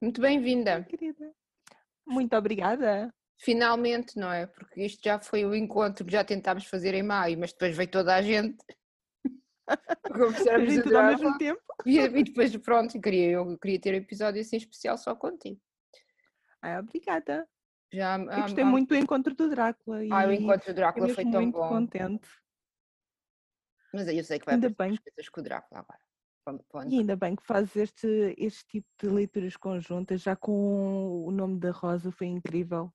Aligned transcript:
muito 0.00 0.20
bem-vinda. 0.20 0.84
Querida. 0.84 1.32
Muito 2.06 2.36
obrigada. 2.36 3.12
Finalmente, 3.38 4.18
não 4.18 4.30
é? 4.30 4.46
Porque 4.46 4.82
isto 4.82 5.02
já 5.02 5.18
foi 5.18 5.44
o 5.44 5.54
encontro 5.54 6.04
que 6.04 6.12
já 6.12 6.24
tentámos 6.24 6.66
fazer 6.66 6.94
em 6.94 7.02
maio, 7.02 7.38
mas 7.38 7.52
depois 7.52 7.76
veio 7.76 7.90
toda 7.90 8.14
a 8.14 8.22
gente. 8.22 8.58
Gente 10.44 10.82
tudo 10.82 10.98
ao 10.98 11.06
mesmo 11.06 11.38
tempo. 11.38 11.62
E, 11.86 11.98
e 11.98 12.24
depois, 12.24 12.54
pronto, 12.56 12.96
eu 12.96 13.00
queria, 13.00 13.30
eu 13.32 13.58
queria 13.58 13.80
ter 13.80 13.94
um 13.94 13.98
episódio 13.98 14.40
assim 14.40 14.56
especial 14.56 14.98
só 14.98 15.14
contigo. 15.14 15.60
Ai, 16.60 16.78
obrigada. 16.78 17.48
Já, 17.92 18.18
eu 18.18 18.42
gostei 18.42 18.64
muito 18.64 18.88
do 18.90 18.96
encontro 18.96 19.34
do 19.34 19.48
Drácula. 19.48 19.98
Ah, 20.12 20.26
o 20.26 20.32
encontro 20.32 20.72
do 20.72 20.74
Drácula 20.74 21.08
foi 21.08 21.24
tão 21.24 21.42
muito 21.42 21.58
bom. 21.58 21.68
contente. 21.68 22.28
Mas 23.92 24.06
aí 24.06 24.18
eu 24.18 24.24
sei 24.24 24.38
que 24.38 24.46
vai 24.46 24.54
Ainda 24.54 24.66
haver 24.66 24.76
bem. 24.76 24.96
coisas 24.96 25.28
com 25.28 25.40
o 25.40 25.44
Drácula 25.44 25.80
agora. 25.80 26.00
E 26.92 26.98
ainda 26.98 27.16
bem 27.16 27.36
que 27.36 27.46
fazes 27.46 27.76
este, 27.76 28.34
este 28.38 28.64
tipo 28.66 28.88
de 29.00 29.08
leituras 29.08 29.56
conjuntas, 29.56 30.22
já 30.22 30.34
com 30.34 31.24
o 31.24 31.30
nome 31.30 31.58
da 31.58 31.70
Rosa, 31.70 32.10
foi 32.10 32.26
incrível. 32.26 32.92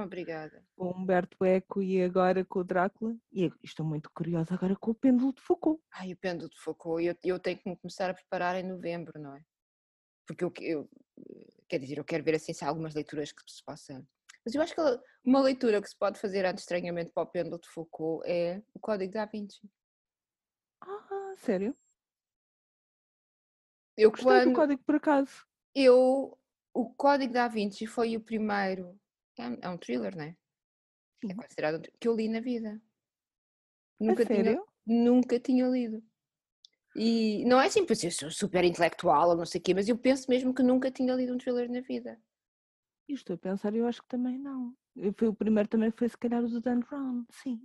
Obrigada. 0.00 0.64
Com 0.74 0.90
Humberto 0.90 1.44
Eco 1.44 1.82
e 1.82 2.02
agora 2.02 2.44
com 2.44 2.60
o 2.60 2.64
Drácula. 2.64 3.14
E 3.30 3.52
estou 3.62 3.84
muito 3.84 4.10
curiosa 4.14 4.54
agora 4.54 4.74
com 4.74 4.92
o 4.92 4.94
Pêndulo 4.94 5.34
de 5.34 5.42
Foucault. 5.42 5.82
Ai, 5.92 6.12
o 6.12 6.16
pêndulo 6.16 6.48
de 6.48 6.58
Foucault, 6.58 7.04
eu, 7.04 7.14
eu 7.22 7.38
tenho 7.38 7.58
que 7.58 7.68
me 7.68 7.76
começar 7.76 8.08
a 8.08 8.14
preparar 8.14 8.56
em 8.56 8.66
novembro, 8.66 9.20
não 9.20 9.36
é? 9.36 9.44
Porque 10.26 10.44
eu, 10.44 10.52
eu 10.60 10.88
quer 11.68 11.78
dizer, 11.78 11.98
eu 11.98 12.04
quero 12.04 12.24
ver 12.24 12.36
assim 12.36 12.52
se 12.52 12.64
há 12.64 12.68
algumas 12.68 12.94
leituras 12.94 13.32
que 13.32 13.42
se 13.46 13.62
possa. 13.64 14.02
Mas 14.44 14.54
eu 14.54 14.62
acho 14.62 14.74
que 14.74 14.80
uma 15.24 15.40
leitura 15.40 15.80
que 15.80 15.88
se 15.88 15.96
pode 15.96 16.18
fazer 16.18 16.44
antes 16.46 16.62
estranhamente 16.62 17.10
para 17.12 17.24
o 17.24 17.26
pêndulo 17.26 17.60
de 17.60 17.68
Foucault 17.68 18.26
é 18.26 18.62
o 18.74 18.80
Código 18.80 19.12
da 19.12 19.26
Vinci. 19.26 19.60
Ah, 20.80 21.34
sério? 21.36 21.76
Eu 23.96 24.10
Gostei 24.10 24.26
quando 24.26 24.50
do 24.50 24.52
código 24.52 24.82
por 24.84 24.94
acaso. 24.96 25.46
eu 25.74 26.38
o 26.74 26.88
Código 26.94 27.32
da 27.34 27.48
Vinci 27.48 27.86
foi 27.86 28.16
o 28.16 28.20
primeiro, 28.20 28.98
é, 29.38 29.46
um- 29.46 29.58
é 29.60 29.68
um 29.68 29.76
thriller, 29.76 30.16
não 30.16 30.24
é? 30.24 30.28
É 31.28 31.28
Sim. 31.28 31.36
considerado 31.36 31.74
um 31.76 31.80
thriller, 31.80 31.98
que 32.00 32.08
eu 32.08 32.14
li 32.16 32.28
na 32.28 32.40
vida. 32.40 32.80
Nunca 34.00 34.24
tinha, 34.24 34.62
nunca 34.86 35.38
tinha 35.38 35.66
lido. 35.68 36.02
E 36.96 37.44
não 37.46 37.60
é 37.60 37.66
assim, 37.66 37.84
porque 37.86 38.06
eu 38.06 38.10
sou 38.10 38.30
super 38.30 38.64
intelectual 38.64 39.30
ou 39.30 39.36
não 39.36 39.46
sei 39.46 39.60
o 39.60 39.64
quê, 39.64 39.74
mas 39.74 39.88
eu 39.88 39.96
penso 39.96 40.30
mesmo 40.30 40.54
que 40.54 40.62
nunca 40.62 40.90
tinha 40.90 41.14
lido 41.14 41.34
um 41.34 41.38
thriller 41.38 41.70
na 41.70 41.80
vida. 41.80 42.20
Eu 43.08 43.14
estou 43.14 43.34
a 43.34 43.38
pensar, 43.38 43.74
eu 43.74 43.86
acho 43.86 44.02
que 44.02 44.08
também 44.08 44.38
não. 44.38 44.74
Foi 45.16 45.28
o 45.28 45.34
primeiro 45.34 45.68
também 45.68 45.90
foi 45.90 46.08
se 46.08 46.16
calhar 46.16 46.42
o 46.42 46.48
do 46.48 46.60
Dan 46.60 46.80
Brown, 46.80 47.24
sim. 47.30 47.60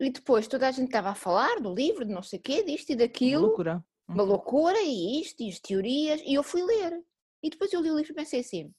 E 0.00 0.10
depois 0.10 0.46
toda 0.46 0.68
a 0.68 0.70
gente 0.70 0.86
estava 0.86 1.10
a 1.10 1.14
falar 1.14 1.60
do 1.60 1.74
livro, 1.74 2.04
de 2.04 2.12
não 2.12 2.22
sei 2.22 2.38
o 2.38 2.42
quê, 2.42 2.62
disto 2.62 2.90
e 2.90 2.94
Uma 2.96 3.04
daquilo, 3.06 3.42
loucura. 3.42 3.84
Uma 4.08 4.22
Uhum. 4.22 4.28
loucura, 4.30 4.78
e 4.80 5.20
isto, 5.20 5.42
e 5.42 5.48
as 5.50 5.60
teorias, 5.60 6.20
e 6.24 6.34
eu 6.34 6.42
fui 6.42 6.62
ler. 6.62 7.04
E 7.42 7.50
depois 7.50 7.72
eu 7.72 7.80
li 7.80 7.90
o 7.90 7.96
livro 7.96 8.12
e 8.12 8.14
pensei 8.14 8.40
assim, 8.40 8.72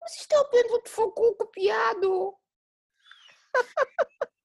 mas 0.00 0.14
isto 0.20 0.32
é 0.32 0.38
o 0.38 0.48
pêndulo 0.50 0.82
de 0.82 0.90
Foucault 0.90 1.36
copiado. 1.38 2.34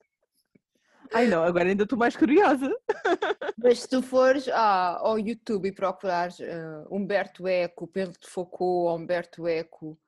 Ai 1.14 1.28
não, 1.28 1.44
agora 1.44 1.66
ainda 1.70 1.84
estou 1.84 1.98
mais 2.00 2.16
curiosa. 2.16 2.74
Mas 3.58 3.82
se 3.82 3.88
tu 3.90 4.02
fores 4.02 4.48
à- 4.48 4.98
ao 4.98 5.20
YouTube 5.20 5.68
e 5.68 5.72
procurares 5.74 6.40
eh, 6.40 6.86
Humberto 6.90 7.48
Eco, 7.48 7.86
Pêndulo 7.88 8.18
de 8.20 8.28
Foucault, 8.28 8.90
ou 8.90 8.96
Humberto 8.98 9.46
Eco, 9.48 10.00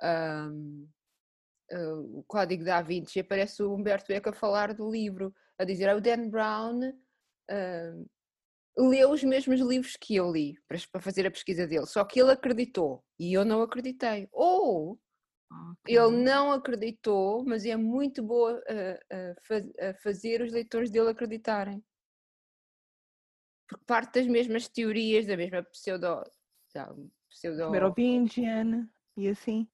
ahm, 0.00 0.86
eh, 1.70 1.92
o 1.92 2.22
Código 2.28 2.62
da 2.62 2.82
Vinci, 2.82 3.18
aparece 3.20 3.62
o 3.62 3.72
Humberto 3.74 4.12
Eco 4.12 4.28
a 4.28 4.32
falar 4.34 4.74
do 4.74 4.88
livro, 4.90 5.34
a 5.58 5.64
dizer, 5.64 5.88
"Ah, 5.88 5.96
o 5.96 6.00
Dan 6.00 6.28
Brown 6.28 6.80
ahm, 7.48 8.04
leu 8.88 9.10
os 9.10 9.22
mesmos 9.22 9.60
livros 9.60 9.96
que 9.96 10.16
eu 10.16 10.30
li 10.32 10.54
para, 10.68 10.78
para 10.92 11.00
fazer 11.00 11.26
a 11.26 11.30
pesquisa 11.30 11.66
dele, 11.66 11.86
só 11.86 12.04
que 12.04 12.20
ele 12.20 12.32
acreditou 12.32 13.04
e 13.18 13.32
eu 13.32 13.44
não 13.44 13.62
acreditei. 13.62 14.28
Ou 14.32 14.98
ele 15.86 16.22
não 16.22 16.52
acreditou, 16.52 17.44
mas 17.44 17.64
é 17.64 17.76
muito 17.76 18.22
boa 18.22 18.62
a, 18.68 19.32
a 19.32 19.34
faz- 19.46 19.72
a 19.78 19.94
fazer 20.02 20.40
os 20.42 20.52
leitores 20.52 20.90
dele 20.90 21.10
acreditarem. 21.10 21.84
Porque 23.68 23.84
parte 23.84 24.14
das 24.14 24.26
mesmas 24.26 24.68
teorias, 24.68 25.26
da 25.26 25.36
mesma 25.36 25.62
pseudo. 25.62 26.22
pseudo 27.28 27.70
Merovingian 27.70 28.90
e 29.16 29.28
assim. 29.28 29.68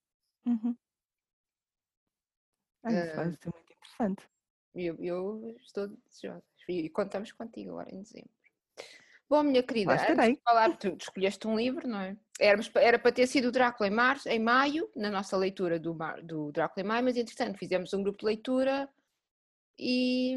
Uhum. 0.46 0.76
Ai, 2.84 2.94
isso 2.94 3.12
Ah. 3.12 3.16
vai 3.16 3.32
ser 3.32 3.50
muito 3.54 3.72
interessante. 3.72 4.28
eu, 4.74 4.96
eu 5.02 5.56
estou 5.60 5.88
desejosa. 5.88 6.44
E 6.68 6.90
contamos 6.90 7.32
contigo 7.32 7.70
agora 7.70 7.94
em 7.94 8.02
dezembro. 8.02 8.35
Bom, 9.28 9.42
minha 9.42 9.62
querida, 9.62 9.92
antes 9.92 10.36
de 10.36 10.42
falar, 10.44 10.76
tu 10.78 10.96
escolheste 11.00 11.46
um 11.48 11.56
livro, 11.56 11.88
não 11.88 12.00
é? 12.00 12.16
Éramos 12.38 12.70
era 12.76 12.98
para 12.98 13.10
ter 13.10 13.26
sido 13.26 13.48
o 13.48 13.52
Drácula 13.52 13.88
em 13.88 13.92
março, 13.92 14.28
em 14.28 14.38
maio, 14.38 14.88
na 14.94 15.10
nossa 15.10 15.36
leitura 15.36 15.80
do, 15.80 15.96
do 16.22 16.52
Drácula 16.52 16.84
em 16.84 16.88
maio, 16.88 17.04
mas 17.04 17.16
entretanto 17.16 17.58
fizemos 17.58 17.92
um 17.92 18.02
grupo 18.02 18.18
de 18.20 18.26
leitura 18.26 18.88
e, 19.78 20.34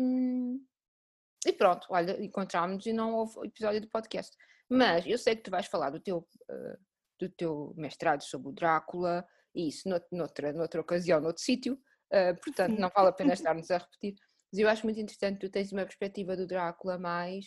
e 1.45 1.53
pronto, 1.53 1.85
olha, 1.89 2.21
encontrámos-nos 2.23 2.85
e 2.85 2.93
não 2.93 3.13
houve 3.13 3.47
episódio 3.47 3.81
do 3.81 3.89
podcast. 3.89 4.35
Mas 4.67 5.05
eu 5.05 5.17
sei 5.17 5.35
que 5.35 5.43
tu 5.43 5.51
vais 5.51 5.67
falar 5.67 5.89
do 5.91 5.99
teu, 5.99 6.27
eh, 6.49 6.77
do 7.19 7.29
teu 7.29 7.73
mestrado 7.77 8.21
sobre 8.23 8.49
o 8.49 8.51
Drácula, 8.51 9.25
e 9.53 9.67
isso 9.67 9.87
nout- 9.89 10.07
noutra, 10.11 10.51
noutra 10.53 10.81
ocasião, 10.81 11.19
noutro 11.21 11.43
sítio, 11.43 11.79
eh, 12.11 12.33
portanto 12.33 12.77
não 12.79 12.89
vale 12.89 13.09
a 13.09 13.13
pena 13.13 13.33
estarmos 13.55 13.69
a 13.71 13.77
repetir. 13.77 14.15
Mas 14.51 14.59
eu 14.59 14.67
acho 14.69 14.83
muito 14.85 14.99
interessante, 14.99 15.39
tu 15.39 15.49
tens 15.49 15.71
uma 15.71 15.83
perspectiva 15.83 16.35
do 16.35 16.47
Drácula 16.47 16.97
mais 16.97 17.45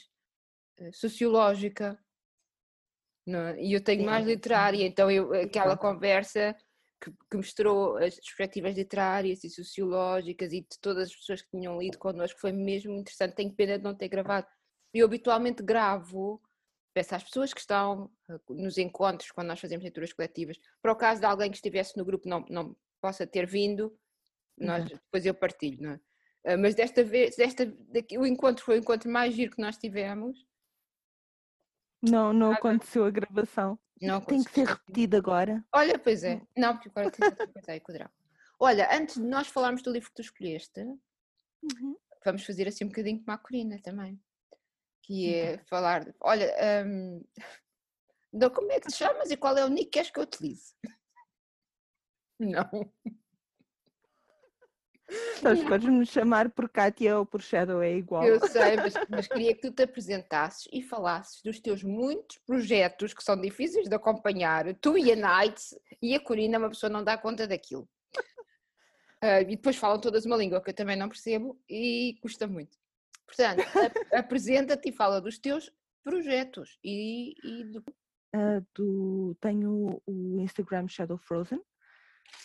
sociológica, 0.92 1.98
não 3.26 3.40
é? 3.40 3.62
e 3.62 3.72
eu 3.72 3.82
tenho 3.82 4.04
mais 4.04 4.26
literária, 4.26 4.84
então 4.84 5.10
eu, 5.10 5.32
aquela 5.32 5.76
conversa 5.76 6.56
que, 7.02 7.12
que 7.30 7.36
mostrou 7.36 7.96
as 7.96 8.14
perspectivas 8.14 8.76
literárias 8.76 9.42
e 9.42 9.50
sociológicas 9.50 10.52
e 10.52 10.60
de 10.60 10.78
todas 10.80 11.08
as 11.08 11.16
pessoas 11.16 11.42
que 11.42 11.50
tinham 11.50 11.80
lido 11.80 11.98
connosco 11.98 12.40
foi 12.40 12.52
mesmo 12.52 12.92
interessante. 12.92 13.34
Tenho 13.34 13.52
pena 13.52 13.76
de 13.76 13.84
não 13.84 13.94
ter 13.94 14.08
gravado. 14.08 14.46
Eu 14.94 15.06
habitualmente 15.06 15.62
gravo, 15.62 16.40
peço 16.94 17.14
às 17.14 17.24
pessoas 17.24 17.52
que 17.52 17.60
estão 17.60 18.10
eh, 18.30 18.38
nos 18.50 18.78
encontros, 18.78 19.32
quando 19.32 19.48
nós 19.48 19.60
fazemos 19.60 19.82
leituras 19.82 20.12
coletivas, 20.12 20.56
para 20.80 20.92
o 20.92 20.96
caso 20.96 21.20
de 21.20 21.26
alguém 21.26 21.50
que 21.50 21.56
estivesse 21.56 21.96
no 21.96 22.04
grupo 22.04 22.28
não, 22.28 22.44
não 22.48 22.76
possa 23.00 23.26
ter 23.26 23.46
vindo, 23.46 23.96
nós, 24.56 24.84
depois 24.84 25.26
eu 25.26 25.34
partilho, 25.34 25.82
não 25.82 25.90
é? 25.92 26.00
Ah, 26.44 26.56
Mas 26.56 26.74
desta 26.74 27.02
vez, 27.02 27.36
desta, 27.36 27.66
daqui, 27.88 28.18
o 28.18 28.26
encontro 28.26 28.64
foi 28.64 28.76
o 28.76 28.80
encontro 28.80 29.10
mais 29.10 29.34
giro 29.34 29.52
que 29.52 29.60
nós 29.60 29.76
tivemos. 29.76 30.46
Não, 32.02 32.32
não 32.32 32.52
aconteceu 32.52 33.04
a 33.04 33.10
gravação. 33.10 33.78
Não 34.00 34.20
Tem 34.20 34.42
que 34.42 34.50
ser 34.50 34.66
repetido 34.66 35.16
agora. 35.16 35.64
Olha, 35.72 35.96
pois 35.98 36.24
é. 36.24 36.40
Não, 36.56 36.74
porque 36.76 36.88
agora 36.88 37.10
tem 37.10 37.24
outra 37.24 37.46
coisa 37.46 37.72
aí 37.72 37.80
com 37.80 37.92
o. 37.92 38.10
Olha, 38.58 38.88
antes 38.96 39.14
de 39.14 39.22
nós 39.22 39.46
falarmos 39.46 39.82
do 39.82 39.92
livro 39.92 40.08
que 40.08 40.16
tu 40.16 40.22
escolheste, 40.22 40.80
Uhum. 41.62 41.96
vamos 42.24 42.44
fazer 42.44 42.66
assim 42.66 42.84
um 42.84 42.88
bocadinho 42.88 43.20
como 43.24 43.30
a 43.32 43.38
Corina 43.38 43.80
também. 43.80 44.20
Que 45.02 45.34
é 45.34 45.58
falar. 45.68 46.04
de- 46.04 46.14
Olha, 46.20 46.52
hum, 46.84 47.24
não, 48.32 48.50
como 48.50 48.72
é 48.72 48.80
que 48.80 48.88
te 48.88 48.96
chamas 48.96 49.30
e 49.30 49.36
qual 49.36 49.56
é 49.56 49.64
o 49.64 49.68
nick 49.68 49.84
que 49.84 49.90
queres 49.90 50.10
que 50.10 50.18
eu 50.18 50.24
utilize? 50.24 50.74
Não. 52.40 52.92
Sabes, 55.40 55.62
podes 55.64 55.88
me 55.88 56.06
chamar 56.06 56.50
por 56.50 56.68
Kátia 56.68 57.18
ou 57.18 57.26
por 57.26 57.42
Shadow, 57.42 57.82
é 57.82 57.92
igual. 57.96 58.24
Eu 58.24 58.38
sei, 58.48 58.76
mas, 58.78 58.94
mas 59.08 59.26
queria 59.28 59.54
que 59.54 59.60
tu 59.60 59.72
te 59.72 59.82
apresentasses 59.82 60.68
e 60.72 60.82
falasses 60.82 61.42
dos 61.42 61.58
teus 61.60 61.82
muitos 61.82 62.38
projetos 62.46 63.12
que 63.12 63.22
são 63.24 63.38
difíceis 63.40 63.88
de 63.88 63.94
acompanhar. 63.94 64.72
Tu 64.76 64.98
e 64.98 65.12
a 65.12 65.16
Night 65.16 65.60
e 66.00 66.14
a 66.14 66.20
Corina, 66.20 66.58
uma 66.58 66.68
pessoa 66.68 66.88
não 66.90 67.02
dá 67.02 67.16
conta 67.18 67.46
daquilo. 67.46 67.88
Ah, 69.24 69.40
e 69.40 69.44
depois 69.54 69.76
falam 69.76 70.00
todas 70.00 70.26
uma 70.26 70.36
língua 70.36 70.60
que 70.60 70.70
eu 70.70 70.74
também 70.74 70.96
não 70.96 71.08
percebo 71.08 71.56
e 71.70 72.18
custa 72.20 72.44
muito. 72.48 72.76
Portanto, 73.24 73.62
apresenta-te 74.12 74.88
e 74.88 74.92
fala 74.92 75.20
dos 75.20 75.38
teus 75.38 75.70
projetos 76.02 76.76
e, 76.82 77.34
e 77.44 77.64
do- 77.66 77.84
Ah, 78.34 78.60
do, 78.74 79.36
tenho 79.40 80.02
o 80.04 80.40
Instagram 80.40 80.88
Shadow 80.88 81.16
Frozen 81.18 81.62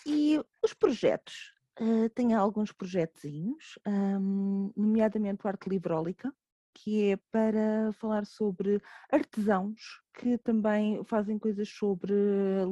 e 0.06 0.40
os 0.62 0.76
projetos. 0.76 1.52
Ah, 1.80 2.10
tenho 2.16 2.40
alguns 2.40 2.72
projetozinhos, 2.72 3.78
ahm, 3.86 4.72
nomeadamente 4.76 5.46
o 5.46 5.48
Arte 5.48 5.70
Livrólica, 5.70 6.34
que 6.74 7.12
é 7.12 7.18
para 7.32 7.92
falar 7.94 8.26
sobre 8.26 8.82
artesãos 9.12 10.02
que 10.14 10.38
também 10.38 11.04
fazem 11.06 11.38
coisas 11.40 11.70
sobre 11.70 12.14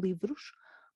livros, 0.01 0.51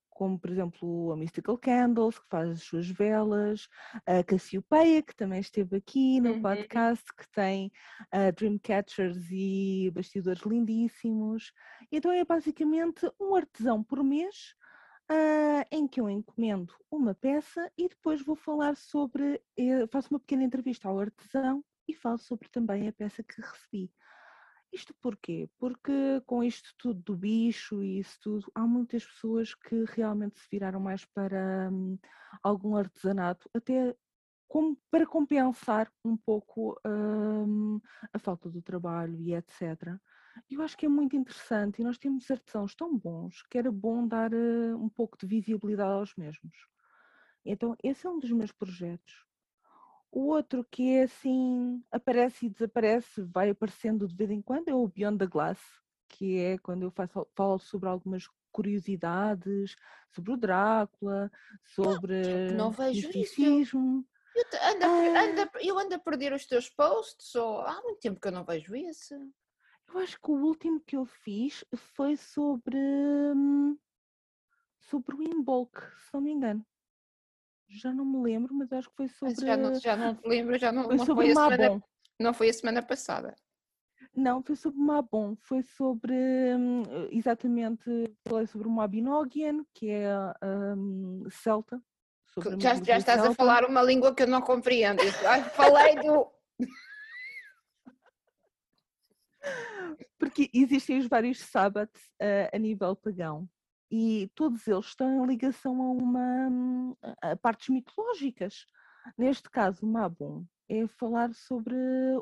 como 0.09 0.39
por 0.39 0.49
exemplo 0.51 1.11
a 1.11 1.15
Mystical 1.17 1.57
Candles, 1.57 2.19
que 2.19 2.27
faz 2.29 2.49
as 2.51 2.63
suas 2.63 2.89
velas, 2.89 3.67
a 4.05 4.23
Cassiopeia, 4.23 5.01
que 5.03 5.15
também 5.15 5.39
esteve 5.39 5.77
aqui 5.77 6.19
no 6.19 6.35
Uhum. 6.35 6.35
podcast, 6.35 7.05
que 7.15 7.29
tem 7.31 7.71
ah, 8.11 8.31
Dreamcatchers 8.31 9.29
e 9.31 9.91
bastidores 9.93 10.41
lindíssimos. 10.43 11.53
Então 11.91 12.11
é 12.11 12.25
basicamente 12.25 13.09
um 13.19 13.35
artesão 13.35 13.83
por 13.83 14.03
mês 14.03 14.55
ah, 15.09 15.65
em 15.71 15.87
que 15.87 15.99
eu 15.99 16.09
encomendo 16.09 16.73
uma 16.91 17.15
peça 17.15 17.71
e 17.77 17.89
depois 17.89 18.21
vou 18.23 18.35
falar 18.35 18.75
sobre, 18.77 19.41
eh, 19.57 19.87
faço 19.87 20.09
uma 20.11 20.19
pequena 20.19 20.43
entrevista 20.43 20.87
ao 20.87 20.99
artesão 20.99 21.63
e 21.87 21.93
falo 21.95 22.19
sobre 22.19 22.47
também 22.49 22.87
a 22.87 22.93
peça 22.93 23.23
que 23.23 23.41
recebi. 23.41 23.91
Isto 24.71 24.93
porquê? 25.01 25.49
Porque 25.57 26.21
com 26.27 26.43
isto 26.43 26.69
tudo 26.77 27.01
do 27.01 27.17
bicho 27.17 27.83
e 27.83 27.99
isso 27.99 28.19
tudo, 28.21 28.51
há 28.53 28.67
muitas 28.67 29.03
pessoas 29.05 29.55
que 29.55 29.83
realmente 29.87 30.39
se 30.39 30.47
viraram 30.51 30.79
mais 30.79 31.03
para 31.05 31.69
hum, 31.71 31.97
algum 32.43 32.75
artesanato, 32.75 33.49
até 33.53 33.95
como 34.47 34.77
para 34.91 35.07
compensar 35.07 35.91
um 36.05 36.15
pouco 36.15 36.79
hum, 36.85 37.79
a 38.13 38.19
falta 38.19 38.49
do 38.49 38.61
trabalho 38.61 39.19
e 39.19 39.33
etc. 39.33 39.99
Eu 40.49 40.61
acho 40.61 40.77
que 40.77 40.85
é 40.85 40.89
muito 40.89 41.15
interessante 41.15 41.79
e 41.79 41.83
nós 41.83 41.97
temos 41.97 42.29
artesãos 42.29 42.75
tão 42.75 42.97
bons 42.97 43.43
que 43.49 43.57
era 43.57 43.71
bom 43.71 44.07
dar 44.07 44.33
uh, 44.33 44.77
um 44.77 44.89
pouco 44.89 45.17
de 45.17 45.25
visibilidade 45.25 45.91
aos 45.91 46.15
mesmos. 46.15 46.55
Então, 47.45 47.75
esse 47.83 48.05
é 48.05 48.09
um 48.09 48.19
dos 48.19 48.31
meus 48.31 48.51
projetos. 48.51 49.25
O 50.11 50.27
outro 50.27 50.65
que 50.69 50.95
é 50.95 51.03
assim, 51.03 51.83
aparece 51.91 52.47
e 52.47 52.49
desaparece, 52.49 53.21
vai 53.21 53.51
aparecendo 53.51 54.07
de 54.07 54.15
vez 54.15 54.31
em 54.31 54.41
quando, 54.41 54.67
é 54.69 54.73
o 54.73 54.87
Beyond 54.87 55.19
the 55.19 55.27
Glass, 55.27 55.59
que 56.07 56.39
é 56.39 56.57
quando 56.57 56.83
eu 56.83 56.91
faço, 56.91 57.27
falo 57.35 57.59
sobre 57.59 57.89
algumas 57.89 58.27
curiosidades, 58.51 59.75
sobre 60.09 60.33
o 60.33 60.37
Drácula, 60.37 61.31
sobre 61.63 62.51
não 62.53 62.71
vejo 62.71 63.07
misticismo. 63.07 64.05
Eu, 64.35 64.43
ando 64.71 64.85
a, 64.85 65.21
ando 65.21 65.51
eu 65.59 65.79
ando 65.79 65.95
a 65.95 65.99
perder 65.99 66.33
os 66.33 66.45
teus 66.45 66.69
posts, 66.69 67.35
ou 67.35 67.61
há 67.61 67.81
muito 67.83 67.99
tempo 67.99 68.19
que 68.19 68.27
eu 68.27 68.31
não 68.31 68.43
vejo 68.43 68.75
isso. 68.75 69.13
Eu 69.91 69.99
acho 69.99 70.19
que 70.21 70.31
o 70.31 70.35
último 70.35 70.79
que 70.81 70.95
eu 70.95 71.05
fiz 71.05 71.65
foi 71.75 72.15
sobre, 72.15 72.77
hum, 72.77 73.77
sobre 74.79 75.15
o 75.15 75.23
Inbolk, 75.23 75.79
se 75.97 76.13
não 76.13 76.21
me 76.21 76.31
engano 76.31 76.65
já 77.69 77.93
não 77.93 78.03
me 78.03 78.21
lembro, 78.21 78.53
mas 78.53 78.71
acho 78.73 78.89
que 78.89 78.95
foi 78.95 79.09
sobre. 79.09 79.45
Já 79.45 79.55
não, 79.55 79.79
já 79.79 79.95
não 79.95 80.15
te 80.15 80.27
lembro, 80.27 80.57
já 80.57 80.71
não 80.71 80.85
foi, 80.85 80.95
não 80.95 81.05
foi 81.05 81.31
a 81.31 81.35
semana, 81.35 81.83
não 82.19 82.33
foi 82.33 82.49
a 82.49 82.53
semana 82.53 82.81
passada. 82.81 83.35
Não, 84.15 84.41
foi 84.41 84.55
sobre 84.55 84.79
Mabon, 84.79 85.35
foi 85.35 85.61
sobre 85.61 86.13
hum, 86.13 86.83
exatamente 87.11 88.11
falei 88.27 88.47
sobre 88.47 88.67
o 88.67 88.71
Mabinogian, 88.71 89.63
que 89.73 89.89
é 89.89 90.09
um, 90.43 91.25
celta. 91.29 91.81
já, 92.59 92.75
já 92.75 92.97
estás 92.97 93.21
celta. 93.21 93.29
a 93.31 93.35
falar 93.35 93.65
uma 93.65 93.83
língua 93.83 94.13
que 94.13 94.23
eu 94.23 94.27
não 94.27 94.41
compreendo. 94.41 95.03
falei 95.53 95.95
do. 95.95 96.27
Porque 100.17 100.49
existem 100.53 100.99
os 100.99 101.07
vários 101.07 101.39
sábados 101.39 101.99
uh, 102.21 102.55
a 102.55 102.57
nível 102.57 102.95
pagão 102.95 103.47
e 103.91 104.29
todos 104.35 104.67
eles 104.67 104.95
têm 104.95 105.25
ligação 105.25 105.81
a 105.81 105.91
uma 105.91 106.95
a 107.21 107.35
partes 107.35 107.69
mitológicas. 107.69 108.65
Neste 109.17 109.49
caso, 109.49 109.85
o 109.85 109.91
Mabon 109.91 110.45
é 110.69 110.85
falar 110.87 111.33
sobre 111.33 111.75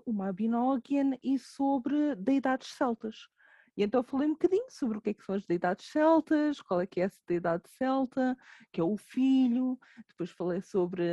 o 0.05 0.13
Mabinogian 0.13 1.11
e 1.21 1.37
sobre 1.37 2.15
deidades 2.15 2.69
celtas. 2.69 3.27
E 3.75 3.83
então 3.83 4.01
falei 4.01 4.27
um 4.27 4.31
bocadinho 4.31 4.65
sobre 4.69 4.97
o 4.97 5.01
que 5.01 5.11
é 5.11 5.13
que 5.13 5.23
são 5.23 5.35
as 5.35 5.45
deidades 5.45 5.85
celtas, 5.91 6.59
qual 6.61 6.81
é 6.81 6.87
que 6.87 6.99
é 6.99 7.03
essa 7.03 7.19
deidade 7.27 7.69
celta, 7.77 8.35
que 8.71 8.81
é 8.81 8.83
o 8.83 8.97
filho, 8.97 9.77
depois 10.07 10.31
falei 10.31 10.61
sobre 10.61 11.03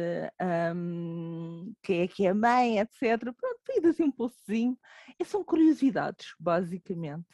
um, 0.75 1.75
quem 1.83 2.01
é 2.01 2.09
que 2.09 2.27
é 2.27 2.31
a 2.31 2.35
mãe, 2.35 2.79
etc. 2.79 3.21
Pronto, 3.21 3.61
fiz 3.67 3.85
assim 3.85 4.05
um 4.05 4.11
postzinho. 4.11 4.79
São 5.25 5.45
curiosidades, 5.45 6.35
basicamente. 6.39 7.27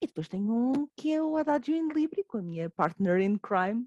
E 0.00 0.06
depois 0.06 0.28
tenho 0.28 0.52
um 0.52 0.88
que 0.96 1.12
é 1.12 1.22
o 1.22 1.36
Adagio 1.36 1.76
in 1.76 1.88
Libri, 1.88 2.24
com 2.24 2.38
a 2.38 2.42
minha 2.42 2.70
partner 2.70 3.20
in 3.20 3.36
crime, 3.36 3.86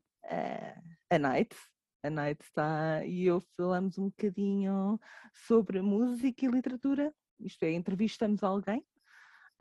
a 1.10 1.18
Night. 1.18 1.56
A 2.04 2.10
Night 2.10 2.44
está 2.44 3.04
e 3.06 3.26
eu 3.26 3.40
falamos 3.56 3.98
um 3.98 4.10
bocadinho 4.10 5.00
sobre 5.34 5.82
música 5.82 6.46
e 6.46 6.50
literatura, 6.50 7.14
isto 7.40 7.64
é, 7.64 7.72
entrevistamos 7.72 8.44
alguém, 8.44 8.86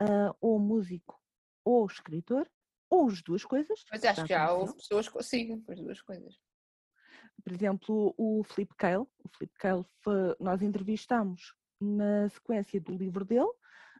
uh, 0.01 0.35
ou 0.41 0.59
músico 0.59 1.19
ou 1.63 1.85
escritor, 1.85 2.49
ou 2.89 3.07
as 3.07 3.21
duas 3.21 3.45
coisas. 3.45 3.83
Mas 3.89 4.03
acho 4.03 4.23
que 4.23 4.29
já 4.29 4.51
houve 4.51 4.75
pessoas 4.75 5.07
que 5.07 5.13
consigam 5.13 5.63
as 5.69 5.79
duas 5.79 6.01
coisas. 6.01 6.37
Por 7.43 7.53
exemplo, 7.53 8.13
o 8.17 8.43
Flip 8.43 8.73
Kale. 8.77 9.07
O 9.23 9.29
Flip 9.37 9.53
Kale 9.57 9.85
nós 10.39 10.61
entrevistamos 10.61 11.55
na 11.83 12.29
sequência 12.29 12.79
do 12.79 12.95
livro 12.95 13.25
dele, 13.25 13.51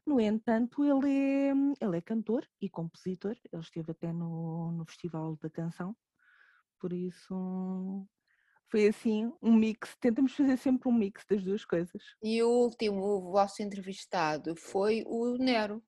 no 0.05 0.19
entanto, 0.19 0.83
ele 0.83 1.09
é, 1.09 1.51
ele 1.85 1.97
é 1.97 2.01
cantor 2.01 2.47
e 2.61 2.69
compositor, 2.69 3.37
ele 3.51 3.61
esteve 3.61 3.91
até 3.91 4.11
no, 4.11 4.71
no 4.71 4.85
Festival 4.85 5.37
da 5.37 5.49
Canção, 5.49 5.95
por 6.79 6.91
isso 6.91 8.05
foi 8.69 8.87
assim 8.87 9.31
um 9.41 9.53
mix, 9.53 9.95
tentamos 10.01 10.35
fazer 10.35 10.57
sempre 10.57 10.89
um 10.89 10.93
mix 10.93 11.23
das 11.29 11.43
duas 11.43 11.63
coisas. 11.63 12.03
E 12.21 12.43
o 12.43 12.49
último 12.49 13.31
vosso 13.31 13.61
entrevistado 13.63 14.55
foi 14.55 15.03
o 15.05 15.37
Nero. 15.37 15.81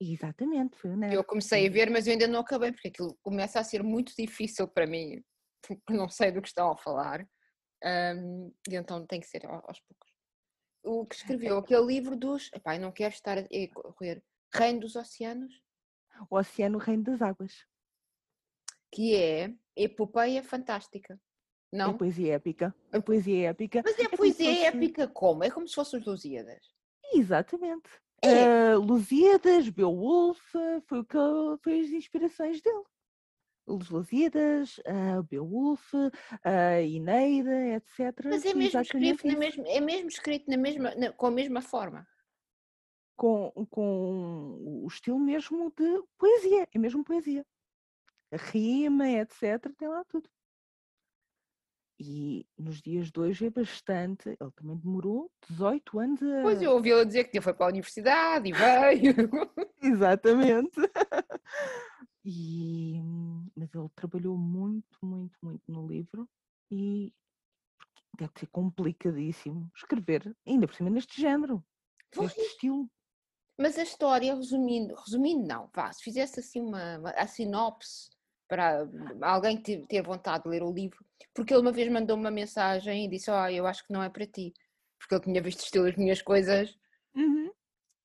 Exatamente, 0.00 0.76
foi 0.76 0.90
o 0.90 0.96
Nero. 0.96 1.14
Eu 1.14 1.24
comecei 1.24 1.66
a 1.66 1.70
ver, 1.70 1.90
mas 1.90 2.06
eu 2.06 2.12
ainda 2.12 2.28
não 2.28 2.40
acabei, 2.40 2.70
porque 2.72 2.88
aquilo 2.88 3.18
começa 3.22 3.58
a 3.58 3.64
ser 3.64 3.82
muito 3.82 4.12
difícil 4.16 4.68
para 4.68 4.86
mim, 4.86 5.24
porque 5.66 5.92
não 5.92 6.08
sei 6.08 6.30
do 6.30 6.40
que 6.40 6.48
estão 6.48 6.70
a 6.70 6.76
falar, 6.76 7.26
um, 7.82 8.54
e 8.68 8.76
então 8.76 9.06
tem 9.06 9.18
que 9.18 9.26
ser 9.26 9.46
aos 9.46 9.80
poucos 9.80 10.09
o 10.82 11.06
que 11.06 11.14
escreveu 11.14 11.58
aquele 11.58 11.86
livro 11.86 12.16
dos. 12.16 12.50
Epá, 12.54 12.78
não 12.78 12.92
quero 12.92 13.12
estar 13.12 13.38
a 13.38 13.44
correr. 13.74 14.22
Reino 14.52 14.80
dos 14.80 14.96
Oceanos. 14.96 15.62
O 16.28 16.36
Oceano 16.36 16.78
Reino 16.78 17.04
das 17.04 17.22
Águas. 17.22 17.66
Que 18.92 19.14
é 19.14 19.54
epopeia 19.76 20.42
fantástica. 20.42 21.20
Não? 21.72 21.90
É 21.90 21.98
poesia 21.98 22.34
épica. 22.34 22.74
É 22.90 23.00
poesia 23.00 23.50
épica. 23.50 23.82
Mas 23.84 23.98
é, 23.98 24.02
é 24.02 24.08
poesia 24.08 24.66
épica 24.66 25.06
como? 25.06 25.44
É 25.44 25.50
como 25.50 25.68
se 25.68 25.74
fossem 25.74 26.00
os 26.00 26.06
Lusíadas. 26.06 26.60
Exatamente. 27.12 27.88
É. 28.22 28.76
Uh, 28.76 28.80
Lusíadas, 28.80 29.68
Beowulf, 29.68 30.40
foi 30.86 30.98
o 30.98 31.04
que 31.04 31.16
foi 31.62 31.80
as 31.80 31.90
inspirações 31.90 32.60
dele 32.60 32.84
Lusíadas, 33.90 34.78
uh, 34.78 35.22
Beowulf, 35.22 35.92
a 36.42 36.80
Ineida, 36.80 37.68
etc. 37.76 38.24
Mas 38.24 38.44
é 38.44 38.54
mesmo, 38.54 38.80
escrito 38.80 39.26
na 39.26 39.36
mesma, 39.36 39.68
é 39.68 39.80
mesmo 39.80 40.08
escrito 40.08 40.50
na 40.50 40.56
mesma, 40.56 40.94
na, 40.94 41.12
com 41.12 41.26
a 41.26 41.30
mesma 41.30 41.62
forma? 41.62 42.06
Com, 43.16 43.52
com 43.70 44.82
o 44.84 44.86
estilo 44.88 45.18
mesmo 45.18 45.72
de 45.76 46.02
poesia, 46.18 46.68
é 46.74 46.78
mesmo 46.78 47.04
poesia. 47.04 47.44
A 48.32 48.36
rima, 48.36 49.08
etc., 49.08 49.72
tem 49.76 49.88
lá 49.88 50.04
tudo. 50.04 50.28
E 52.02 52.46
nos 52.56 52.80
dias 52.80 53.10
de 53.10 53.20
hoje 53.20 53.46
é 53.46 53.50
bastante. 53.50 54.30
Ele 54.30 54.50
também 54.56 54.76
demorou 54.78 55.30
18 55.50 55.98
anos 55.98 56.22
a. 56.22 56.42
Pois 56.42 56.62
eu 56.62 56.72
ouvi-lo 56.72 57.04
dizer 57.04 57.24
que 57.24 57.42
foi 57.42 57.52
para 57.52 57.66
a 57.66 57.68
universidade 57.68 58.48
e 58.48 58.52
veio. 58.52 59.14
Exatamente. 59.82 60.80
E, 62.24 63.00
mas 63.56 63.74
ele 63.74 63.88
trabalhou 63.94 64.36
muito, 64.36 64.98
muito, 65.02 65.38
muito 65.42 65.62
no 65.68 65.86
livro 65.86 66.28
e 66.70 67.12
deve 68.18 68.32
ser 68.38 68.46
complicadíssimo 68.48 69.70
escrever, 69.74 70.36
ainda 70.46 70.66
por 70.66 70.74
cima 70.74 70.90
neste 70.90 71.20
género, 71.20 71.64
neste 72.14 72.40
estilo. 72.40 72.90
Mas 73.58 73.78
a 73.78 73.82
história, 73.82 74.34
resumindo, 74.34 74.94
resumindo 74.94 75.46
não, 75.46 75.70
vá, 75.74 75.92
se 75.92 76.02
fizesse 76.02 76.40
assim 76.40 76.60
uma, 76.60 77.10
a 77.10 77.26
sinopse 77.26 78.10
para 78.48 78.88
alguém 79.22 79.60
que 79.60 79.86
ter 79.86 80.02
vontade 80.02 80.44
de 80.44 80.50
ler 80.50 80.62
o 80.62 80.72
livro, 80.72 81.04
porque 81.34 81.54
ele 81.54 81.62
uma 81.62 81.72
vez 81.72 81.90
mandou 81.90 82.16
uma 82.16 82.30
mensagem 82.30 83.04
e 83.04 83.08
disse, 83.08 83.30
oh, 83.30 83.48
eu 83.48 83.66
acho 83.66 83.86
que 83.86 83.92
não 83.92 84.02
é 84.02 84.08
para 84.08 84.26
ti, 84.26 84.52
porque 84.98 85.14
ele 85.14 85.22
tinha 85.22 85.42
visto 85.42 85.60
estilo 85.60 85.86
as 85.86 85.96
minhas 85.96 86.20
coisas, 86.20 86.74
uhum. 87.14 87.50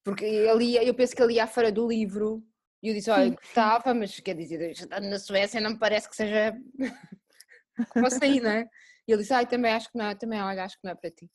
porque 0.04 0.24
ele 0.24 0.66
ia, 0.66 0.84
eu 0.84 0.94
penso 0.94 1.16
que 1.16 1.22
ele 1.22 1.34
ia 1.34 1.46
à 1.46 1.48
feira 1.48 1.72
do 1.72 1.88
livro 1.88 2.46
e 2.86 2.90
eu 2.90 2.94
disse, 2.94 3.10
olha, 3.10 3.32
gostava, 3.32 3.94
mas 3.96 4.20
quer 4.20 4.36
dizer, 4.36 4.70
estando 4.70 5.10
na 5.10 5.18
Suécia 5.18 5.60
não 5.60 5.72
me 5.72 5.80
parece 5.80 6.08
que 6.08 6.16
seja 6.16 6.56
como 7.90 8.06
assim, 8.06 8.40
não 8.40 8.52
é? 8.52 8.70
E 9.08 9.12
ele 9.12 9.22
disse, 9.22 9.34
ai, 9.34 9.48
também 9.48 9.74
acho 9.74 9.92
que 9.92 9.98
não, 9.98 10.16
também 10.16 10.40
olha, 10.40 10.64
acho 10.64 10.76
que 10.76 10.84
não 10.84 10.92
é 10.92 10.96
para 10.96 11.10
ti. 11.10 11.30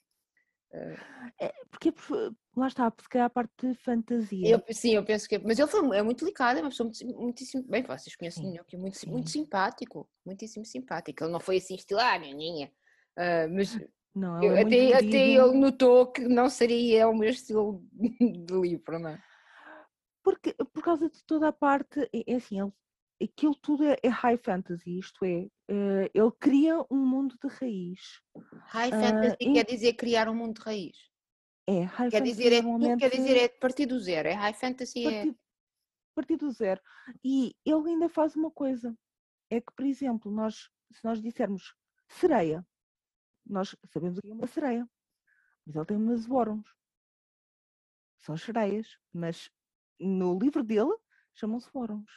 É, 1.41 1.53
porque 1.69 1.93
lá 2.57 2.69
está, 2.69 2.89
porque 2.89 3.19
é 3.19 3.23
a 3.23 3.31
parte 3.31 3.51
de 3.61 3.75
fantasia. 3.75 4.49
Eu, 4.49 4.63
sim, 4.73 4.95
eu 4.95 5.05
penso 5.05 5.29
que 5.29 5.35
é, 5.35 5.39
mas 5.41 5.59
ele 5.59 5.67
foi, 5.67 5.97
é 5.97 6.03
muito 6.03 6.25
delicado, 6.25 6.61
é 6.61 6.63
uma 6.63 6.71
pessoa 6.71 6.89
muito, 6.89 7.21
muitíssimo, 7.21 7.65
bem, 7.65 7.83
vocês 7.83 8.15
conhecem 8.15 8.53
sim, 8.53 8.61
que 8.69 8.77
é 8.77 8.79
muito, 8.79 9.09
muito 9.09 9.29
simpático, 9.29 10.09
muitíssimo 10.25 10.65
simpático. 10.65 11.25
Ele 11.25 11.33
não 11.33 11.41
foi 11.41 11.57
assim 11.57 11.75
estilar, 11.75 12.21
ninha, 12.21 12.71
uh, 13.19 13.53
mas 13.53 13.77
não, 14.15 14.41
eu, 14.41 14.55
é 14.55 14.63
até, 14.63 14.95
até 14.95 15.29
ele 15.31 15.59
notou 15.59 16.07
que 16.07 16.23
não 16.23 16.49
seria 16.49 17.09
o 17.09 17.17
meu 17.17 17.31
estilo 17.31 17.85
de 18.21 18.55
livro, 18.55 19.01
não 19.01 19.11
é? 19.11 19.23
Porque, 20.23 20.55
por 20.55 20.83
causa 20.83 21.09
de 21.09 21.25
toda 21.25 21.49
a 21.49 21.53
parte, 21.53 22.01
é, 22.13 22.33
é 22.33 22.37
assim, 22.37 22.61
ele, 22.61 22.73
aquilo 23.23 23.55
tudo 23.55 23.85
é, 23.85 23.97
é, 24.03 24.09
high 24.09 24.37
fantasy, 24.39 24.99
isto 24.99 25.25
é, 25.25 25.47
uh, 25.71 26.11
ele 26.13 26.33
cria 26.39 26.85
um 26.91 27.05
mundo 27.05 27.37
de 27.43 27.49
raiz. 27.49 28.21
High 28.67 28.91
fantasy 28.91 29.49
uh, 29.49 29.53
quer 29.53 29.65
dizer 29.67 29.93
criar 29.95 30.29
um 30.29 30.35
mundo 30.35 30.55
de 30.55 30.63
raiz. 30.63 30.97
É, 31.67 31.83
high 31.83 32.11
quer 32.11 32.19
fantasy 32.19 32.37
dizer, 32.37 32.53
é, 32.53 32.63
normalmente, 32.63 33.01
quer 33.01 33.11
dizer 33.11 33.37
é 33.37 33.49
partir 33.49 33.87
do 33.87 33.99
zero, 33.99 34.29
é 34.29 34.33
high 34.33 34.55
fantasy 34.55 35.03
partir, 35.05 35.29
é... 35.29 35.35
Partir 36.15 36.37
do 36.37 36.51
zero. 36.51 36.81
E 37.25 37.55
ele 37.65 37.91
ainda 37.91 38.09
faz 38.09 38.35
uma 38.35 38.51
coisa, 38.51 38.97
é 39.51 39.61
que, 39.61 39.73
por 39.75 39.85
exemplo, 39.85 40.31
nós, 40.31 40.71
se 40.93 41.05
nós 41.05 41.21
dissermos 41.21 41.75
sereia, 42.09 42.67
nós 43.47 43.77
sabemos 43.93 44.19
o 44.19 44.23
que 44.23 44.31
é 44.31 44.35
uma 44.35 44.47
sereia, 44.47 44.89
mas 45.67 45.77
ele 45.77 45.85
tem 45.85 45.97
umas 45.97 46.27
worms. 46.27 46.69
São 48.21 48.37
sereias, 48.37 48.99
mas 49.13 49.51
no 50.07 50.39
livro 50.39 50.63
dele 50.63 50.97
chamam-se 51.35 51.69
fóruns. 51.71 52.11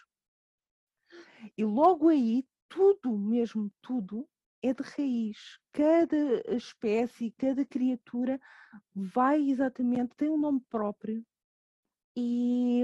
E 1.57 1.63
logo 1.63 2.09
aí, 2.09 2.45
tudo, 2.69 3.17
mesmo 3.17 3.71
tudo, 3.81 4.27
é 4.61 4.73
de 4.73 4.83
raiz. 4.83 5.59
Cada 5.71 6.55
espécie, 6.55 7.31
cada 7.37 7.65
criatura 7.65 8.39
vai 8.95 9.49
exatamente, 9.49 10.15
tem 10.15 10.29
um 10.29 10.37
nome 10.37 10.61
próprio 10.69 11.25
e, 12.15 12.83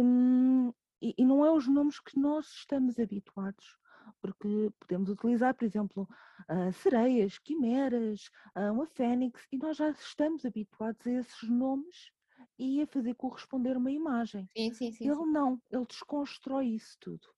e, 1.01 1.15
e 1.18 1.25
não 1.25 1.46
é 1.46 1.51
os 1.51 1.68
nomes 1.68 2.00
que 2.00 2.20
nós 2.20 2.48
estamos 2.48 3.00
habituados 3.00 3.79
porque 4.22 4.72
podemos 4.79 5.10
utilizar, 5.10 5.53
por 5.53 5.65
exemplo, 5.65 6.08
uh, 6.50 6.74
sereias, 6.74 7.38
quimeras, 7.38 8.29
uh, 8.56 8.74
uma 8.74 8.88
fênix, 8.88 9.46
e 9.51 9.58
nós 9.58 9.77
já 9.77 9.89
estamos 9.91 10.46
habituados 10.46 11.06
a 11.06 11.12
esses 11.12 11.50
nomes 11.50 12.12
e 12.59 12.81
a 12.81 12.87
fazer 12.87 13.15
corresponder 13.15 13.77
uma 13.77 13.91
imagem. 13.91 14.49
Sim, 14.55 14.73
sim, 14.73 14.91
sim. 14.93 15.05
Ele 15.05 15.25
não, 15.25 15.61
ele 15.71 15.85
desconstrói 15.85 16.67
isso 16.67 16.97
tudo. 16.99 17.29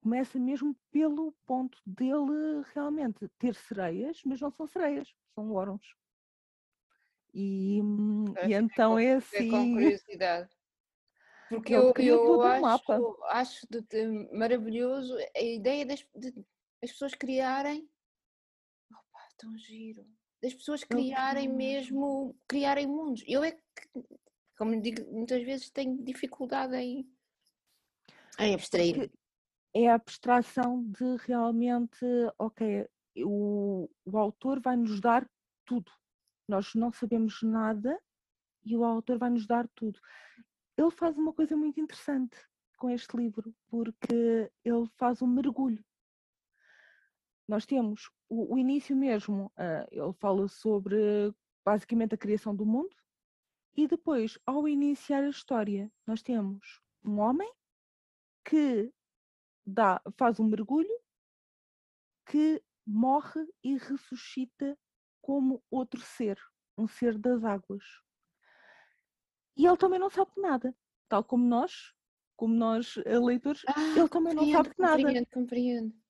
Começa 0.00 0.38
mesmo 0.38 0.76
pelo 0.92 1.32
ponto 1.44 1.78
dele 1.84 2.62
realmente 2.74 3.28
ter 3.38 3.56
sereias, 3.56 4.22
mas 4.24 4.40
não 4.40 4.50
são 4.52 4.68
sereias, 4.68 5.12
são 5.34 5.50
órons. 5.52 5.96
E, 7.32 7.80
hum, 7.82 8.24
e 8.42 8.52
então 8.52 8.98
é 8.98 9.14
assim. 9.14 9.48
Com 9.50 9.68
curiosidade. 9.72 10.50
Porque 11.50 11.74
eu, 11.74 11.94
eu 11.98 12.40
um 12.42 12.64
acho, 12.66 13.18
acho 13.30 13.66
de, 13.70 13.82
de 13.82 14.06
maravilhoso 14.36 15.16
a 15.36 15.40
ideia 15.42 15.86
das 15.86 16.06
de, 16.14 16.34
as 16.82 16.90
pessoas 16.92 17.14
criarem. 17.14 17.88
Opa, 18.90 19.28
tão 19.36 19.56
giro. 19.58 20.06
Das 20.44 20.52
pessoas 20.52 20.84
criarem 20.84 21.48
mesmo. 21.48 22.36
criarem 22.46 22.86
mundos. 22.86 23.24
Eu 23.26 23.42
é 23.42 23.52
que, 23.52 24.04
como 24.58 24.78
digo, 24.78 25.10
muitas 25.10 25.42
vezes 25.42 25.70
tenho 25.70 26.04
dificuldade 26.04 26.76
em, 26.76 27.08
em 28.38 28.54
abstrair. 28.54 28.94
Porque 28.94 29.12
é 29.72 29.88
a 29.88 29.94
abstração 29.94 30.84
de 30.84 31.16
realmente, 31.26 32.04
ok, 32.38 32.86
o, 33.24 33.88
o 34.04 34.18
autor 34.18 34.60
vai 34.60 34.76
nos 34.76 35.00
dar 35.00 35.26
tudo. 35.64 35.90
Nós 36.46 36.74
não 36.74 36.92
sabemos 36.92 37.42
nada 37.42 37.98
e 38.66 38.76
o 38.76 38.84
autor 38.84 39.16
vai 39.16 39.30
nos 39.30 39.46
dar 39.46 39.66
tudo. 39.74 39.98
Ele 40.76 40.90
faz 40.90 41.16
uma 41.16 41.32
coisa 41.32 41.56
muito 41.56 41.80
interessante 41.80 42.36
com 42.76 42.90
este 42.90 43.16
livro, 43.16 43.50
porque 43.68 44.52
ele 44.62 44.86
faz 44.98 45.22
um 45.22 45.26
mergulho. 45.26 45.82
Nós 47.46 47.66
temos 47.66 48.10
o, 48.28 48.54
o 48.54 48.58
início 48.58 48.96
mesmo, 48.96 49.52
ah, 49.56 49.86
ele 49.90 50.12
fala 50.14 50.48
sobre 50.48 50.96
basicamente 51.64 52.14
a 52.14 52.18
criação 52.18 52.54
do 52.54 52.64
mundo, 52.66 52.94
e 53.76 53.86
depois, 53.88 54.38
ao 54.46 54.68
iniciar 54.68 55.24
a 55.24 55.28
história, 55.28 55.90
nós 56.06 56.22
temos 56.22 56.80
um 57.04 57.18
homem 57.18 57.50
que 58.44 58.92
dá, 59.66 60.00
faz 60.16 60.38
um 60.38 60.44
mergulho, 60.44 60.96
que 62.26 62.62
morre 62.86 63.46
e 63.62 63.76
ressuscita 63.76 64.78
como 65.20 65.62
outro 65.70 66.00
ser, 66.00 66.38
um 66.78 66.86
ser 66.86 67.18
das 67.18 67.44
águas. 67.44 67.84
E 69.56 69.66
ele 69.66 69.76
também 69.76 69.98
não 69.98 70.10
sabe 70.10 70.32
de 70.34 70.40
nada, 70.40 70.76
tal 71.08 71.24
como 71.24 71.44
nós, 71.44 71.94
como 72.36 72.54
nós 72.54 72.96
eh, 73.04 73.18
leitores, 73.18 73.62
Ah, 73.68 73.98
ele 73.98 74.08
também 74.08 74.34
não 74.34 74.50
sabe 74.50 74.68
de 74.70 74.74
nada. 74.78 74.96
compreendo, 75.02 75.26
compreendo. 75.32 76.03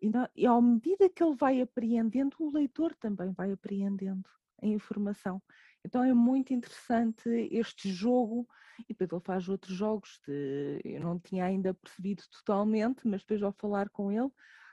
E, 0.00 0.08
na- 0.08 0.30
e 0.34 0.46
à 0.46 0.60
medida 0.60 1.08
que 1.08 1.22
ele 1.22 1.34
vai 1.34 1.60
apreendendo, 1.60 2.36
o 2.38 2.50
leitor 2.52 2.94
também 2.96 3.32
vai 3.32 3.52
apreendendo 3.52 4.28
a 4.62 4.66
informação. 4.66 5.42
Então 5.84 6.02
é 6.02 6.12
muito 6.12 6.52
interessante 6.52 7.28
este 7.50 7.90
jogo, 7.90 8.48
e 8.88 8.94
depois 8.94 9.10
ele 9.12 9.20
faz 9.24 9.48
outros 9.48 9.74
jogos, 9.74 10.20
de, 10.26 10.80
eu 10.84 11.00
não 11.00 11.18
tinha 11.18 11.44
ainda 11.44 11.74
percebido 11.74 12.22
totalmente, 12.30 13.06
mas 13.06 13.22
depois 13.22 13.42
ao 13.42 13.52
falar 13.52 13.88
com 13.88 14.10
ele, 14.12 14.28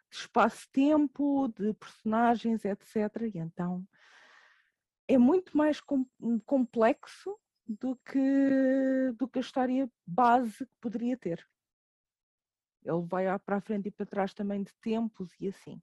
de 0.09 0.17
espaço-tempo, 0.17 1.47
de 1.49 1.73
personagens, 1.73 2.63
etc. 2.65 3.27
E 3.33 3.37
então 3.37 3.85
é 5.07 5.17
muito 5.17 5.55
mais 5.57 5.79
com- 5.79 6.05
complexo 6.45 7.37
do 7.67 7.95
que, 7.97 9.11
do 9.17 9.27
que 9.27 9.39
a 9.39 9.41
história 9.41 9.89
base 10.05 10.65
que 10.65 10.71
poderia 10.79 11.17
ter. 11.17 11.45
Ele 12.85 13.05
vai 13.05 13.25
para 13.39 13.57
a 13.57 13.61
frente 13.61 13.87
e 13.87 13.91
para 13.91 14.05
trás 14.05 14.33
também 14.33 14.63
de 14.63 14.73
tempos 14.75 15.33
e 15.39 15.47
assim. 15.47 15.81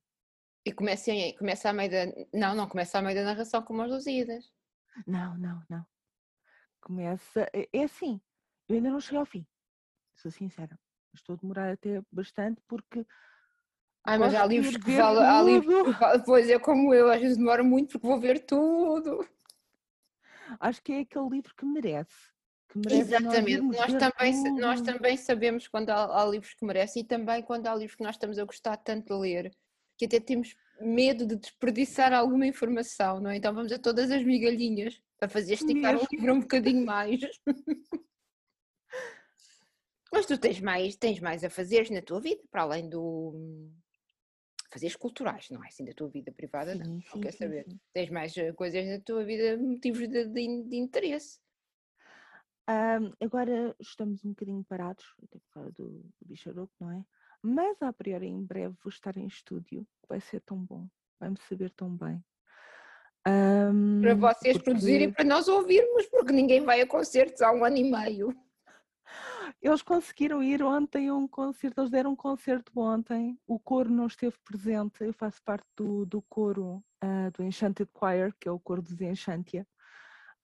E 0.64 0.72
começa, 0.72 1.10
começa 1.38 1.68
a 1.68 1.72
meio 1.72 1.90
da. 1.90 2.06
Não, 2.32 2.54
não 2.54 2.68
começa 2.68 2.98
a 2.98 3.02
meio 3.02 3.16
da 3.16 3.24
narração 3.24 3.62
como 3.62 3.82
as 3.82 3.90
Lusíadas. 3.90 4.52
Não, 5.06 5.36
não, 5.36 5.62
não. 5.68 5.84
Começa. 6.80 7.48
É 7.52 7.68
é 7.72 7.84
assim, 7.84 8.20
eu 8.68 8.76
ainda 8.76 8.90
não 8.90 9.00
cheguei 9.00 9.18
ao 9.18 9.26
fim, 9.26 9.46
sou 10.16 10.30
sincera. 10.30 10.78
Estou 11.14 11.34
a 11.34 11.38
demorar 11.38 11.72
até 11.72 12.00
bastante 12.10 12.62
porque 12.66 13.04
Ai, 14.04 14.18
mas 14.18 14.34
há 14.34 14.44
livros 14.46 14.76
que 14.76 14.96
falam. 14.96 15.22
Há 15.22 15.42
livros 15.42 15.84
que 15.84 15.92
falam. 15.94 16.22
Pois 16.24 16.48
é, 16.48 16.58
como 16.58 16.92
eu, 16.92 17.10
às 17.10 17.20
vezes 17.20 17.36
demoro 17.36 17.64
muito 17.64 17.92
porque 17.92 18.06
vou 18.06 18.18
ver 18.18 18.40
tudo. 18.44 19.26
acho 20.58 20.82
que 20.82 20.92
é 20.92 21.00
aquele 21.00 21.28
livro 21.28 21.54
que 21.54 21.64
merece. 21.64 22.32
Que 22.72 22.78
merece 22.78 23.10
nós 23.10 23.16
Exatamente. 23.16 23.62
Nós 23.62 23.92
ver 23.92 23.98
também, 23.98 24.54
nós 24.54 24.80
também 24.80 25.16
sabemos 25.16 25.68
quando 25.68 25.90
há, 25.90 26.22
há 26.22 26.24
livros 26.26 26.54
que 26.54 26.64
merecem 26.64 27.02
e 27.02 27.06
também 27.06 27.42
quando 27.42 27.66
há 27.66 27.74
livros 27.74 27.96
que 27.96 28.02
nós 28.02 28.14
estamos 28.16 28.38
a 28.38 28.44
gostar 28.44 28.76
tanto 28.78 29.14
de 29.14 29.20
ler 29.20 29.54
que 29.98 30.06
até 30.06 30.18
temos 30.18 30.56
medo 30.80 31.26
de 31.26 31.36
desperdiçar 31.36 32.12
alguma 32.12 32.46
informação, 32.46 33.20
não 33.20 33.30
é? 33.30 33.36
Então 33.36 33.54
vamos 33.54 33.70
a 33.72 33.78
todas 33.78 34.10
as 34.10 34.24
migalhinhas 34.24 35.00
para 35.18 35.28
fazer 35.28 35.52
esticar 35.54 35.92
Mesmo. 35.92 36.08
o 36.10 36.16
livro 36.16 36.34
um 36.34 36.40
bocadinho 36.40 36.84
mais. 36.84 37.20
Mas 40.12 40.26
tu 40.26 40.36
tens 40.38 40.60
mais, 40.60 40.96
tens 40.96 41.20
mais 41.20 41.42
a 41.44 41.50
fazer 41.50 41.90
na 41.90 42.02
tua 42.02 42.20
vida, 42.20 42.42
para 42.50 42.62
além 42.62 42.88
do 42.88 43.70
fazeres 44.70 44.96
culturais, 44.96 45.48
não 45.50 45.62
é 45.64 45.68
assim 45.68 45.84
da 45.84 45.92
tua 45.92 46.08
vida 46.08 46.32
privada, 46.32 46.74
não. 46.74 46.84
Sim, 46.84 46.92
Não 46.92 47.12
sim, 47.12 47.20
quer 47.20 47.32
sim, 47.32 47.38
saber. 47.38 47.64
sim. 47.68 47.80
Tens 47.92 48.10
mais 48.10 48.36
eh, 48.36 48.52
coisas 48.52 48.86
na 48.86 48.98
tua 49.00 49.22
vida, 49.24 49.56
motivos 49.58 50.00
de, 50.08 50.26
de- 50.26 50.62
de 50.64 50.76
interesse. 50.76 51.38
Ahm, 52.66 53.12
agora 53.20 53.74
estamos 53.80 54.24
um 54.24 54.30
bocadinho 54.30 54.64
parados, 54.64 55.04
até 55.22 55.38
por 55.38 55.50
causa 55.50 55.72
do, 55.72 55.88
do 55.88 56.26
bicharoco, 56.26 56.72
não 56.80 56.92
é? 56.92 57.04
Mas 57.42 57.82
a 57.82 57.92
priori 57.92 58.28
em 58.28 58.44
breve 58.44 58.74
vou 58.82 58.90
estar 58.90 59.16
em 59.16 59.26
estúdio, 59.26 59.86
vai 60.08 60.20
ser 60.20 60.40
tão 60.40 60.58
bom, 60.64 60.88
vai-me 61.18 61.36
saber 61.48 61.70
tão 61.70 61.96
bem. 61.96 62.24
Para 63.24 64.14
Ahm, 64.14 64.16
vocês 64.16 64.56
porque 64.56 64.70
produzirem 64.70 65.08
e 65.08 65.12
para 65.12 65.24
nós 65.24 65.48
ouvirmos, 65.48 66.06
porque 66.06 66.32
ninguém 66.32 66.64
vai 66.64 66.80
a 66.80 66.86
concertos 66.86 67.42
há 67.42 67.52
um 67.52 67.64
ano 67.64 67.76
e 67.76 67.90
meio. 67.90 68.36
Eles 69.60 69.82
conseguiram 69.82 70.42
ir 70.42 70.62
ontem 70.62 71.08
a 71.08 71.14
um 71.14 71.28
concerto, 71.28 71.80
eles 71.80 71.90
deram 71.90 72.12
um 72.12 72.16
concerto 72.16 72.72
ontem, 72.80 73.38
o 73.46 73.58
coro 73.58 73.90
não 73.90 74.06
esteve 74.06 74.36
presente, 74.44 75.04
eu 75.04 75.12
faço 75.12 75.42
parte 75.42 75.66
do, 75.76 76.04
do 76.04 76.22
coro 76.22 76.82
ah, 77.00 77.30
do 77.30 77.42
Enchanted 77.44 77.88
Choir, 77.96 78.34
que 78.40 78.48
é 78.48 78.52
o 78.52 78.58
coro 78.58 78.82
dos 78.82 79.00
Enchantia, 79.00 79.66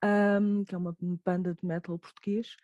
ahm, 0.02 0.64
que 0.64 0.74
é 0.74 0.78
uma 0.78 0.96
banda 1.24 1.54
de 1.54 1.64
metal 1.66 1.98
português, 1.98 2.56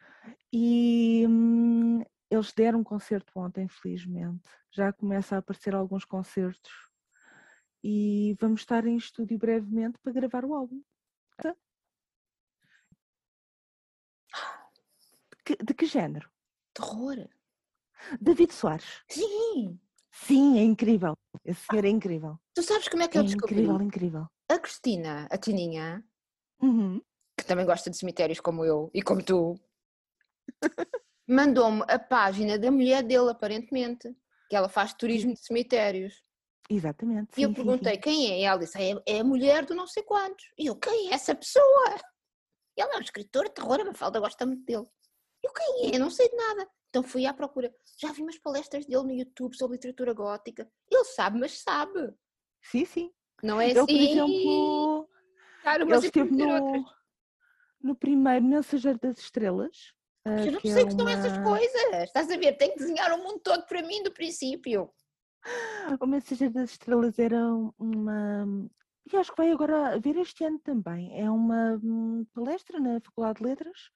e 0.52 1.24
hum, 1.28 2.02
eles 2.30 2.52
deram 2.52 2.80
um 2.80 2.84
concerto 2.84 3.32
ontem, 3.36 3.68
felizmente. 3.68 4.48
Já 4.70 4.92
começa 4.92 5.36
a 5.36 5.38
aparecer 5.38 5.74
alguns 5.74 6.04
concertos 6.04 6.72
e 7.82 8.34
vamos 8.40 8.60
estar 8.60 8.86
em 8.86 8.96
estúdio 8.96 9.38
brevemente 9.38 9.98
para 10.02 10.12
gravar 10.12 10.44
o 10.44 10.54
álbum. 10.54 10.82
De 11.42 11.54
que, 15.44 15.56
de 15.62 15.74
que 15.74 15.86
género? 15.86 16.30
Terror. 16.72 17.28
David 18.20 18.52
Soares. 18.52 19.02
Sim. 19.08 19.78
Sim, 20.12 20.58
é 20.58 20.62
incrível. 20.62 21.14
Esse 21.44 21.66
senhor 21.66 21.84
é 21.84 21.88
incrível. 21.88 22.38
Tu 22.54 22.62
sabes 22.62 22.88
como 22.88 23.02
é 23.02 23.08
que 23.08 23.18
É 23.18 23.20
eu 23.20 23.24
descobri? 23.24 23.56
incrível, 23.56 23.82
incrível. 23.82 24.26
A 24.50 24.58
Cristina, 24.58 25.26
a 25.30 25.38
Tininha, 25.38 26.04
Uhum. 26.60 27.02
Que 27.36 27.44
também 27.44 27.66
gosta 27.66 27.90
de 27.90 27.96
cemitérios 27.96 28.40
como 28.40 28.64
eu 28.64 28.90
e 28.94 29.02
como 29.02 29.22
tu, 29.22 29.58
mandou-me 31.26 31.82
a 31.88 31.98
página 31.98 32.58
da 32.58 32.70
mulher 32.70 33.02
dele, 33.02 33.30
aparentemente, 33.30 34.14
que 34.48 34.56
ela 34.56 34.68
faz 34.68 34.92
turismo 34.94 35.34
de 35.34 35.40
cemitérios. 35.40 36.22
Exatamente. 36.68 37.38
E 37.38 37.42
eu 37.42 37.48
sim, 37.50 37.54
sim, 37.54 37.62
perguntei 37.62 37.94
sim. 37.94 38.00
quem 38.00 38.32
é? 38.32 38.40
E 38.40 38.44
ela 38.44 38.58
disse, 38.58 38.78
é, 38.78 38.94
é 39.06 39.20
a 39.20 39.24
mulher 39.24 39.64
do 39.64 39.74
não 39.74 39.86
sei 39.86 40.02
quantos. 40.02 40.44
E 40.58 40.66
eu, 40.66 40.76
quem 40.76 41.10
é 41.10 41.14
essa 41.14 41.34
pessoa? 41.34 41.94
Ele 42.76 42.92
é 42.92 42.96
um 42.96 43.00
escritor 43.00 43.44
de 43.44 43.54
terror, 43.54 43.80
a 43.80 43.84
Mafalda 43.84 44.20
gosta 44.20 44.46
muito 44.46 44.64
dele. 44.64 44.86
Eu, 45.42 45.52
quem 45.52 45.90
é? 45.90 45.96
Eu 45.96 46.00
não 46.00 46.10
sei 46.10 46.28
de 46.28 46.36
nada. 46.36 46.68
Então 46.88 47.02
fui 47.02 47.26
à 47.26 47.34
procura. 47.34 47.74
Já 48.00 48.12
vi 48.12 48.22
umas 48.22 48.38
palestras 48.38 48.86
dele 48.86 49.02
no 49.02 49.12
YouTube 49.12 49.56
sobre 49.56 49.76
literatura 49.76 50.12
gótica. 50.12 50.70
Ele 50.90 51.04
sabe, 51.04 51.38
mas 51.38 51.60
sabe. 51.60 52.14
Sim, 52.62 52.84
sim. 52.84 53.12
Não 53.42 53.60
é 53.60 53.70
Ele, 53.70 53.78
assim. 53.78 53.86
por 53.86 54.02
exemplo, 54.02 55.08
dar 55.62 55.74
ele 55.80 55.84
umas 55.84 56.02
e 56.02 56.06
esteve 56.06 56.28
prometer 56.28 56.46
no, 56.46 56.64
outras. 56.64 56.94
No 57.84 57.94
primeiro 57.94 58.44
Mensageiro 58.44 58.98
das 58.98 59.18
Estrelas. 59.18 59.92
ah, 60.24 60.44
Eu 60.44 60.52
não 60.52 60.60
que 60.60 60.72
sei 60.72 60.82
é 60.82 60.84
o 60.84 60.88
que 60.88 60.94
são 60.94 61.08
essas 61.08 61.38
coisas. 61.38 62.02
Estás 62.04 62.30
a 62.30 62.36
ver? 62.36 62.56
Tem 62.56 62.72
que 62.72 62.78
desenhar 62.78 63.12
o 63.12 63.22
mundo 63.22 63.40
todo 63.40 63.64
para 63.66 63.82
mim 63.82 64.02
do 64.02 64.12
princípio. 64.12 64.90
O 66.00 66.06
Mensageiro 66.06 66.54
das 66.54 66.70
Estrelas 66.70 67.18
era 67.18 67.38
uma. 67.78 68.46
E 69.12 69.16
acho 69.18 69.30
que 69.32 69.36
vai 69.36 69.52
agora 69.52 69.94
haver 69.94 70.16
este 70.16 70.42
ano 70.44 70.58
também. 70.58 71.20
É 71.20 71.30
uma 71.30 71.78
hum, 71.82 72.24
palestra 72.32 72.80
na 72.80 72.98
Faculdade 73.00 73.40
de 73.40 73.44
Letras 73.44 73.90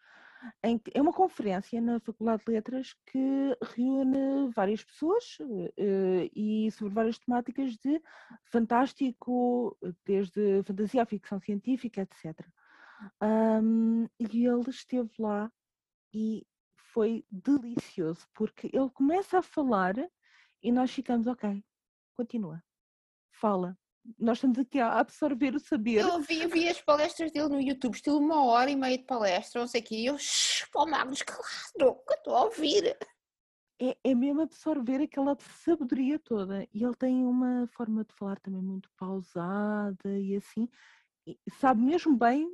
em 0.62 0.80
é 0.94 1.00
uma 1.02 1.12
conferência 1.12 1.80
na 1.80 2.00
Faculdade 2.00 2.42
de 2.44 2.52
Letras 2.52 2.94
que 3.06 3.56
reúne 3.74 4.50
várias 4.54 4.84
pessoas 4.84 5.38
uh, 5.40 6.30
e 6.34 6.70
sobre 6.72 6.94
várias 6.94 7.18
temáticas 7.18 7.76
de 7.76 8.00
fantástico, 8.44 9.76
desde 10.04 10.62
fantasia 10.64 11.02
à 11.02 11.06
ficção 11.06 11.40
científica, 11.40 12.02
etc. 12.02 12.46
Um, 13.22 14.04
e 14.18 14.46
ele 14.46 14.70
esteve 14.70 15.10
lá 15.18 15.50
e 16.12 16.46
foi 16.76 17.24
delicioso, 17.30 18.26
porque 18.34 18.68
ele 18.72 18.90
começa 18.90 19.38
a 19.38 19.42
falar 19.42 19.94
e 20.62 20.72
nós 20.72 20.90
ficamos, 20.90 21.26
ok, 21.26 21.62
continua, 22.16 22.62
fala, 23.30 23.78
nós 24.18 24.38
estamos 24.38 24.58
aqui 24.58 24.80
a 24.80 24.98
absorver 24.98 25.54
o 25.54 25.60
saber. 25.60 26.00
Eu 26.00 26.20
vi, 26.20 26.42
eu 26.42 26.48
vi 26.48 26.68
as 26.68 26.80
palestras 26.80 27.30
dele 27.30 27.48
no 27.48 27.60
YouTube, 27.60 27.94
estilo 27.94 28.18
uma 28.18 28.44
hora 28.44 28.70
e 28.70 28.76
meia 28.76 28.96
de 28.96 29.04
palestra, 29.04 29.60
não 29.60 29.68
sei 29.68 29.80
o 29.80 29.84
quê, 29.84 29.96
e 29.96 30.06
eu, 30.06 30.16
pô, 30.72 30.86
Magnus, 30.86 31.22
claro, 31.22 31.96
que 32.06 32.14
estou 32.14 32.34
a 32.34 32.44
ouvir. 32.44 32.96
É, 33.80 33.96
é 34.02 34.14
mesmo 34.14 34.42
absorver 34.42 35.00
aquela 35.02 35.36
sabedoria 35.38 36.18
toda. 36.18 36.66
E 36.74 36.82
ele 36.82 36.96
tem 36.96 37.24
uma 37.24 37.68
forma 37.68 38.04
de 38.04 38.12
falar 38.14 38.40
também 38.40 38.60
muito 38.60 38.90
pausada 38.96 40.18
e 40.18 40.34
assim, 40.34 40.68
sabe 41.58 41.80
mesmo 41.80 42.16
bem 42.16 42.48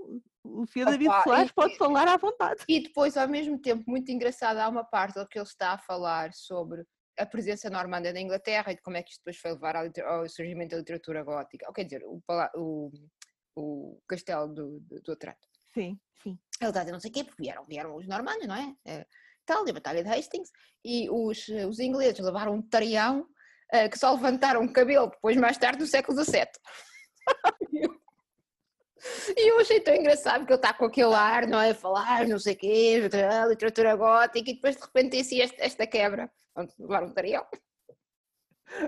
o 0.45 0.67
Sr. 0.67 0.85
David 0.85 1.11
Soares 1.23 1.53
pode 1.53 1.77
falar 1.77 2.07
à 2.07 2.17
vontade. 2.17 2.63
E 2.69 2.83
depois, 2.83 3.17
ao 3.17 3.27
mesmo 3.27 3.59
tempo, 3.59 3.83
muito 3.87 4.13
engraçado, 4.13 4.59
há 4.59 4.69
uma 4.69 4.85
parte 4.85 5.15
que 5.29 5.39
ele 5.39 5.47
está 5.47 5.73
a 5.73 5.79
falar 5.79 6.33
sobre 6.35 6.85
a 7.19 7.25
presença 7.25 7.71
normanda 7.71 8.13
na 8.13 8.21
Inglaterra 8.21 8.73
e 8.73 8.77
de 8.77 8.83
como 8.83 8.97
é 8.97 9.03
que 9.03 9.13
isto 9.13 9.21
depois 9.21 9.39
foi 9.39 9.53
levar 9.53 9.77
ao 9.77 10.29
surgimento 10.29 10.73
da 10.73 10.79
literatura 10.79 11.23
gótica, 11.23 11.67
ou 11.67 11.73
quer 11.73 11.85
dizer, 11.85 12.03
o, 12.05 12.21
o, 12.57 12.91
o 13.57 14.03
castelo 14.07 14.49
do, 14.49 14.81
do, 14.81 15.01
do 15.01 15.13
Otranto. 15.13 15.49
Sim, 15.73 15.99
sim. 16.23 16.39
Ele 16.61 16.71
está 16.71 16.81
a 16.81 16.83
dizer 16.83 16.93
não 16.93 17.01
sei 17.01 17.11
o 17.11 17.15
quê, 17.15 17.25
porque 17.25 17.43
vieram, 17.43 17.65
vieram 17.65 17.97
os 17.97 18.07
normandos, 18.07 18.47
não 18.47 18.55
é? 18.55 18.75
é 18.87 19.07
tal, 19.47 19.67
a 19.69 19.73
Batalha 19.73 20.03
de 20.03 20.11
Hastings, 20.11 20.51
e 20.85 21.09
os, 21.09 21.49
os 21.49 21.79
ingleses 21.79 22.19
levaram 22.21 22.55
um 22.55 22.63
tarião 22.63 23.21
uh, 23.21 23.91
que 23.91 23.99
só 23.99 24.13
levantaram 24.13 24.63
o 24.63 24.73
cabelo 24.73 25.09
depois, 25.09 25.37
mais 25.37 25.57
tarde, 25.57 25.79
do 25.79 25.87
século 25.87 26.23
XVII. 26.23 26.47
E 29.37 29.51
eu 29.51 29.61
achei 29.61 29.81
tão 29.81 29.95
engraçado 29.95 30.41
porque 30.41 30.53
ele 30.53 30.59
está 30.59 30.73
com 30.73 30.87
aquele 30.87 31.15
ar, 31.15 31.47
não 31.47 31.61
é? 31.61 31.75
Falar, 31.75 32.27
não 32.27 32.39
sei 32.39 32.55
o 32.55 32.57
quê, 32.57 33.01
literatura 33.49 33.97
gótica, 33.97 34.51
e 34.51 34.55
depois 34.55 34.77
de 34.77 34.83
repente 34.83 35.11
tem 35.11 35.21
assim 35.21 35.41
esta, 35.41 35.63
esta 35.63 35.87
quebra. 35.87 36.31
Levar 36.79 37.03
um 37.03 37.13
tarião. 37.13 37.47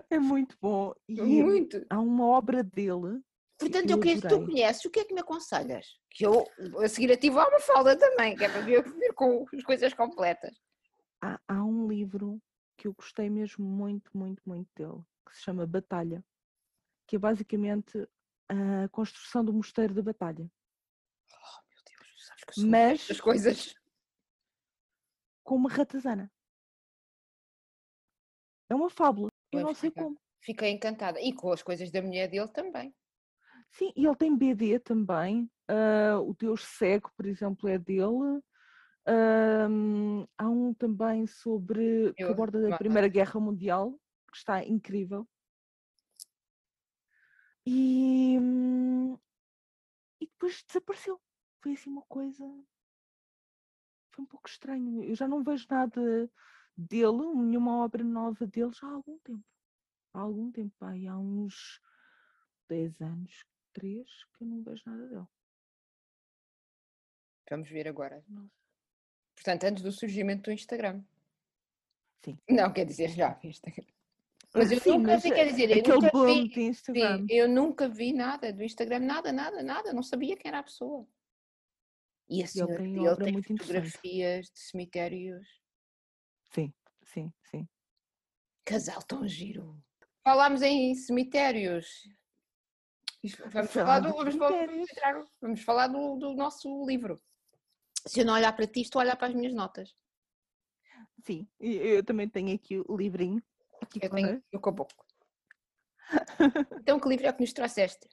É 0.08 0.18
muito 0.18 0.56
bom. 0.60 0.94
E 1.08 1.20
muito. 1.20 1.84
Há 1.90 2.00
uma 2.00 2.26
obra 2.26 2.62
dele. 2.62 3.20
Portanto, 3.58 3.90
eu 3.90 3.98
queria 3.98 4.20
que 4.20 4.28
tu 4.28 4.44
conheces, 4.44 4.84
o 4.84 4.90
que 4.90 5.00
é 5.00 5.04
que 5.04 5.14
me 5.14 5.20
aconselhas? 5.20 5.98
Que 6.10 6.26
eu 6.26 6.46
a 6.82 6.88
seguir 6.88 7.10
ativo 7.12 7.40
há 7.40 7.48
uma 7.48 7.60
falda 7.60 7.96
também, 7.96 8.36
que 8.36 8.44
é 8.44 8.48
para 8.48 8.60
vir, 8.60 8.82
vir 8.82 9.14
com 9.14 9.46
as 9.52 9.62
coisas 9.62 9.94
completas. 9.94 10.54
Há, 11.22 11.40
há 11.48 11.64
um 11.64 11.88
livro 11.88 12.40
que 12.76 12.86
eu 12.86 12.92
gostei 12.92 13.30
mesmo 13.30 13.64
muito, 13.64 14.10
muito, 14.14 14.42
muito 14.44 14.68
dele, 14.76 15.02
que 15.26 15.34
se 15.34 15.42
chama 15.42 15.66
Batalha, 15.66 16.22
que 17.06 17.16
é 17.16 17.18
basicamente 17.18 18.06
a 18.48 18.88
construção 18.90 19.44
do 19.44 19.52
mosteiro 19.52 19.94
da 19.94 20.02
Batalha. 20.02 20.50
Oh, 21.32 21.60
meu 21.68 21.78
Deus, 21.84 22.26
sabes 22.26 22.44
que 22.44 22.54
são 22.60 22.68
Mas, 22.68 23.10
as 23.10 23.20
coisas. 23.20 23.74
Com 25.44 25.56
uma 25.56 25.70
ratazana. 25.70 26.30
É 28.68 28.74
uma 28.74 28.90
fábula. 28.90 29.28
Eu 29.52 29.60
não 29.60 29.74
sei 29.74 29.90
como. 29.90 30.18
Fiquei 30.40 30.70
encantada. 30.70 31.20
E 31.20 31.32
com 31.32 31.52
as 31.52 31.62
coisas 31.62 31.90
da 31.90 32.02
mulher 32.02 32.28
dele 32.28 32.48
também. 32.48 32.94
Sim, 33.72 33.92
e 33.96 34.06
ele 34.06 34.16
tem 34.16 34.36
BD 34.36 34.78
também. 34.78 35.50
Uh, 35.70 36.20
o 36.28 36.34
Deus 36.34 36.62
Cego, 36.64 37.10
por 37.16 37.26
exemplo, 37.26 37.68
é 37.68 37.78
dele. 37.78 38.40
Uh, 39.08 40.28
há 40.36 40.48
um 40.48 40.74
também 40.74 41.26
sobre 41.26 42.06
Eu, 42.08 42.14
que 42.14 42.22
aborda 42.24 42.60
da 42.60 42.76
Primeira 42.76 43.08
Guerra 43.08 43.38
Mundial, 43.38 43.92
que 44.30 44.38
está 44.38 44.64
incrível. 44.64 45.26
E, 47.66 48.36
e 50.20 50.26
depois 50.26 50.62
desapareceu. 50.66 51.20
Foi 51.60 51.72
assim 51.72 51.90
uma 51.90 52.02
coisa. 52.02 52.44
Foi 54.14 54.24
um 54.24 54.26
pouco 54.26 54.48
estranho. 54.48 55.02
Eu 55.02 55.14
já 55.14 55.26
não 55.26 55.42
vejo 55.42 55.66
nada 55.68 56.30
dele, 56.76 57.34
nenhuma 57.34 57.84
obra 57.84 58.04
nova 58.04 58.46
dele 58.46 58.72
já 58.72 58.86
há 58.86 58.92
algum 58.92 59.18
tempo. 59.18 59.44
Há 60.12 60.20
algum 60.20 60.50
tempo, 60.50 60.74
aí, 60.84 61.06
há 61.06 61.18
uns 61.18 61.80
10 62.68 63.00
anos, 63.00 63.44
3, 63.72 64.24
que 64.32 64.44
eu 64.44 64.46
não 64.46 64.62
vejo 64.62 64.82
nada 64.86 65.06
dele. 65.08 65.26
Vamos 67.50 67.68
ver 67.68 67.86
agora. 67.86 68.24
Nossa. 68.28 68.50
Portanto, 69.34 69.64
antes 69.64 69.82
do 69.82 69.92
surgimento 69.92 70.44
do 70.44 70.52
Instagram. 70.52 71.04
Sim. 72.24 72.38
Não, 72.48 72.72
quer 72.72 72.86
dizer, 72.86 73.10
já 73.10 73.38
Instagram. 73.44 73.84
Mas 74.54 74.72
eu 74.72 74.80
sim, 74.80 74.90
nunca 74.92 75.12
mas 75.12 75.22
vi, 75.22 75.32
quer 75.32 75.46
dizer, 75.46 75.70
eu 75.70 76.00
nunca 76.00 76.10
vi. 76.26 76.74
Sim, 76.74 77.26
eu 77.28 77.48
nunca 77.48 77.88
vi 77.88 78.12
nada 78.12 78.52
do 78.52 78.62
Instagram, 78.62 79.00
nada, 79.00 79.32
nada, 79.32 79.62
nada, 79.62 79.92
não 79.92 80.02
sabia 80.02 80.36
quem 80.36 80.48
era 80.48 80.60
a 80.60 80.62
pessoa. 80.62 81.06
E 82.28 82.42
a 82.42 82.46
senhora 82.46 82.82
ele 82.82 82.92
tem, 82.92 83.06
ele 83.06 83.16
tem 83.16 83.42
fotografias 83.42 84.46
de 84.46 84.58
cemitérios. 84.58 85.46
Sim, 86.52 86.72
sim, 87.04 87.32
sim. 87.44 87.68
Casal 88.64 89.02
tão 89.02 89.28
giro. 89.28 89.80
Falámos 90.24 90.62
em 90.62 90.94
cemitérios. 90.94 91.86
Vamos 93.52 93.72
falar, 93.72 94.00
do, 94.00 94.12
vamos, 94.12 95.30
vamos 95.40 95.62
falar 95.62 95.88
do, 95.88 96.16
do 96.16 96.34
nosso 96.34 96.84
livro. 96.86 97.20
Se 98.06 98.20
eu 98.20 98.24
não 98.24 98.34
olhar 98.34 98.52
para 98.54 98.66
ti, 98.66 98.80
estou 98.80 99.00
a 99.00 99.04
olhar 99.04 99.16
para 99.16 99.28
as 99.28 99.34
minhas 99.34 99.52
notas. 99.52 99.94
Sim, 101.24 101.48
eu 101.58 102.04
também 102.04 102.28
tenho 102.28 102.54
aqui 102.54 102.78
o 102.86 102.96
livrinho 102.96 103.42
eu 103.94 104.42
no 104.52 104.60
caboclo. 104.60 105.04
então, 106.80 107.00
que 107.00 107.08
livro 107.08 107.26
é 107.26 107.32
que 107.32 107.40
nos 107.40 107.52
trouxeste? 107.52 108.08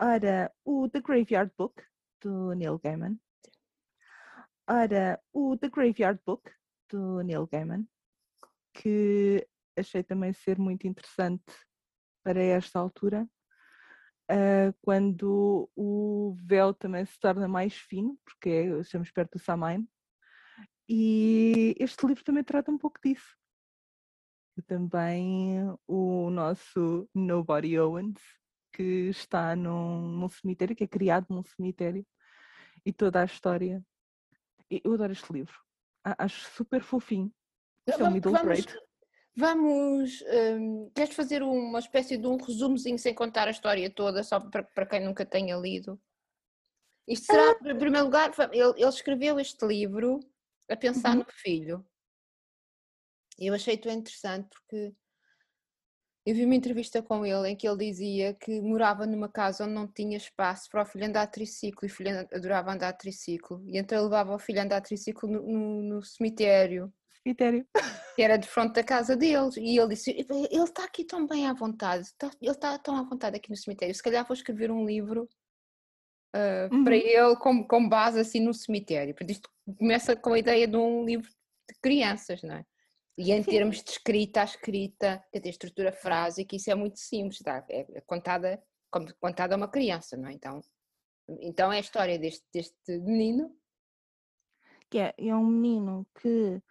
Ora, 0.00 0.50
o 0.64 0.88
The 0.88 1.00
Graveyard 1.00 1.52
Book, 1.56 1.82
do 2.22 2.54
Neil 2.54 2.78
Gaiman. 2.78 3.18
Ora, 4.68 5.20
o 5.32 5.56
The 5.56 5.68
Graveyard 5.68 6.20
Book, 6.24 6.50
do 6.88 7.20
Neil 7.22 7.46
Gaiman, 7.46 7.86
que 8.72 9.46
achei 9.76 10.02
também 10.02 10.32
ser 10.32 10.58
muito 10.58 10.86
interessante 10.86 11.52
para 12.22 12.42
esta 12.42 12.78
altura, 12.78 13.28
uh, 14.30 14.72
quando 14.82 15.70
o 15.76 16.34
véu 16.44 16.72
também 16.72 17.04
se 17.04 17.18
torna 17.18 17.48
mais 17.48 17.74
fino, 17.74 18.18
porque 18.24 18.48
é, 18.48 18.80
estamos 18.80 19.10
perto 19.10 19.38
do 19.38 19.42
Samhain, 19.42 19.86
e 20.88 21.74
este 21.78 22.06
livro 22.06 22.24
também 22.24 22.42
trata 22.42 22.70
um 22.70 22.78
pouco 22.78 22.98
disso 23.04 23.39
também 24.66 25.58
o 25.86 26.30
nosso 26.30 27.08
Nobody 27.14 27.78
Owens, 27.78 28.20
que 28.72 29.08
está 29.08 29.56
num, 29.56 30.08
num 30.08 30.28
cemitério, 30.28 30.76
que 30.76 30.84
é 30.84 30.88
criado 30.88 31.26
num 31.30 31.42
cemitério, 31.42 32.06
e 32.84 32.92
toda 32.92 33.20
a 33.20 33.24
história. 33.24 33.82
Eu 34.70 34.94
adoro 34.94 35.12
este 35.12 35.32
livro. 35.32 35.54
Acho 36.04 36.48
super 36.50 36.82
fofinho. 36.82 37.32
Isto 37.86 38.02
é 38.02 38.08
um 38.08 38.10
middle 38.10 38.32
vamos, 38.32 38.46
grade. 38.46 38.78
Vamos. 39.36 40.22
Um, 40.22 40.90
queres 40.94 41.14
fazer 41.14 41.42
uma 41.42 41.78
espécie 41.78 42.16
de 42.16 42.26
um 42.26 42.36
resumozinho 42.36 42.98
sem 42.98 43.14
contar 43.14 43.48
a 43.48 43.50
história 43.50 43.90
toda, 43.90 44.22
só 44.22 44.40
para, 44.40 44.62
para 44.62 44.86
quem 44.86 45.04
nunca 45.04 45.26
tenha 45.26 45.56
lido? 45.56 46.00
Isto 47.06 47.26
será, 47.26 47.50
ah. 47.50 47.70
em 47.70 47.78
primeiro 47.78 48.04
lugar, 48.04 48.32
ele, 48.52 48.74
ele 48.76 48.88
escreveu 48.88 49.40
este 49.40 49.66
livro 49.66 50.20
a 50.68 50.76
pensar 50.76 51.10
uhum. 51.10 51.18
no 51.18 51.26
filho. 51.28 51.84
Eu 53.40 53.54
achei 53.54 53.76
tão 53.76 53.90
interessante 53.90 54.48
porque 54.50 54.94
eu 56.26 56.34
vi 56.34 56.44
uma 56.44 56.54
entrevista 56.54 57.02
com 57.02 57.24
ele 57.24 57.48
em 57.48 57.56
que 57.56 57.66
ele 57.66 57.86
dizia 57.86 58.34
que 58.34 58.60
morava 58.60 59.06
numa 59.06 59.28
casa 59.28 59.64
onde 59.64 59.72
não 59.72 59.88
tinha 59.88 60.18
espaço 60.18 60.68
para 60.70 60.82
o 60.82 60.86
filho 60.86 61.06
andar 61.06 61.22
a 61.22 61.26
triciclo 61.26 61.80
e 61.82 61.90
o 61.90 61.94
filho 61.94 62.10
adorava 62.32 62.72
andar 62.72 62.88
a 62.88 62.92
triciclo. 62.92 63.64
E 63.66 63.78
então 63.78 63.96
ele 63.96 64.04
levava 64.04 64.34
o 64.34 64.38
filho 64.38 64.60
a 64.60 64.64
andar 64.64 64.76
a 64.76 64.80
triciclo 64.82 65.28
no, 65.28 65.42
no, 65.42 65.82
no 65.82 66.02
cemitério. 66.02 66.92
Cemitério. 67.22 67.66
Que 68.16 68.22
era 68.22 68.36
de 68.36 68.46
frente 68.46 68.74
da 68.74 68.82
casa 68.82 69.16
deles. 69.16 69.56
E 69.56 69.78
ele 69.78 69.88
disse: 69.94 70.10
Ele 70.10 70.64
está 70.64 70.84
aqui 70.84 71.04
tão 71.04 71.26
bem 71.26 71.46
à 71.46 71.54
vontade, 71.54 72.08
ele 72.42 72.50
está 72.50 72.76
tão 72.76 72.96
à 72.96 73.02
vontade 73.02 73.36
aqui 73.36 73.48
no 73.48 73.56
cemitério. 73.56 73.94
Se 73.94 74.02
calhar 74.02 74.26
vou 74.26 74.34
escrever 74.34 74.70
um 74.70 74.84
livro 74.84 75.28
uh, 76.34 76.74
uhum. 76.74 76.84
para 76.84 76.96
ele 76.96 77.36
com, 77.36 77.66
com 77.66 77.88
base 77.88 78.18
assim 78.18 78.40
no 78.40 78.52
cemitério. 78.52 79.14
Porque 79.14 79.32
isto 79.32 79.48
começa 79.78 80.14
com 80.16 80.32
a 80.34 80.38
ideia 80.38 80.66
de 80.66 80.76
um 80.76 81.04
livro 81.04 81.30
de 81.30 81.74
crianças, 81.80 82.42
não 82.42 82.56
é? 82.56 82.64
E 83.20 83.32
em 83.32 83.42
termos 83.42 83.82
de 83.82 83.90
escrita, 83.90 84.40
a 84.40 84.44
escrita, 84.44 85.22
quer 85.30 85.40
dizer, 85.40 85.50
estrutura 85.50 85.92
frásica, 85.92 86.56
isso 86.56 86.70
é 86.70 86.74
muito 86.74 86.98
simples, 86.98 87.40
tá? 87.40 87.62
é 87.68 88.00
contada 88.00 88.62
como 88.90 89.14
contada 89.16 89.54
a 89.54 89.58
uma 89.58 89.68
criança, 89.68 90.16
não 90.16 90.30
é? 90.30 90.32
Então, 90.32 90.60
então 91.28 91.70
é 91.70 91.76
a 91.76 91.80
história 91.80 92.18
deste, 92.18 92.46
deste 92.50 92.98
menino. 92.98 93.54
Que 94.88 95.00
é, 95.00 95.14
é 95.18 95.36
um 95.36 95.46
menino 95.46 96.06
que, 96.18 96.62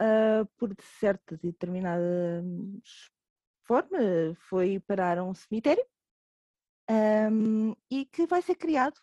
uh, 0.00 0.46
por 0.56 0.74
certa 0.98 1.36
determinada 1.36 2.42
forma, 3.64 3.98
foi 4.48 4.80
parar 4.80 5.18
a 5.18 5.24
um 5.24 5.34
cemitério 5.34 5.84
um, 6.90 7.76
e 7.90 8.06
que 8.06 8.26
vai 8.26 8.40
ser 8.40 8.54
criado 8.54 8.98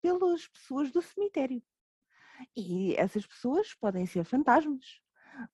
pelas 0.00 0.48
pessoas 0.48 0.90
do 0.90 1.02
cemitério. 1.02 1.62
E 2.56 2.94
essas 2.96 3.26
pessoas 3.26 3.74
podem 3.74 4.06
ser 4.06 4.24
fantasmas, 4.24 5.00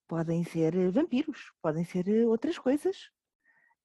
podem 0.09 0.44
ser 0.44 0.75
eh, 0.75 0.90
vampiros, 0.90 1.53
podem 1.62 1.85
ser 1.85 2.09
eh, 2.09 2.27
outras 2.27 2.59
coisas. 2.59 3.11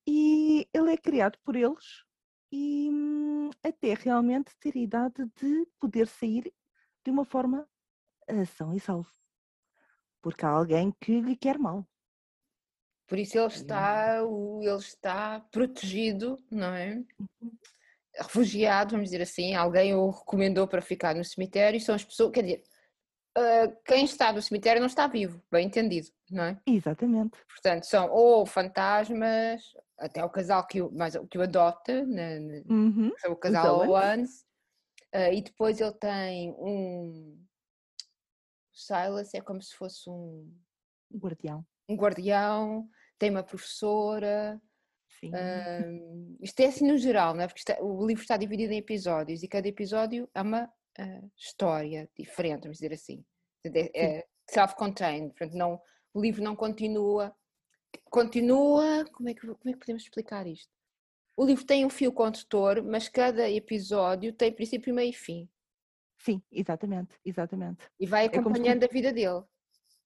E 0.07 0.67
ele 0.73 0.93
é 0.93 0.97
criado 0.97 1.38
por 1.43 1.55
eles 1.55 2.03
e 2.51 2.89
hum, 2.89 3.49
até 3.63 3.93
realmente 3.93 4.55
ter 4.59 4.75
a 4.75 4.79
idade 4.79 5.25
de 5.39 5.67
poder 5.79 6.07
sair 6.07 6.51
de 7.03 7.12
uma 7.12 7.25
forma 7.25 7.67
ação 8.27 8.73
e 8.73 8.79
salvo. 8.79 9.12
Porque 10.21 10.45
há 10.45 10.49
alguém 10.49 10.93
que 10.99 11.21
lhe 11.21 11.35
quer 11.35 11.57
mal. 11.57 11.88
Por 13.07 13.17
isso 13.17 13.38
ele 13.38 13.47
está, 13.47 14.17
ele 14.17 14.77
está 14.77 15.39
protegido, 15.51 16.38
não 16.51 16.73
é? 16.73 17.03
Uhum. 17.41 17.51
Refugiado, 18.15 18.91
vamos 18.91 19.09
dizer 19.09 19.21
assim. 19.21 19.55
Alguém 19.55 19.95
o 19.95 20.09
recomendou 20.09 20.67
para 20.67 20.81
ficar 20.81 21.15
no 21.15 21.23
cemitério 21.23 21.77
e 21.77 21.81
são 21.81 21.95
as 21.95 22.03
pessoas, 22.03 22.31
quer 22.31 22.43
dizer, 22.43 22.63
quem 23.85 24.05
está 24.05 24.33
no 24.33 24.41
cemitério 24.41 24.79
não 24.79 24.87
está 24.87 25.07
vivo, 25.07 25.41
bem 25.51 25.67
entendido, 25.67 26.09
não 26.29 26.43
é? 26.43 26.61
Exatamente. 26.65 27.37
Portanto, 27.47 27.83
são 27.83 28.09
ou 28.11 28.45
fantasmas, 28.45 29.61
até 29.97 30.23
o 30.23 30.29
casal 30.29 30.65
que 30.65 30.81
o, 30.81 30.91
mais, 30.91 31.15
que 31.29 31.37
o 31.37 31.41
adota, 31.41 32.05
na, 32.05 32.39
na, 32.39 32.61
uhum. 32.69 33.11
o 33.27 33.35
casal 33.35 33.87
Owens, 33.87 34.41
uh, 35.13 35.33
e 35.33 35.41
depois 35.41 35.79
ele 35.79 35.93
tem 35.93 36.51
um 36.57 37.37
Silas, 38.79 39.33
é 39.33 39.41
como 39.41 39.61
se 39.61 39.75
fosse 39.75 40.09
um, 40.09 40.49
um 41.11 41.17
guardião. 41.17 41.65
Um 41.87 41.95
guardião, 41.95 42.89
tem 43.17 43.29
uma 43.29 43.43
professora. 43.43 44.61
Sim. 45.19 45.31
Uh, 45.31 46.37
isto 46.39 46.59
é 46.61 46.67
assim 46.67 46.87
no 46.87 46.97
geral, 46.97 47.33
não 47.33 47.43
é? 47.43 47.47
Porque 47.47 47.59
está, 47.59 47.77
o 47.81 48.05
livro 48.05 48.21
está 48.21 48.37
dividido 48.37 48.71
em 48.71 48.77
episódios 48.77 49.43
e 49.43 49.47
cada 49.47 49.67
episódio 49.67 50.29
é 50.33 50.41
uma 50.41 50.71
uh, 50.99 51.31
história 51.38 52.09
diferente, 52.17 52.63
vamos 52.63 52.77
dizer 52.77 52.93
assim. 52.93 53.23
É, 53.65 54.17
é 54.19 54.27
self-contained, 54.49 55.29
portanto, 55.29 55.55
não, 55.55 55.81
o 56.13 56.21
livro 56.21 56.43
não 56.43 56.55
continua. 56.55 57.35
Continua. 58.05 59.05
Como 59.12 59.29
é, 59.29 59.33
que, 59.33 59.41
como 59.41 59.69
é 59.69 59.73
que 59.73 59.79
podemos 59.79 60.03
explicar 60.03 60.47
isto? 60.47 60.71
O 61.35 61.45
livro 61.45 61.65
tem 61.65 61.85
um 61.85 61.89
fio 61.89 62.12
condutor, 62.12 62.83
mas 62.83 63.07
cada 63.07 63.49
episódio 63.49 64.33
tem 64.33 64.51
princípio, 64.51 64.93
meio 64.93 65.12
e 65.12 65.13
fim. 65.13 65.49
Sim, 66.17 66.41
exatamente, 66.51 67.17
exatamente. 67.23 67.88
E 67.97 68.05
vai 68.05 68.25
acompanhando 68.25 68.83
é 68.83 68.85
a 68.85 68.89
vida 68.91 69.13
dele. 69.13 69.41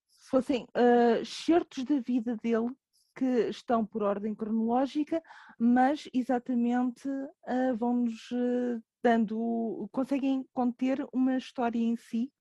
Se 0.09 0.29
fossem 0.29 0.63
uh, 0.63 1.25
certos 1.25 1.83
da 1.85 1.99
vida 1.99 2.37
dele 2.37 2.69
que 3.15 3.49
estão 3.49 3.85
por 3.85 4.03
ordem 4.03 4.35
cronológica, 4.35 5.21
mas 5.59 6.07
exatamente 6.13 7.07
uh, 7.07 7.75
vão-nos 7.77 8.29
uh, 8.31 8.83
dando, 9.03 9.87
conseguem 9.91 10.47
conter 10.53 11.05
uma 11.11 11.37
história 11.37 11.79
em 11.79 11.97
si 11.97 12.31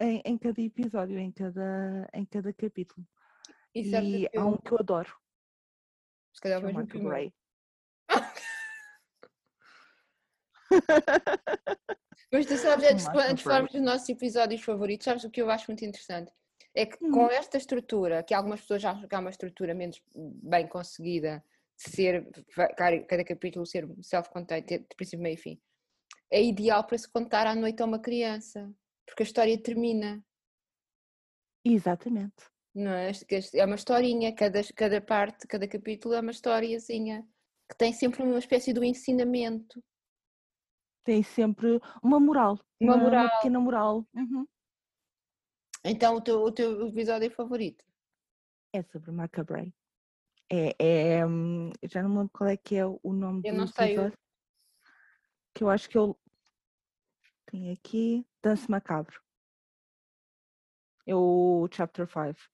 em, 0.00 0.22
em, 0.24 0.38
cada 0.38 0.60
episódio, 0.60 1.18
em 1.18 1.30
cada, 1.30 2.08
em 2.14 2.24
cada 2.24 2.52
capítulo. 2.52 3.06
E, 3.74 3.90
e 3.90 4.28
há 4.36 4.46
um 4.46 4.56
que 4.56 4.72
eu 4.72 4.78
adoro. 4.78 5.14
Se 6.32 6.40
calhar 6.40 6.62
vejo 6.62 6.78
o 6.78 7.08
Ray. 7.08 7.34
Mas 12.32 12.46
tu 12.46 12.56
sabes, 12.58 12.90
antes, 12.90 13.08
antes 13.08 13.36
de 13.36 13.42
falarmos 13.42 13.72
dos 13.72 13.82
nossos 13.82 14.08
episódios 14.08 14.62
favoritos, 14.62 15.04
sabes 15.04 15.24
o 15.24 15.30
que 15.30 15.42
eu 15.42 15.50
acho 15.50 15.66
muito 15.68 15.84
interessante? 15.84 16.32
É 16.74 16.86
que 16.86 17.04
hum. 17.04 17.10
com 17.10 17.28
esta 17.30 17.56
estrutura, 17.56 18.22
que 18.22 18.32
algumas 18.32 18.60
pessoas 18.60 18.82
já 18.82 18.92
acham 18.92 19.08
que 19.08 19.14
é 19.14 19.18
uma 19.18 19.30
estrutura 19.30 19.74
menos 19.74 20.00
bem 20.14 20.66
conseguida, 20.66 21.44
ser, 21.78 22.28
cada 22.76 23.24
capítulo 23.24 23.64
ser 23.64 23.88
self-contained, 24.02 24.66
de 24.66 24.96
princípio, 24.96 25.22
meio 25.22 25.34
e 25.34 25.38
fim, 25.38 25.60
é 26.30 26.42
ideal 26.42 26.84
para 26.84 26.98
se 26.98 27.08
contar 27.08 27.46
à 27.46 27.54
noite 27.54 27.80
a 27.80 27.86
uma 27.86 28.00
criança, 28.00 28.70
porque 29.06 29.22
a 29.22 29.26
história 29.26 29.62
termina. 29.62 30.22
Exatamente. 31.64 32.44
Não 32.74 32.90
é? 32.92 33.10
é 33.54 33.64
uma 33.64 33.76
historinha, 33.76 34.34
cada, 34.34 34.60
cada 34.74 35.00
parte, 35.00 35.46
cada 35.46 35.66
capítulo 35.68 36.14
é 36.14 36.20
uma 36.20 36.32
historiazinha, 36.32 37.26
que 37.70 37.76
tem 37.76 37.92
sempre 37.92 38.22
uma 38.22 38.38
espécie 38.38 38.72
de 38.72 38.80
um 38.80 38.84
ensinamento. 38.84 39.82
Tem 41.04 41.22
sempre 41.22 41.80
uma 42.02 42.20
moral. 42.20 42.58
Uma, 42.80 42.94
uma 42.94 43.04
moral. 43.04 43.24
Uma 43.24 43.36
pequena 43.36 43.60
moral. 43.60 44.08
Uhum. 44.14 44.46
Então, 45.84 46.16
o 46.16 46.20
teu, 46.20 46.42
o 46.42 46.52
teu 46.52 46.88
episódio 46.88 47.30
favorito? 47.30 47.84
É 48.74 48.82
sobre 48.82 49.10
Macabre. 49.10 49.72
É, 50.50 50.74
é, 51.18 51.26
hum, 51.26 51.70
já 51.82 52.02
não 52.02 52.10
me 52.10 52.16
lembro 52.18 52.30
qual 52.32 52.48
é 52.48 52.56
que 52.56 52.74
é 52.76 52.86
o 52.86 53.12
nome 53.12 53.42
eu 53.44 53.52
do 53.52 53.58
não 53.58 53.66
sei. 53.66 53.94
Que 55.54 55.62
eu 55.62 55.68
acho 55.68 55.88
que 55.88 55.98
eu 55.98 56.18
tenho 57.46 57.72
aqui 57.72 58.26
Dance 58.42 58.70
Macabro. 58.70 59.20
É 61.06 61.14
o 61.14 61.68
Chapter 61.70 62.06
5. 62.06 62.50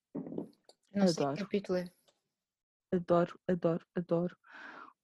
Não 0.93 1.03
adoro. 1.03 1.13
sei 1.13 1.27
que 1.27 1.43
capítulo 1.43 1.79
é. 1.79 1.85
Adoro, 2.93 3.39
adoro, 3.49 3.87
adoro. 3.95 4.37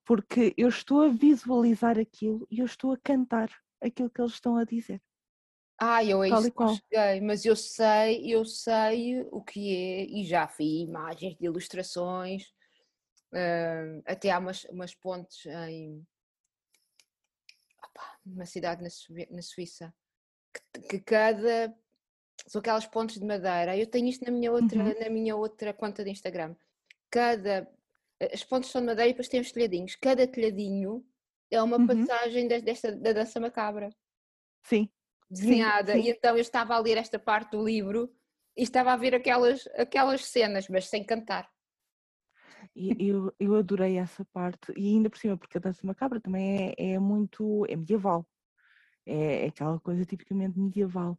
Porque 0.04 0.54
eu 0.56 0.68
estou 0.68 1.02
a 1.02 1.08
visualizar 1.08 1.98
aquilo 1.98 2.46
e 2.50 2.60
eu 2.60 2.66
estou 2.66 2.92
a 2.92 2.98
cantar 2.98 3.50
aquilo 3.80 4.10
que 4.10 4.20
eles 4.20 4.32
estão 4.32 4.56
a 4.56 4.64
dizer. 4.64 5.02
Ah, 5.78 6.04
eu 6.04 6.22
é 6.22 6.28
isso 6.28 6.52
que 6.52 6.68
cheguei, 6.68 7.20
mas 7.22 7.44
eu 7.44 7.56
sei, 7.56 8.32
eu 8.32 8.44
sei 8.44 9.22
o 9.30 9.42
que 9.42 9.74
é 9.74 10.04
e 10.04 10.24
já 10.24 10.44
vi 10.44 10.82
imagens 10.82 11.36
de 11.36 11.46
ilustrações, 11.46 12.52
uh, 13.32 14.02
até 14.06 14.30
há 14.30 14.38
umas, 14.38 14.64
umas 14.64 14.94
pontes 14.94 15.46
em 15.46 16.06
opa, 17.82 18.18
uma 18.24 18.46
cidade 18.46 18.82
na, 18.82 18.88
na 19.30 19.42
Suíça 19.42 19.94
que, 20.52 20.80
que, 20.82 21.00
cada 21.00 21.74
são 22.46 22.60
aquelas 22.60 22.86
pontes 22.86 23.18
de 23.18 23.26
madeira. 23.26 23.76
Eu 23.76 23.86
tenho 23.86 24.08
isto 24.08 24.24
na 24.24 24.30
minha 24.30 24.50
outra, 24.50 24.78
uhum. 24.78 25.00
na 25.00 25.10
minha 25.10 25.36
outra 25.36 25.74
conta 25.74 26.02
de 26.02 26.10
Instagram. 26.10 26.56
Cada 27.10 27.70
as 28.32 28.44
pontes 28.44 28.70
são 28.70 28.82
de 28.82 28.86
madeira 28.86 29.08
e 29.08 29.12
depois 29.12 29.28
tem 29.28 29.40
os 29.40 29.52
telhadinhos. 29.52 29.96
Cada 29.96 30.26
telhadinho 30.26 31.06
é 31.50 31.62
uma 31.62 31.78
uhum. 31.78 31.86
passagem 31.86 32.48
desta, 32.48 32.92
da 32.92 33.12
dança 33.12 33.40
macabra. 33.40 33.90
Sim 34.62 34.90
desenhada, 35.30 35.92
sim, 35.92 36.02
sim. 36.02 36.08
e 36.08 36.10
então 36.10 36.36
eu 36.36 36.40
estava 36.40 36.74
a 36.74 36.78
ler 36.78 36.98
esta 36.98 37.18
parte 37.18 37.52
do 37.52 37.64
livro 37.64 38.12
e 38.56 38.62
estava 38.62 38.92
a 38.92 38.96
ver 38.96 39.14
aquelas, 39.14 39.66
aquelas 39.76 40.24
cenas, 40.24 40.68
mas 40.68 40.88
sem 40.88 41.04
cantar. 41.04 41.48
Eu, 42.74 43.32
eu 43.38 43.54
adorei 43.56 43.96
essa 43.98 44.24
parte, 44.26 44.72
e 44.76 44.94
ainda 44.94 45.10
por 45.10 45.18
cima, 45.18 45.36
porque 45.36 45.58
a 45.58 45.60
dança 45.60 45.86
macabra 45.86 46.20
também 46.20 46.74
é, 46.78 46.92
é 46.94 46.98
muito 46.98 47.64
é 47.68 47.76
medieval, 47.76 48.26
é, 49.06 49.46
é 49.46 49.48
aquela 49.48 49.78
coisa 49.80 50.04
tipicamente 50.04 50.58
medieval. 50.58 51.18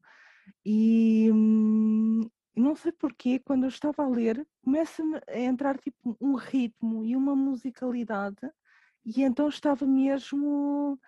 E 0.66 1.30
hum, 1.34 2.30
não 2.56 2.76
sei 2.76 2.92
porquê, 2.92 3.40
quando 3.40 3.64
eu 3.64 3.70
estava 3.70 4.04
a 4.04 4.10
ler, 4.10 4.46
começa-me 4.64 5.20
a 5.28 5.40
entrar 5.40 5.78
tipo 5.80 6.18
um 6.20 6.36
ritmo 6.36 7.04
e 7.06 7.16
uma 7.16 7.36
musicalidade, 7.36 8.50
e 9.06 9.24
então 9.24 9.48
estava 9.50 9.86
mesmo 9.86 11.00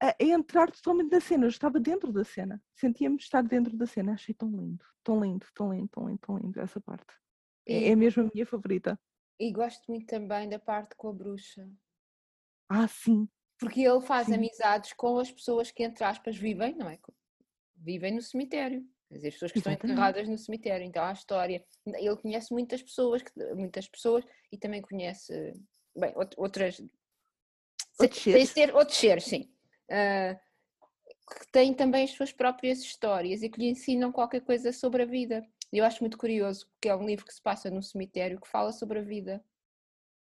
a 0.00 0.14
entrar 0.18 0.70
totalmente 0.70 1.12
na 1.12 1.20
cena. 1.20 1.44
Eu 1.44 1.50
estava 1.50 1.78
dentro 1.78 2.10
da 2.12 2.24
cena. 2.24 2.62
Sentia-me 2.74 3.16
estar 3.16 3.42
dentro 3.42 3.76
da 3.76 3.86
cena. 3.86 4.14
Achei 4.14 4.34
tão 4.34 4.48
lindo, 4.50 4.84
tão 5.04 5.22
lindo, 5.22 5.46
tão 5.54 5.72
lindo, 5.72 5.88
tão 5.88 6.08
lindo, 6.08 6.18
tão 6.18 6.38
lindo 6.38 6.60
essa 6.60 6.80
parte. 6.80 7.12
É, 7.66 7.88
e, 7.88 7.90
é 7.90 7.96
mesmo 7.96 8.22
a 8.22 8.30
minha 8.32 8.46
favorita. 8.46 8.98
E 9.40 9.50
gosto 9.52 9.82
muito 9.88 10.06
também 10.06 10.48
da 10.48 10.58
parte 10.58 10.94
com 10.94 11.08
a 11.08 11.12
bruxa. 11.12 11.68
Ah, 12.68 12.86
sim. 12.86 13.28
Porque 13.58 13.80
ele 13.80 14.00
faz 14.02 14.26
sim. 14.26 14.34
amizades 14.34 14.92
com 14.92 15.18
as 15.18 15.32
pessoas 15.32 15.70
que, 15.70 15.82
entre 15.82 16.04
aspas, 16.04 16.36
vivem, 16.36 16.74
não 16.76 16.88
é? 16.88 16.98
Vivem 17.74 18.14
no 18.14 18.22
cemitério. 18.22 18.86
As 19.10 19.22
pessoas 19.22 19.50
que 19.50 19.58
Exatamente. 19.58 19.84
estão 19.84 19.90
enterradas 19.90 20.28
no 20.28 20.38
cemitério. 20.38 20.86
Então 20.86 21.02
há 21.02 21.08
a 21.08 21.14
história. 21.14 21.64
Ele 21.86 22.16
conhece 22.16 22.52
muitas 22.52 22.82
pessoas, 22.82 23.24
muitas 23.56 23.88
pessoas 23.88 24.24
e 24.52 24.58
também 24.58 24.80
conhece, 24.80 25.32
bem, 25.96 26.14
outras. 26.36 26.80
Outros 27.98 28.22
seres. 28.22 28.50
Ser, 28.50 28.74
outros 28.74 28.98
seres, 28.98 29.24
sim 29.24 29.50
uh, 29.90 30.38
que 31.38 31.52
têm 31.52 31.74
também 31.74 32.04
as 32.04 32.10
suas 32.10 32.32
próprias 32.32 32.80
histórias 32.80 33.42
e 33.42 33.48
que 33.48 33.60
lhe 33.60 33.68
ensinam 33.68 34.12
qualquer 34.12 34.40
coisa 34.40 34.72
sobre 34.72 35.02
a 35.02 35.06
vida. 35.06 35.46
Eu 35.72 35.84
acho 35.84 36.02
muito 36.02 36.18
curioso 36.18 36.68
que 36.80 36.88
é 36.88 36.96
um 36.96 37.06
livro 37.06 37.24
que 37.24 37.32
se 37.32 37.40
passa 37.40 37.70
num 37.70 37.82
cemitério 37.82 38.40
que 38.40 38.48
fala 38.48 38.72
sobre 38.72 38.98
a 38.98 39.02
vida. 39.02 39.44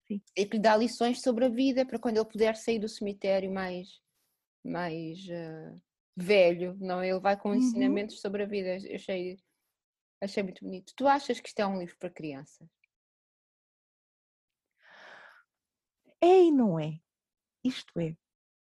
Sim. 0.08 0.22
E 0.38 0.46
que 0.46 0.58
lhe 0.58 0.62
dá 0.62 0.76
lições 0.76 1.22
sobre 1.22 1.46
a 1.46 1.50
vida 1.50 1.86
para 1.86 1.98
quando 1.98 2.17
ele 2.17 2.26
puder 2.26 2.56
sair 2.56 2.80
do 2.80 2.89
cemitério 2.89 3.52
mais, 3.52 4.02
mais 4.63 5.19
uh, 5.26 5.82
velho, 6.15 6.78
não? 6.80 7.04
Ele 7.04 7.19
vai 7.19 7.39
com 7.39 7.50
uhum. 7.50 7.56
ensinamentos 7.56 8.19
sobre 8.19 8.43
a 8.43 8.46
vida. 8.46 8.78
Eu 8.78 8.96
achei, 8.96 9.39
achei 10.22 10.43
muito 10.43 10.63
bonito. 10.63 10.93
Tu 10.96 11.08
achas 11.08 11.39
que 11.39 11.48
isto 11.48 11.60
é 11.60 11.65
um 11.65 11.80
livro 11.80 11.98
para 11.98 12.10
crianças? 12.10 12.67
É 16.22 16.43
e 16.43 16.52
não 16.52 16.80
é. 16.80 17.00
Isto 17.63 18.00
é, 18.00 18.15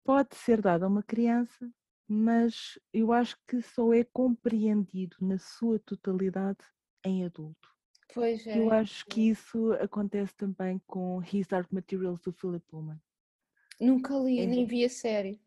pode 0.04 0.36
ser 0.36 0.60
dado 0.60 0.84
a 0.84 0.88
uma 0.88 1.02
criança, 1.02 1.68
mas 2.14 2.78
eu 2.92 3.12
acho 3.12 3.36
que 3.46 3.60
só 3.60 3.92
é 3.92 4.04
compreendido 4.04 5.16
na 5.20 5.36
sua 5.36 5.78
totalidade 5.80 6.64
em 7.04 7.24
adulto. 7.24 7.74
Pois 8.14 8.46
é. 8.46 8.58
Eu 8.58 8.72
acho 8.72 9.04
que 9.06 9.28
isso 9.30 9.72
acontece 9.74 10.34
também 10.36 10.80
com 10.86 11.20
His 11.22 11.48
Dark 11.48 11.70
Materials 11.72 12.20
do 12.20 12.32
Philip 12.32 12.64
Pullman. 12.68 13.00
Nunca 13.80 14.16
li, 14.16 14.40
é. 14.40 14.46
nem 14.46 14.64
vi 14.64 14.84
a 14.84 14.88
série. 14.88 15.40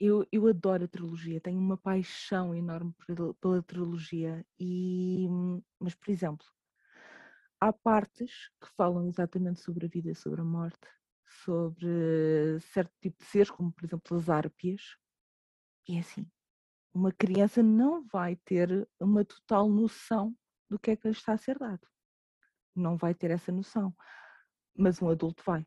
Eu, 0.00 0.24
eu 0.30 0.46
adoro 0.46 0.84
a 0.84 0.88
trilogia, 0.88 1.40
tenho 1.40 1.58
uma 1.58 1.76
paixão 1.76 2.54
enorme 2.54 2.94
pela, 3.40 3.62
trilogia. 3.64 4.46
E, 4.58 5.26
mas, 5.80 5.96
por 5.96 6.08
exemplo, 6.12 6.46
há 7.60 7.72
partes 7.72 8.48
que 8.60 8.68
falam 8.76 9.08
exatamente 9.08 9.60
sobre 9.60 9.86
a 9.86 9.88
vida 9.88 10.10
e 10.10 10.14
sobre 10.14 10.40
a 10.40 10.44
morte, 10.44 10.86
sobre 11.44 12.60
certo 12.60 12.92
tipo 13.00 13.18
de 13.18 13.24
seres, 13.24 13.50
como 13.50 13.72
por 13.72 13.84
exemplo 13.84 14.16
as 14.16 14.28
árpias. 14.28 14.96
É 15.90 16.00
assim, 16.00 16.30
uma 16.92 17.10
criança 17.12 17.62
não 17.62 18.04
vai 18.04 18.36
ter 18.36 18.86
uma 19.00 19.24
total 19.24 19.68
noção 19.68 20.36
do 20.68 20.78
que 20.78 20.90
é 20.90 20.96
que 20.96 21.08
lhe 21.08 21.14
está 21.14 21.32
a 21.32 21.38
ser 21.38 21.58
dado. 21.58 21.86
Não 22.74 22.96
vai 22.96 23.14
ter 23.14 23.30
essa 23.30 23.50
noção. 23.50 23.96
Mas 24.76 25.00
um 25.00 25.08
adulto 25.08 25.42
vai. 25.46 25.66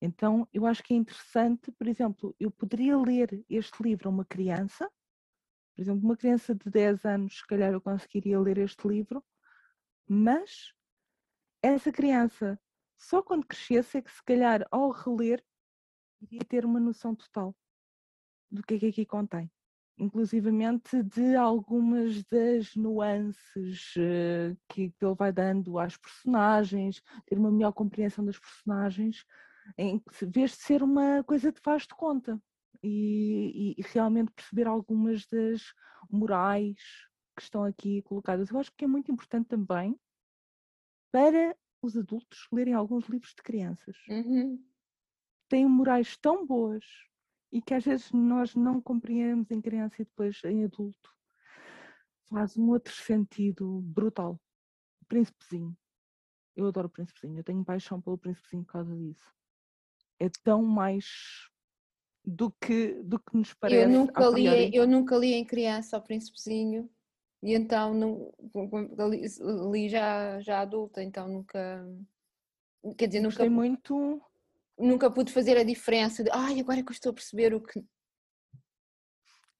Então, 0.00 0.46
eu 0.52 0.66
acho 0.66 0.82
que 0.84 0.94
é 0.94 0.96
interessante, 0.96 1.72
por 1.72 1.88
exemplo, 1.88 2.36
eu 2.38 2.50
poderia 2.50 2.96
ler 2.96 3.44
este 3.48 3.82
livro 3.82 4.08
a 4.08 4.12
uma 4.12 4.24
criança, 4.24 4.88
por 5.74 5.82
exemplo, 5.82 6.04
uma 6.04 6.16
criança 6.16 6.54
de 6.54 6.70
10 6.70 7.04
anos, 7.04 7.38
se 7.38 7.46
calhar 7.46 7.72
eu 7.72 7.80
conseguiria 7.80 8.38
ler 8.38 8.58
este 8.58 8.86
livro, 8.86 9.24
mas 10.06 10.72
essa 11.62 11.90
criança, 11.90 12.60
só 12.96 13.22
quando 13.22 13.46
crescesse, 13.46 13.98
é 13.98 14.02
que 14.02 14.12
se 14.12 14.22
calhar 14.22 14.66
ao 14.70 14.90
reler, 14.90 15.44
iria 16.20 16.44
ter 16.44 16.64
uma 16.64 16.78
noção 16.78 17.14
total 17.14 17.56
do 18.50 18.62
que 18.62 18.74
é 18.74 18.78
que 18.78 18.86
aqui 18.86 19.06
contém 19.06 19.50
inclusivamente 19.98 21.02
de 21.02 21.34
algumas 21.36 22.22
das 22.24 22.74
nuances 22.76 23.94
uh, 23.96 24.56
que, 24.68 24.92
ele 25.00 25.14
vai 25.16 25.32
dando 25.32 25.78
às 25.78 25.96
personagens, 25.96 27.02
ter 27.26 27.38
uma 27.38 27.50
melhor 27.50 27.72
compreensão 27.72 28.24
das 28.24 28.38
personagens, 28.38 29.24
em 29.76 30.02
vez 30.22 30.52
de 30.52 30.56
ser 30.58 30.82
uma 30.82 31.24
coisa 31.24 31.50
de 31.50 31.60
faz 31.60 31.82
de 31.82 31.94
conta 31.94 32.40
e, 32.82 33.74
e, 33.76 33.80
e, 33.80 33.82
realmente 33.92 34.32
perceber 34.32 34.66
algumas 34.66 35.26
das 35.26 35.62
morais 36.10 36.78
que 37.34 37.42
estão 37.42 37.64
aqui 37.64 38.02
colocadas. 38.02 38.50
Eu 38.50 38.58
acho 38.58 38.72
que 38.76 38.84
é 38.84 38.88
muito 38.88 39.10
importante 39.10 39.48
também 39.48 39.98
para 41.10 41.56
os 41.82 41.96
adultos 41.96 42.46
lerem 42.52 42.74
alguns 42.74 43.06
livros 43.06 43.34
de 43.34 43.42
crianças. 43.42 43.96
Uhum. 44.08 44.62
Têm 45.48 45.66
morais 45.66 46.16
tão 46.16 46.46
boas 46.46 46.84
e 47.52 47.62
que 47.62 47.74
às 47.74 47.84
vezes 47.84 48.10
nós 48.12 48.54
não 48.54 48.80
compreendemos 48.80 49.50
em 49.50 49.60
criança 49.60 49.96
e 50.00 50.04
depois 50.04 50.42
em 50.44 50.64
adulto. 50.64 51.14
Faz 52.28 52.56
um 52.56 52.70
outro 52.70 52.92
sentido 52.92 53.80
brutal. 53.82 54.40
Príncipezinho. 55.08 55.76
Eu 56.56 56.66
adoro 56.66 56.88
o 56.88 56.90
Príncipezinho. 56.90 57.38
Eu 57.38 57.44
tenho 57.44 57.64
paixão 57.64 58.00
pelo 58.00 58.18
Príncipezinho 58.18 58.64
por 58.64 58.72
causa 58.72 58.96
disso. 58.96 59.32
É 60.18 60.28
tão 60.42 60.62
mais 60.62 61.48
do 62.24 62.50
que, 62.50 62.94
do 63.04 63.18
que 63.20 63.36
nos 63.36 63.54
parece. 63.54 63.82
Eu 63.84 63.88
nunca, 63.88 64.28
li, 64.30 64.74
eu 64.74 64.86
nunca 64.86 65.16
li 65.16 65.34
em 65.34 65.44
criança 65.44 65.96
o 65.96 66.02
Príncipezinho 66.02 66.90
e 67.42 67.54
então 67.54 67.94
não, 67.94 68.32
li, 69.70 69.88
já, 69.88 70.40
já 70.40 70.60
adulta, 70.60 71.02
então 71.02 71.28
nunca. 71.28 71.86
Quer 72.96 73.06
dizer, 73.06 73.22
Gostei 73.22 73.48
nunca. 73.48 73.62
muito 73.62 74.20
nunca 74.78 75.10
pude 75.10 75.32
fazer 75.32 75.56
a 75.56 75.64
diferença 75.64 76.22
de 76.22 76.30
ai, 76.30 76.60
agora 76.60 76.80
é 76.80 76.82
que 76.82 76.90
eu 76.90 76.94
estou 76.94 77.10
a 77.10 77.14
perceber 77.14 77.54
o 77.54 77.60
que. 77.60 77.84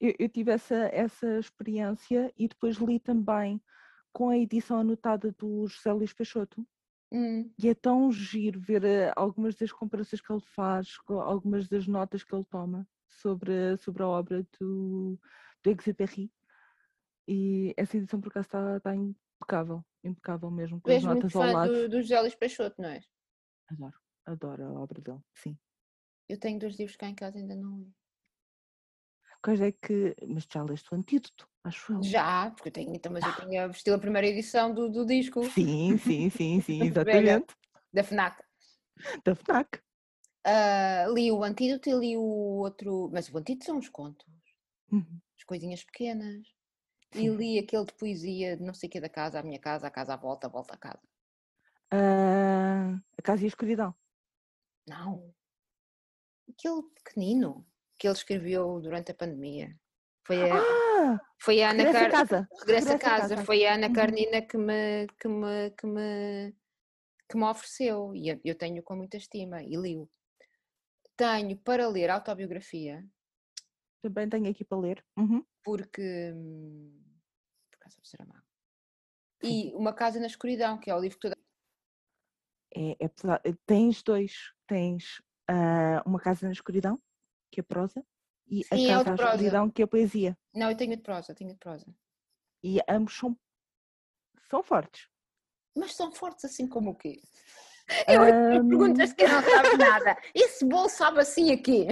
Eu, 0.00 0.14
eu 0.18 0.28
tive 0.28 0.52
essa, 0.52 0.76
essa 0.92 1.38
experiência 1.38 2.32
e 2.36 2.48
depois 2.48 2.76
li 2.76 3.00
também 3.00 3.60
com 4.12 4.28
a 4.28 4.36
edição 4.38 4.80
anotada 4.80 5.32
do 5.32 5.66
José 5.66 5.92
Luís 5.92 6.12
Peixoto. 6.12 6.66
Hum. 7.12 7.50
E 7.58 7.68
é 7.68 7.74
tão 7.74 8.10
giro 8.10 8.60
ver 8.60 8.82
uh, 8.82 9.12
algumas 9.14 9.54
das 9.54 9.72
comparações 9.72 10.20
que 10.20 10.32
ele 10.32 10.42
faz, 10.54 10.96
algumas 11.08 11.68
das 11.68 11.86
notas 11.86 12.24
que 12.24 12.34
ele 12.34 12.44
toma 12.44 12.86
sobre, 13.08 13.76
sobre 13.78 14.02
a 14.02 14.08
obra 14.08 14.46
do, 14.58 15.18
do 15.62 15.70
Exupéry. 15.70 16.30
E 17.28 17.74
essa 17.76 17.96
edição, 17.96 18.20
por 18.20 18.28
acaso, 18.28 18.46
está, 18.46 18.76
está 18.76 18.94
impecável, 18.94 19.84
impecável 20.04 20.50
mesmo, 20.50 20.80
com 20.80 20.90
as 20.90 21.02
notas 21.02 21.34
ao 21.34 21.52
lado. 21.52 21.72
Do, 21.72 21.88
do 21.88 22.02
José 22.02 22.20
Luís 22.20 22.34
Peixoto, 22.34 22.80
não 22.80 22.88
é? 22.88 23.00
Adoro. 23.68 24.05
Adoro 24.26 24.64
a 24.64 24.72
obra 24.72 25.00
dele, 25.00 25.20
sim. 25.32 25.56
Eu 26.28 26.38
tenho 26.38 26.58
dois 26.58 26.76
livros 26.76 26.96
cá 26.96 27.08
em 27.08 27.14
casa, 27.14 27.38
ainda 27.38 27.54
não 27.54 27.78
li. 27.78 27.94
Quais 29.40 29.60
é 29.60 29.70
que. 29.70 30.16
Mas 30.26 30.44
já 30.52 30.62
leste 30.64 30.92
o 30.92 30.96
antídoto, 30.96 31.48
acho 31.62 31.92
eu. 31.92 32.02
Já, 32.02 32.50
porque 32.50 32.68
eu 32.68 32.72
tenho, 32.72 32.92
então, 32.92 33.12
mas 33.12 33.24
eu 33.24 33.46
tinha 33.46 33.68
vestido 33.68 33.94
a 33.94 34.00
primeira 34.00 34.26
edição 34.26 34.74
do, 34.74 34.90
do 34.90 35.06
disco. 35.06 35.44
Sim, 35.44 35.96
sim, 35.98 36.28
sim, 36.30 36.60
sim, 36.66 36.82
exatamente. 36.82 37.54
da 37.92 38.02
FNAC. 38.02 38.42
Da 39.24 39.34
FNAC. 39.36 39.80
Uh, 40.44 41.12
li 41.14 41.30
o 41.30 41.44
antídoto 41.44 41.88
e 41.88 41.92
li 41.92 42.16
o 42.16 42.22
outro. 42.22 43.08
Mas 43.12 43.28
o 43.28 43.38
antídoto 43.38 43.66
são 43.66 43.78
os 43.78 43.88
contos. 43.88 44.26
Uhum. 44.90 45.20
As 45.38 45.44
coisinhas 45.44 45.84
pequenas. 45.84 46.44
Sim. 47.12 47.26
E 47.26 47.28
li 47.28 47.58
aquele 47.60 47.84
de 47.84 47.94
poesia 47.94 48.56
de 48.56 48.64
não 48.64 48.74
sei 48.74 48.88
o 48.88 48.90
que 48.90 49.00
da 49.00 49.08
casa, 49.08 49.38
a 49.38 49.42
minha 49.44 49.60
casa, 49.60 49.86
a 49.86 49.90
casa 49.90 50.14
à 50.14 50.16
volta, 50.16 50.48
a 50.48 50.50
volta 50.50 50.74
à 50.74 50.76
casa. 50.76 51.06
Uh, 51.94 53.00
a 53.16 53.22
casa 53.22 53.42
e 53.42 53.44
a 53.44 53.48
escuridão. 53.48 53.94
Não. 54.86 55.34
Aquele 56.48 56.82
pequenino 56.94 57.66
que 57.98 58.06
ele 58.06 58.14
escreveu 58.14 58.80
durante 58.80 59.10
a 59.10 59.14
pandemia. 59.14 59.78
Foi 60.26 60.50
a, 60.50 60.56
ah, 60.56 61.20
foi 61.38 61.62
a 61.62 61.70
Ana 61.70 61.84
Regressa 61.84 61.98
Car... 61.98 62.08
a 62.08 62.10
casa. 62.10 62.48
Regressa, 62.60 62.94
a 62.94 62.98
casa. 62.98 63.28
casa. 63.36 63.44
Foi 63.44 63.64
a 63.64 63.74
Ana 63.74 63.86
uhum. 63.86 63.92
Carnina 63.92 64.42
que 64.42 64.58
me, 64.58 65.06
que 65.20 65.28
me, 65.28 65.70
que 65.70 65.86
me, 65.86 66.54
que 67.28 67.36
me 67.36 67.44
ofereceu. 67.44 68.14
E 68.14 68.28
eu, 68.28 68.40
eu 68.44 68.54
tenho 68.56 68.82
com 68.82 68.96
muita 68.96 69.16
estima 69.16 69.62
e 69.62 69.76
li-o. 69.76 70.08
Tenho 71.16 71.56
para 71.58 71.88
ler 71.88 72.10
autobiografia. 72.10 73.04
Também 74.02 74.28
tenho 74.28 74.50
aqui 74.50 74.64
para 74.64 74.78
ler. 74.78 75.04
Uhum. 75.16 75.44
Porque. 75.64 76.32
Por 77.70 77.78
causa 77.78 78.00
do 78.00 78.06
Saramago. 78.06 78.46
E 79.42 79.72
Uma 79.74 79.92
Casa 79.92 80.18
na 80.18 80.26
Escuridão, 80.26 80.78
que 80.78 80.90
é 80.90 80.94
o 80.94 81.00
livro 81.00 81.18
que 81.18 81.22
toda 81.22 81.35
é, 82.76 82.96
é 83.00 83.54
tens 83.64 84.02
dois, 84.02 84.52
tens 84.66 85.18
uh, 85.50 86.02
uma 86.04 86.20
casa 86.20 86.46
na 86.46 86.52
escuridão, 86.52 87.00
que 87.50 87.60
é 87.60 87.62
prosa, 87.62 88.04
e 88.48 88.62
Sim, 88.64 88.68
a 88.72 88.76
é 88.76 89.04
casa 89.04 89.16
na 89.16 89.30
escuridão, 89.30 89.70
que 89.70 89.82
é 89.82 89.86
poesia. 89.86 90.38
Não, 90.54 90.70
eu 90.70 90.76
tenho 90.76 90.94
de 90.96 91.02
prosa, 91.02 91.34
tenho 91.34 91.50
de 91.50 91.58
prosa. 91.58 91.86
E 92.62 92.78
ambos 92.88 93.16
são, 93.16 93.36
são 94.50 94.62
fortes. 94.62 95.08
Mas 95.76 95.94
são 95.94 96.12
fortes 96.12 96.44
assim 96.44 96.66
como 96.66 96.90
o 96.90 96.94
quê? 96.94 97.20
Eu 98.08 98.22
um... 98.22 98.68
perguntas 98.68 99.12
que 99.12 99.26
não 99.28 99.40
sabes 99.40 99.78
nada. 99.78 100.18
Esse 100.34 100.64
bolo 100.64 100.88
sabe 100.88 101.20
assim 101.20 101.52
aqui? 101.52 101.86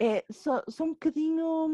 É, 0.00 0.24
só, 0.32 0.62
só 0.68 0.82
um 0.82 0.90
bocadinho. 0.90 1.68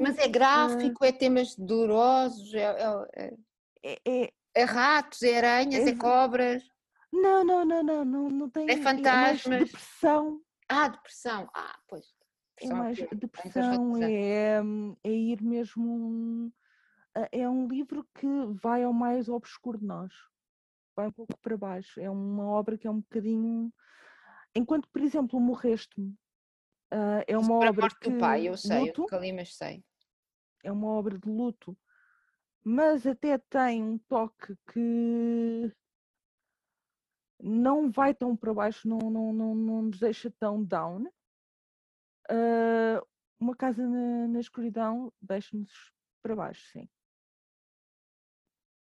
Mas 0.00 0.18
é 0.18 0.28
gráfico, 0.28 1.02
uh... 1.02 1.06
é 1.06 1.12
temas 1.12 1.56
dolorosos, 1.56 2.52
é, 2.52 2.60
é, 2.60 3.34
é, 3.82 3.98
é, 4.06 4.32
é 4.54 4.64
ratos, 4.64 5.22
é 5.22 5.38
aranhas, 5.38 5.86
é, 5.86 5.90
é 5.90 5.96
cobras. 5.96 6.62
Não, 7.12 7.44
não, 7.44 7.64
não, 7.64 7.82
não, 7.82 8.04
não, 8.04 8.30
não 8.30 8.50
tem. 8.50 8.70
É 8.70 8.76
fantasmas. 8.76 9.60
É 9.60 9.64
depressão. 9.64 10.40
Ah, 10.68 10.88
depressão. 10.88 11.50
Ah, 11.54 11.78
pois. 11.88 12.14
Depressão 12.56 12.76
é 12.76 12.80
mais 12.80 12.98
depressão, 12.98 13.96
é, 14.02 14.60
é 15.02 15.10
ir 15.10 15.42
mesmo. 15.42 16.52
É 17.32 17.48
um 17.48 17.66
livro 17.66 18.06
que 18.14 18.26
vai 18.62 18.84
ao 18.84 18.92
mais 18.92 19.28
obscuro 19.28 19.78
de 19.78 19.86
nós. 19.86 20.12
Vai 20.94 21.08
um 21.08 21.12
pouco 21.12 21.36
para 21.40 21.56
baixo. 21.56 22.00
É 22.00 22.08
uma 22.08 22.44
obra 22.46 22.78
que 22.78 22.86
é 22.86 22.90
um 22.90 23.00
bocadinho. 23.00 23.72
Enquanto, 24.54 24.88
por 24.88 25.02
exemplo, 25.02 25.40
Morreste-me. 25.40 26.16
Uh, 26.92 27.22
é 27.26 27.38
uma 27.38 27.54
obra 27.54 27.88
que. 27.88 28.10
Do 28.10 28.18
pai, 28.18 28.48
eu 28.48 28.56
sei, 28.56 28.80
luto, 28.80 29.06
eu 29.10 29.34
mas 29.34 29.56
sei. 29.56 29.84
É 30.62 30.72
uma 30.72 30.88
obra 30.88 31.18
de 31.18 31.28
luto, 31.28 31.76
mas 32.64 33.06
até 33.06 33.38
tem 33.38 33.82
um 33.82 33.96
toque 33.96 34.56
que 34.72 35.72
não 37.42 37.90
vai 37.90 38.14
tão 38.14 38.36
para 38.36 38.54
baixo, 38.54 38.88
não, 38.88 38.98
não, 38.98 39.32
não, 39.32 39.54
não 39.54 39.82
nos 39.82 39.98
deixa 39.98 40.30
tão 40.38 40.62
down. 40.62 41.04
Uh, 42.30 43.04
uma 43.38 43.56
casa 43.56 43.86
na, 43.86 44.28
na 44.28 44.40
escuridão 44.40 45.12
deixa-nos 45.20 45.92
para 46.22 46.36
baixo, 46.36 46.64
sim. 46.72 46.88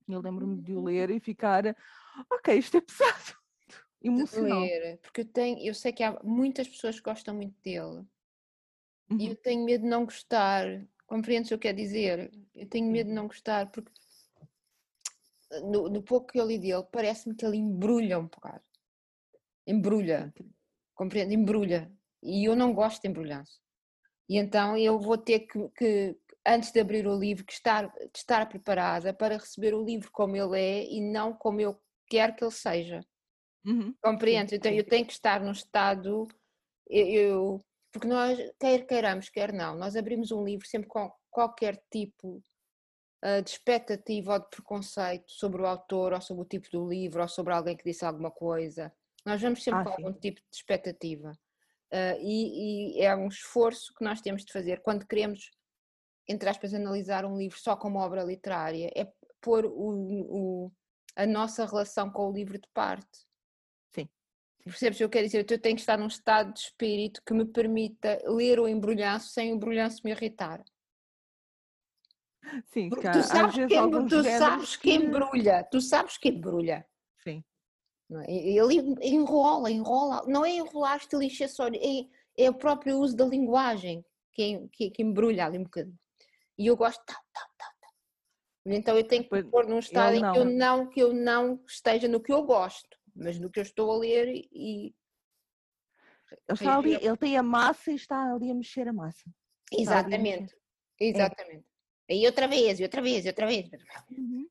Eu 0.09 0.21
lembro-me 0.21 0.61
de 0.61 0.75
o 0.75 0.81
hum. 0.81 0.85
ler 0.85 1.11
e 1.11 1.21
ficar, 1.21 1.65
ok, 2.31 2.57
isto 2.59 2.77
é 2.77 2.81
pesado, 2.83 3.39
emocional. 4.03 4.61
Ler, 4.61 4.99
porque 4.99 5.23
eu, 5.23 5.25
tenho, 5.25 5.59
eu 5.67 5.75
sei 5.75 5.93
que 5.93 6.03
há 6.03 6.21
muitas 6.23 6.69
pessoas 6.69 6.97
que 6.97 7.05
gostam 7.05 7.35
muito 7.35 7.59
dele 7.63 8.05
uhum. 9.11 9.19
e 9.19 9.27
eu 9.27 9.31
uhum. 9.31 9.37
tenho 9.43 9.65
medo 9.65 9.83
de 9.83 9.89
não 9.89 10.05
gostar. 10.05 10.67
Compreendes 11.07 11.49
o 11.49 11.51
que 11.51 11.55
eu 11.55 11.59
quero 11.59 11.77
dizer? 11.77 12.31
Eu 12.55 12.67
tenho 12.69 12.91
medo 12.91 13.09
de 13.09 13.15
não 13.15 13.27
gostar 13.27 13.71
porque 13.71 13.93
no, 15.61 15.89
no 15.89 16.03
pouco 16.03 16.33
que 16.33 16.41
eu 16.41 16.47
li 16.47 16.59
dele, 16.59 16.85
parece-me 16.91 17.35
que 17.35 17.45
ele 17.45 17.57
embrulha 17.57 18.19
um 18.19 18.27
bocado. 18.27 18.63
Embrulha. 19.67 20.33
Compreende? 20.95 21.35
Embrulha. 21.35 21.93
E 22.23 22.49
eu 22.49 22.57
não 22.57 22.73
gosto 22.73 23.03
de 23.03 23.09
embrulhança. 23.09 23.61
E 24.29 24.39
então 24.39 24.77
eu 24.77 24.99
vou 24.99 25.19
ter 25.19 25.41
que, 25.41 25.69
que, 25.71 26.17
antes 26.47 26.71
de 26.71 26.81
abrir 26.81 27.07
o 27.07 27.19
livro, 27.19 27.45
que 27.45 27.53
estar, 27.53 27.89
de 27.89 28.19
estar 28.19 28.49
preparada 28.49 29.13
para 29.13 29.37
receber 29.37 29.75
o 29.75 29.85
livro 29.85 30.11
como 30.13 30.37
ele 30.37 30.59
é 30.59 30.85
e 30.85 31.01
não 31.01 31.33
como 31.33 31.61
eu 31.61 31.81
quero 32.09 32.35
que 32.35 32.45
ele 32.45 32.51
seja. 32.51 33.05
Uhum. 33.65 33.95
Compreende? 34.03 34.57
Então 34.57 34.73
eu 34.73 34.85
tenho 34.85 35.07
que 35.07 35.13
estar 35.13 35.41
num 35.41 35.53
estado. 35.53 36.27
Eu, 36.89 37.07
eu, 37.07 37.65
porque 37.93 38.09
nós, 38.09 38.39
quer 38.59 38.87
queiramos, 38.87 39.29
quer 39.29 39.53
não, 39.53 39.77
nós 39.77 39.97
abrimos 39.97 40.31
um 40.31 40.45
livro 40.45 40.67
sempre 40.67 40.89
com 40.89 41.13
qualquer 41.31 41.83
tipo 41.91 42.43
de 43.45 43.51
expectativa 43.51 44.33
ou 44.35 44.39
de 44.41 44.49
preconceito 44.49 45.31
sobre 45.31 45.63
o 45.63 45.67
autor, 45.67 46.13
ou 46.13 46.21
sobre 46.21 46.43
o 46.43 46.47
tipo 46.47 46.69
do 46.73 46.89
livro, 46.89 47.23
ou 47.23 47.29
sobre 47.29 47.53
alguém 47.53 47.77
que 47.77 47.85
disse 47.85 48.05
alguma 48.05 48.31
coisa. 48.31 48.93
Nós 49.25 49.41
vamos 49.41 49.63
sempre 49.63 49.81
ah, 49.81 49.85
com 49.85 49.95
sim. 49.95 50.05
algum 50.05 50.19
tipo 50.19 50.41
de 50.41 50.57
expectativa. 50.57 51.39
Uh, 51.93 52.19
e, 52.21 52.97
e, 52.97 53.03
é 53.03 53.15
um 53.15 53.29
esforço 53.29 53.93
que 53.95 54.05
nós 54.05 54.21
temos 54.21 54.45
de 54.45 54.53
fazer 54.53 54.81
quando 54.81 55.07
queremos, 55.07 55.51
entre 56.27 56.49
aspas, 56.49 56.75
analisar 56.75 57.25
um 57.25 57.37
livro 57.37 57.59
só 57.59 57.77
como 57.77 57.99
obra 57.99 58.25
literária, 58.25 58.91
é 58.97 59.07
pôr 59.41 59.67
o, 59.67 59.71
o, 60.67 60.73
a 61.15 61.27
nossa 61.27 61.67
relação 61.67 62.11
com 62.11 62.31
o 62.31 62.33
livro 62.33 62.59
de 62.59 62.69
parte. 62.73 63.27
Sim. 63.95 64.09
Percebes 64.65 64.97
o 64.97 64.99
que 64.99 65.05
eu 65.05 65.11
quero 65.11 65.27
dizer? 65.27 65.47
Eu 65.51 65.61
tenho 65.61 65.77
que 65.77 65.83
estar 65.83 65.99
num 65.99 66.07
estado 66.07 66.53
de 66.55 66.61
espírito 66.61 67.23
que 67.25 67.35
me 67.35 67.45
permita 67.45 68.19
ler 68.25 68.59
o 68.59 68.67
embrulhanço 68.67 69.29
sem 69.29 69.53
o 69.53 69.57
embrulhanço 69.57 70.01
me 70.03 70.13
irritar. 70.13 70.65
Sim, 72.73 72.89
Porque 72.89 73.11
tu 73.11 73.23
sabes, 73.23 73.55
que, 73.55 74.09
tu 74.09 74.23
sabes 74.25 74.77
que 74.77 74.93
embrulha, 74.93 75.65
tu 75.71 75.81
sabes 75.81 76.19
que 76.19 76.29
embrulha. 76.29 76.87
Sim. 77.23 77.45
É? 78.11 78.33
Ele 78.33 78.97
enrola, 79.01 79.71
enrola, 79.71 80.23
não 80.27 80.45
é 80.45 80.51
enrolar 80.51 80.99
estilo 80.99 81.25
acessório, 81.25 81.81
é, 81.83 82.45
é 82.45 82.51
o 82.51 82.55
próprio 82.55 82.99
uso 82.99 83.17
da 83.17 83.25
linguagem 83.25 84.05
que, 84.33 84.69
que, 84.73 84.91
que 84.91 85.03
embrulha 85.03 85.47
ali 85.47 85.59
um 85.59 85.65
bocadinho. 85.65 85.99
E 86.59 86.67
eu 86.67 86.77
gosto, 86.77 87.03
tá, 87.05 87.15
tá, 87.33 87.49
tá, 87.57 87.73
tá. 87.81 87.89
Então 88.67 88.97
eu 88.97 89.05
tenho 89.05 89.25
que 89.25 89.43
pôr 89.45 89.67
num 89.67 89.79
estado 89.79 90.17
em 90.17 90.33
que 90.33 90.39
eu, 90.39 90.45
não, 90.45 90.89
que 90.89 91.01
eu 91.01 91.13
não 91.15 91.63
esteja 91.67 92.09
no 92.09 92.21
que 92.21 92.33
eu 92.33 92.43
gosto, 92.43 92.99
mas 93.15 93.39
no 93.39 93.51
que 93.51 93.61
eu 93.61 93.63
estou 93.63 93.91
a 93.93 93.99
ler 93.99 94.29
e. 94.29 94.95
Ele, 96.49 96.59
está 96.59 96.79
ali, 96.79 96.95
ele 96.95 97.17
tem 97.17 97.37
a 97.37 97.43
massa 97.43 97.93
e 97.93 97.95
está 97.95 98.33
ali 98.33 98.51
a 98.51 98.55
mexer 98.55 98.89
a 98.89 98.93
massa. 98.93 99.31
Exatamente, 99.71 100.55
é. 101.01 101.07
exatamente. 101.07 101.67
É. 101.67 101.72
E 102.09 102.27
outra 102.27 102.47
vez, 102.47 102.81
e 102.81 102.83
outra 102.83 103.01
vez, 103.01 103.25
e 103.25 103.29
outra 103.29 103.47
vez. 103.47 103.71
Uhum. 104.11 104.49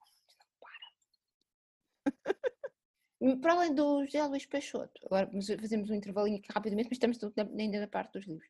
Para 3.40 3.54
além 3.54 3.74
do 3.74 4.04
José 4.06 4.24
Luís 4.26 4.46
Peixoto, 4.48 5.00
agora 5.06 5.30
fazemos 5.60 5.90
um 5.90 5.94
intervalinho 5.94 6.38
aqui 6.38 6.52
rapidamente, 6.52 6.90
mas 6.90 6.98
estamos 6.98 7.20
ainda 7.38 7.80
na 7.80 7.88
parte 7.88 8.14
dos 8.14 8.26
livros. 8.26 8.50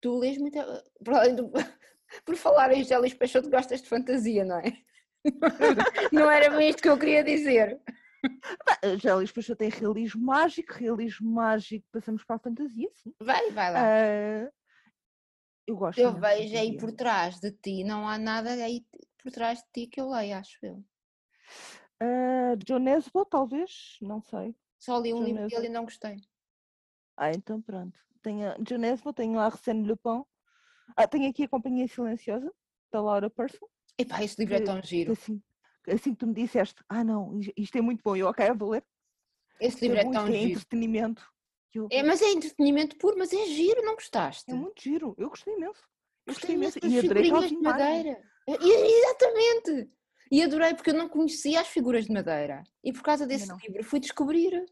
Tu 0.00 0.18
lês 0.18 0.38
muito. 0.38 0.58
Para 1.02 1.18
além 1.18 1.34
do. 1.34 1.50
Por 2.24 2.36
falar 2.36 2.72
em 2.72 2.82
José 2.82 2.96
Luís 2.98 3.14
Peixoto, 3.14 3.50
gostas 3.50 3.82
de 3.82 3.88
fantasia, 3.88 4.44
não 4.44 4.60
é? 4.60 4.72
Não 6.12 6.30
era 6.30 6.56
bem 6.56 6.70
isto 6.70 6.80
que 6.80 6.88
eu 6.88 6.96
queria 6.96 7.24
dizer. 7.24 7.80
José 8.84 9.12
Luís 9.12 9.32
Peixoto 9.32 9.58
tem 9.58 9.70
realismo 9.70 10.24
mágico, 10.24 10.72
realismo 10.72 11.28
mágico, 11.28 11.84
passamos 11.90 12.22
para 12.24 12.36
a 12.36 12.38
fantasia, 12.38 12.88
sim. 12.92 13.12
Vai, 13.20 13.50
vai 13.50 13.72
lá. 13.72 13.80
Uh, 13.80 14.52
eu 15.66 15.76
gosto. 15.76 15.98
Eu 15.98 16.14
vejo 16.14 16.56
aí 16.56 16.76
por 16.76 16.92
trás 16.92 17.40
de 17.40 17.50
ti, 17.50 17.84
não 17.84 18.08
há 18.08 18.18
nada 18.18 18.50
aí 18.50 18.84
por 19.22 19.32
trás 19.32 19.58
de 19.58 19.64
ti 19.72 19.86
que 19.86 20.00
eu 20.00 20.08
leio, 20.08 20.36
acho 20.36 20.58
eu. 20.62 20.84
Uh, 22.02 22.56
John 22.64 22.80
Nesbo, 22.80 23.24
talvez, 23.24 23.96
não 24.00 24.20
sei. 24.20 24.54
Só 24.78 24.98
li 24.98 25.12
um 25.12 25.18
John 25.18 25.24
livro 25.24 25.48
dele 25.48 25.66
e 25.66 25.70
não 25.70 25.84
gostei. 25.84 26.16
Ah, 27.16 27.30
então 27.30 27.60
pronto. 27.60 27.98
Tenho 28.22 28.54
John 28.62 28.78
Nesbo, 28.78 29.12
tenho 29.12 29.40
Arsène 29.40 29.86
Lupin. 29.86 30.22
Ah, 30.96 31.08
tenho 31.08 31.28
aqui 31.28 31.44
a 31.44 31.48
Companhia 31.48 31.88
Silenciosa, 31.88 32.52
da 32.92 33.00
Laura 33.00 33.30
Person. 33.30 33.66
Epá, 33.98 34.22
esse 34.22 34.38
livro 34.38 34.56
é 34.56 34.60
tão 34.60 34.82
giro. 34.82 35.12
Assim, 35.12 35.42
assim 35.88 36.12
que 36.12 36.18
tu 36.18 36.26
me 36.26 36.34
disseste, 36.34 36.82
ah 36.88 37.02
não, 37.02 37.38
isto 37.56 37.76
é 37.76 37.80
muito 37.80 38.02
bom, 38.04 38.14
eu 38.14 38.28
ok, 38.28 38.46
vou 38.52 38.70
ler. 38.70 38.84
Esse 39.58 39.80
livro 39.80 39.98
é, 39.98 40.02
é 40.02 40.10
tão 40.10 40.26
é 40.26 40.32
giro. 40.32 40.36
É 40.36 40.52
entretenimento. 40.52 41.35
Eu... 41.74 41.88
É, 41.90 42.02
mas 42.02 42.22
é 42.22 42.30
entretenimento 42.30 42.96
puro, 42.96 43.18
mas 43.18 43.32
é 43.32 43.46
giro, 43.46 43.82
não 43.82 43.94
gostaste? 43.94 44.50
É 44.50 44.54
muito 44.54 44.80
giro, 44.80 45.14
eu 45.18 45.28
gostei 45.28 45.54
imenso. 45.54 45.82
Eu 46.26 46.34
gostei, 46.34 46.56
gostei 46.56 46.82
imenso. 46.82 47.06
E 47.06 47.10
adorei 47.10 47.48
de 47.48 47.56
madeira. 47.58 48.22
Exatamente. 48.48 49.90
E 50.30 50.42
adorei 50.42 50.74
porque 50.74 50.90
eu 50.90 50.94
não 50.94 51.08
conhecia 51.08 51.60
as 51.60 51.68
figuras 51.68 52.06
de 52.06 52.12
madeira. 52.12 52.62
E 52.82 52.92
por 52.92 53.02
causa 53.02 53.26
desse 53.26 53.52
livro 53.52 53.84
fui 53.84 54.00
descobrir. 54.00 54.66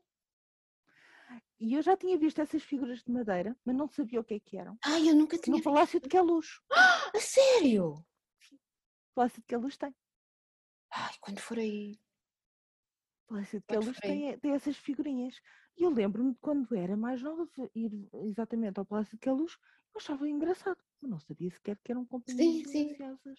E 1.61 1.75
eu 1.75 1.83
já 1.83 1.97
tinha 1.97 2.19
visto 2.19 2.41
essas 2.41 2.63
figuras 2.63 3.03
de 3.03 3.11
madeira, 3.13 3.57
mas 3.65 3.77
não 3.77 3.89
sabia 3.89 4.21
o 4.21 4.25
que 4.25 4.35
é 4.35 4.41
que 4.41 4.59
eram. 4.59 4.77
Ai, 4.85 5.09
eu 5.09 5.15
nunca 5.15 5.39
tinha. 5.39 5.57
No 5.57 5.63
Palácio 5.63 6.01
de 6.01 6.09
Queluz. 6.09 6.61
Ah, 6.71 7.11
a 7.15 7.21
sério? 7.21 8.05
Sim. 8.41 8.59
Palácio 9.15 9.41
de 9.41 9.47
Queluz 9.47 9.77
tem. 9.77 9.95
Ai, 10.91 11.15
quando 11.21 11.41
for 11.41 11.59
aí. 11.59 11.99
Palácio 13.27 13.61
de 13.61 13.67
Queluz 13.67 13.99
tem, 13.99 14.39
tem 14.39 14.53
essas 14.53 14.77
figurinhas. 14.77 15.41
E 15.77 15.83
eu 15.83 15.91
lembro-me 15.91 16.33
de 16.33 16.39
quando 16.41 16.75
era 16.75 16.97
mais 16.97 17.23
nova, 17.23 17.49
ir 17.75 18.09
exatamente 18.25 18.79
ao 18.79 18.85
Palácio 18.85 19.17
de 19.17 19.19
Queluz, 19.19 19.59
eu 19.95 19.99
achava 19.99 20.29
engraçado. 20.29 20.79
Eu 21.03 21.09
não 21.09 21.19
sabia 21.19 21.51
sequer 21.51 21.79
que 21.83 21.93
eram 21.93 22.05
companhias 22.05 22.71
silenciosas. 22.71 23.39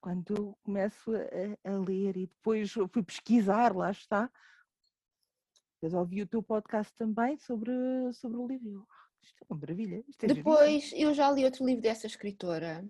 Quando 0.00 0.34
eu 0.36 0.58
começo 0.62 1.10
a, 1.14 1.70
a, 1.70 1.78
ler 1.78 2.16
e 2.16 2.26
depois 2.26 2.72
fui 2.72 3.02
pesquisar, 3.02 3.74
lá 3.74 3.90
está. 3.90 4.30
Depois 5.74 5.94
ouvi 5.94 6.22
o 6.22 6.26
teu 6.26 6.42
podcast 6.42 6.94
também 6.94 7.36
sobre, 7.38 7.72
sobre 8.12 8.38
o 8.38 8.46
livro. 8.46 8.86
Isto 9.22 9.42
é 9.42 9.46
uma 9.50 9.60
maravilha. 9.60 10.04
É 10.22 10.26
depois 10.26 10.92
eu 10.94 11.12
já 11.12 11.30
li 11.30 11.44
outro 11.44 11.66
livro 11.66 11.82
dessa 11.82 12.06
escritora. 12.06 12.88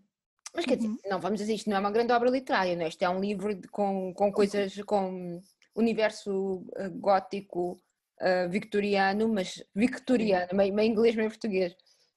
Mas 0.55 0.65
quer 0.65 0.77
dizer, 0.77 0.89
uhum. 0.89 0.99
não 1.07 1.21
vamos 1.21 1.39
dizer 1.39 1.55
isto 1.55 1.69
não 1.69 1.77
é 1.77 1.81
uma 1.81 1.91
grande 1.91 2.13
obra 2.13 2.31
literária, 2.31 2.77
não 2.77 2.85
é? 2.85 2.89
Isto 2.89 3.03
é 3.03 3.09
um 3.09 3.21
livro 3.21 3.55
de, 3.55 3.69
com, 3.69 4.13
com 4.15 4.33
coisas, 4.33 4.75
com 4.83 5.43
universo 5.75 6.65
uh, 6.79 6.91
gótico 6.99 7.79
uh, 8.21 8.49
victoriano, 8.49 9.29
mas 9.29 9.63
victoriano, 9.75 10.49
meio, 10.55 10.75
meio 10.75 10.91
inglês, 10.91 11.15
meio 11.15 11.29
português, 11.29 11.75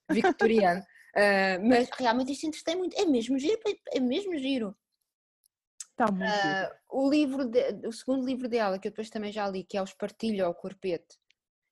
victoriano. 0.10 0.82
uh, 0.82 1.60
mas 1.68 1.90
realmente 1.98 2.32
isto 2.32 2.48
entretém 2.48 2.76
muito, 2.76 3.00
é 3.00 3.06
mesmo 3.06 3.38
giro, 3.38 3.60
é 3.94 4.00
mesmo 4.00 4.38
giro. 4.38 4.76
Está 5.92 6.12
muito 6.12 6.24
uh, 6.24 7.02
o 7.04 7.10
livro 7.10 7.46
de, 7.46 7.88
o 7.88 7.92
segundo 7.92 8.26
livro 8.26 8.48
dela, 8.48 8.80
que 8.80 8.88
eu 8.88 8.92
depois 8.92 9.10
também 9.10 9.32
já 9.32 9.48
li, 9.50 9.64
que 9.64 9.78
é 9.78 9.82
o 9.82 9.86
Espartilho 9.86 10.46
ao 10.46 10.56
Corpete, 10.56 11.18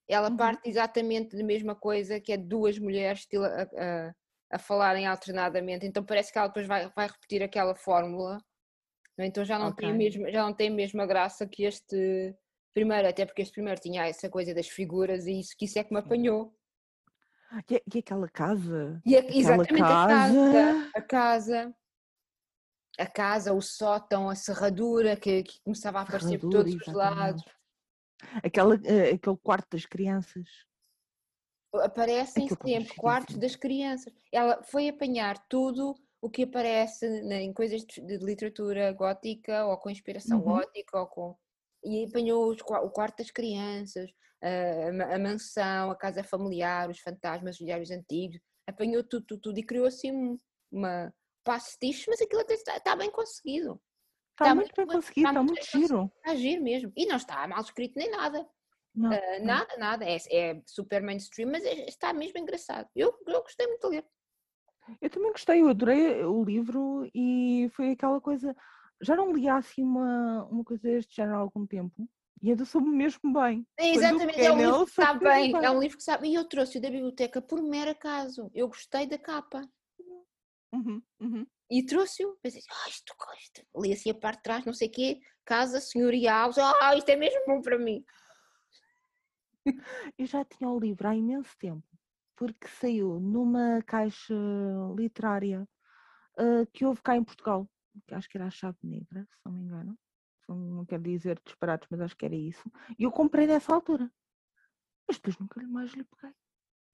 ela 0.08 0.30
uhum. 0.30 0.38
parte 0.38 0.70
exatamente 0.70 1.36
da 1.36 1.44
mesma 1.44 1.76
coisa, 1.76 2.20
que 2.20 2.32
é 2.32 2.38
duas 2.38 2.80
mulheres 2.80 3.28
a, 3.36 3.62
a, 3.62 4.14
a, 4.52 4.60
falarem 4.60 5.06
alternadamente, 5.06 5.86
então 5.86 6.04
parece 6.04 6.32
que 6.32 6.38
ela 6.38 6.48
depois 6.48 6.66
vai, 6.66 6.90
vai 6.96 7.08
repetir 7.08 7.44
aquela 7.44 7.76
fórmula, 7.76 8.38
é? 9.18 9.26
então 9.26 9.44
já 9.44 9.60
não, 9.60 9.70
okay. 9.70 9.88
tem 9.88 9.98
mesmo, 9.98 10.30
já 10.32 10.44
não 10.44 10.54
tem 10.54 10.70
a 10.70 10.74
mesma 10.74 11.06
graça 11.06 11.46
que 11.48 11.64
este 11.64 12.36
primeiro, 12.74 13.08
até 13.08 13.26
porque 13.26 13.42
este 13.42 13.54
primeiro 13.54 13.80
tinha 13.80 14.08
essa 14.08 14.30
coisa 14.30 14.54
das 14.54 14.68
figuras 14.68 15.26
e 15.26 15.40
isso 15.40 15.56
que 15.58 15.66
isso 15.66 15.80
é 15.80 15.84
que 15.84 15.94
me 15.94 16.00
apanhou. 16.00 16.54
E, 17.70 17.82
e 17.96 18.00
aquela 18.00 18.28
casa? 18.28 19.02
E 19.06 19.16
a, 19.16 19.20
exatamente 19.20 19.80
casa. 19.80 20.14
a 20.14 20.52
casa. 20.52 20.92
A 20.96 21.02
casa 21.02 21.76
a 22.98 23.06
casa, 23.06 23.54
o 23.54 23.62
sótão, 23.62 24.30
a 24.30 24.36
serradura 24.36 25.16
que, 25.16 25.44
que 25.44 25.62
começava 25.62 26.00
a 26.00 26.02
aparecer 26.02 26.40
por 26.40 26.50
todos 26.50 26.74
exatamente. 26.74 26.90
os 26.90 26.94
lados. 26.96 27.44
Aquela, 28.44 28.76
uh, 28.76 29.14
aquele 29.14 29.38
quarto 29.38 29.68
das 29.72 29.86
crianças. 29.86 30.48
Aparecem 31.76 32.46
Aquilo 32.46 32.60
sempre 32.64 32.96
quartos 32.96 33.38
das 33.38 33.56
crianças. 33.56 34.12
Ela 34.32 34.64
foi 34.64 34.90
apanhar 34.90 35.38
tudo 35.48 35.96
o 36.20 36.30
que 36.30 36.44
aparece 36.44 37.06
em 37.06 37.54
coisas 37.54 37.86
de, 37.86 38.02
de 38.02 38.18
literatura 38.18 38.92
gótica 38.94 39.66
ou 39.66 39.78
com 39.78 39.90
inspiração 39.90 40.40
uhum. 40.40 40.46
gótica 40.46 41.00
ou 41.00 41.08
com 41.08 41.38
e 41.84 42.06
apanhou 42.06 42.50
os, 42.50 42.62
o 42.62 42.90
quarto 42.90 43.18
das 43.18 43.32
crianças, 43.32 44.10
a, 44.42 45.18
mansão, 45.20 45.92
a 45.92 45.96
casa 45.96 46.24
familiar, 46.24 46.90
os 46.90 47.00
fantasmas, 47.00 47.60
os 47.60 47.66
diários 47.66 47.92
antigos, 47.92 48.40
apanhou 48.68 49.04
tudo, 49.04 49.26
tudo, 49.26 49.42
tudo 49.42 49.60
e 49.60 49.64
criou 49.64 49.86
assim 49.86 50.38
uma, 50.72 51.12
pastiche, 51.48 52.06
mas 52.10 52.22
aquilo 52.22 52.42
até 52.42 52.56
está, 52.56 52.76
está 52.76 52.94
bem 52.94 53.10
conseguido. 53.10 53.82
Está, 54.32 54.46
está 54.46 54.56
muito 54.56 54.76
bem 54.76 54.86
conseguido, 54.86 55.30
está, 55.30 55.30
está 55.30 55.44
muito 55.44 55.66
giro. 55.66 56.12
Está 56.18 56.36
giro 56.36 56.62
mesmo. 56.62 56.92
E 56.96 57.06
não 57.06 57.16
está 57.16 57.48
mal 57.48 57.62
escrito 57.62 57.94
nem 57.96 58.12
nada. 58.12 58.46
Não, 58.94 59.10
uh, 59.10 59.46
nada, 59.46 59.78
nada. 59.78 60.06
É, 60.06 60.18
é, 60.32 60.62
super 60.66 61.02
mainstream, 61.02 61.50
mas 61.50 61.64
é, 61.64 61.86
está 61.86 62.12
mesmo 62.12 62.38
engraçado. 62.38 62.90
Eu, 62.94 63.18
eu 63.26 63.42
gostei 63.42 63.66
muito 63.66 63.90
de 63.90 63.96
ler. 63.96 64.06
Eu 65.02 65.10
também 65.10 65.32
gostei, 65.32 65.62
eu 65.62 65.70
adorei 65.70 66.24
o 66.24 66.44
livro 66.44 67.10
e 67.14 67.70
foi 67.74 67.92
aquela 67.92 68.20
coisa. 68.20 68.56
Já 69.02 69.16
não 69.16 69.32
li 69.32 69.48
assim 69.48 69.84
uma, 69.84 70.46
uma 70.46 70.64
coisa 70.64 70.84
deste 70.84 71.16
género 71.16 71.38
há 71.38 71.40
algum 71.40 71.66
tempo 71.66 72.10
e 72.42 72.50
ainda 72.50 72.66
soube 72.66 72.88
mesmo 72.88 73.34
bem. 73.34 73.66
É, 73.78 73.90
exatamente, 73.90 74.40
é 74.40 74.52
um 74.52 74.58
livro 74.58 74.86
que 74.86 74.92
está 74.92 75.14
bem, 75.14 75.52
bem, 75.52 75.66
é 75.66 75.72
um 75.72 75.80
livro 75.80 75.98
que 75.98 76.04
sabe. 76.04 76.28
E 76.30 76.36
eu 76.36 76.46
trouxe-o 76.46 76.82
da 76.82 76.90
biblioteca 76.90 77.42
por 77.42 77.62
mero 77.62 77.92
acaso. 77.92 78.52
Eu 78.54 78.68
gostei 78.68 79.08
da 79.08 79.18
capa. 79.18 79.68
Uhum, 80.74 81.02
uhum. 81.20 81.48
E 81.70 81.86
trouxe-o, 81.86 82.38
pensei, 82.42 82.62
ah, 82.70 82.90
isto, 82.90 83.14
isto, 83.40 83.68
li 83.76 83.92
assim 83.92 84.10
a 84.12 84.16
parte 84.16 84.38
de 84.38 84.44
trás, 84.44 84.66
não 84.66 84.74
sei 84.74 84.88
o 84.88 84.92
quê, 84.92 85.20
casa 85.44 85.82
senhorial, 85.82 86.52
ah, 86.82 86.96
isto 86.96 87.10
é 87.10 87.16
mesmo 87.16 87.42
bom 87.46 87.62
para 87.62 87.78
mim. 87.78 88.04
Eu 90.18 90.26
já 90.26 90.46
tinha 90.46 90.70
o 90.70 90.80
livro 90.80 91.08
há 91.08 91.16
imenso 91.16 91.58
tempo, 91.58 91.84
porque 92.36 92.68
saiu 92.68 93.20
numa 93.20 93.82
caixa 93.84 94.34
literária 94.96 95.68
uh, 96.40 96.66
que 96.72 96.86
houve 96.86 97.02
cá 97.02 97.18
em 97.18 97.24
Portugal, 97.24 97.70
acho 98.12 98.30
que 98.30 98.38
era 98.38 98.48
a 98.48 98.52
Chave 98.52 98.78
Negra, 98.84 99.24
se 99.32 99.40
não 99.46 99.52
me 99.54 99.62
engano. 99.64 99.98
Não 100.50 100.86
quero 100.86 101.04
dizer 101.04 101.42
disparados, 101.46 101.88
mas 101.92 102.00
acho 102.02 102.16
que 102.16 102.26
era 102.26 102.36
isso. 102.36 102.72
E 102.98 103.04
eu 103.04 103.12
comprei 103.12 103.46
nessa 103.46 103.74
altura. 103.74 104.10
Mas 105.08 105.18
depois 105.18 105.38
nunca 105.38 105.62
mais 105.68 105.92
lhe 105.92 106.04
peguei. 106.06 106.34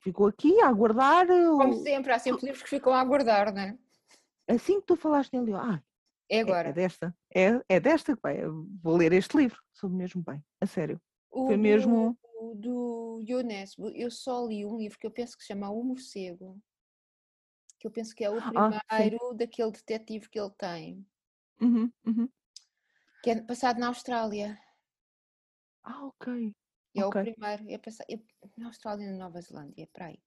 ficou 0.01 0.27
aqui 0.27 0.59
a 0.61 0.67
aguardar. 0.69 1.27
Como 1.27 1.73
sempre, 1.75 2.11
há 2.11 2.19
sempre 2.19 2.45
livros 2.45 2.63
que 2.63 2.69
ficam 2.69 2.93
a 2.93 2.99
aguardar, 2.99 3.53
não 3.53 3.61
é? 3.61 3.77
Assim 4.49 4.79
que 4.81 4.87
tu 4.87 4.95
falaste 4.95 5.31
nele, 5.33 5.51
eu, 5.51 5.57
ah, 5.57 5.81
É 6.29 6.37
é, 6.37 6.41
agora. 6.41 6.69
é 6.69 6.73
desta, 6.73 7.15
é, 7.33 7.63
é 7.69 7.79
desta 7.79 8.15
que 8.15 8.21
vai, 8.21 8.37
vou 8.81 8.97
ler 8.97 9.13
este 9.13 9.37
livro, 9.37 9.61
soube 9.71 9.95
mesmo 9.95 10.21
bem, 10.23 10.43
a 10.59 10.65
sério. 10.65 10.99
O 11.31 11.45
Foi 11.47 11.55
do- 11.55 11.61
mesmo. 11.61 12.17
o 12.39 12.55
do 12.55 13.21
Younes, 13.25 13.75
eu 13.95 14.11
só 14.11 14.45
li 14.45 14.65
um 14.65 14.77
livro 14.77 14.99
que 14.99 15.07
eu 15.07 15.11
penso 15.11 15.37
que 15.37 15.43
se 15.43 15.47
chama 15.53 15.69
O 15.69 15.83
Morcego, 15.83 16.59
que 17.83 17.87
eu 17.87 17.91
penso 17.91 18.15
que 18.15 18.23
é 18.23 18.29
o 18.29 18.41
Ah, 18.41 18.81
primeiro 18.89 19.33
daquele 19.35 19.71
detetive 19.73 20.29
que 20.29 20.39
ele 20.39 20.51
tem, 20.51 21.05
Uhum, 21.61 21.91
uhum. 22.05 22.29
que 23.21 23.29
é 23.31 23.35
passado 23.49 23.79
na 23.79 23.87
Austrália. 23.93 24.49
Ah, 25.83 26.05
ok. 26.07 26.27
É 26.95 27.01
Ok. 27.01 27.05
o 27.05 27.13
primeiro, 27.23 27.63
é 27.69 27.77
passado, 27.77 28.07
é 28.11 28.17
na 28.57 28.67
Austrália 28.67 29.03
e 29.05 29.09
na 29.11 29.17
Nova 29.17 29.41
Zelândia, 29.41 29.83
é 29.83 29.87
para 29.87 30.07
aí. 30.07 30.19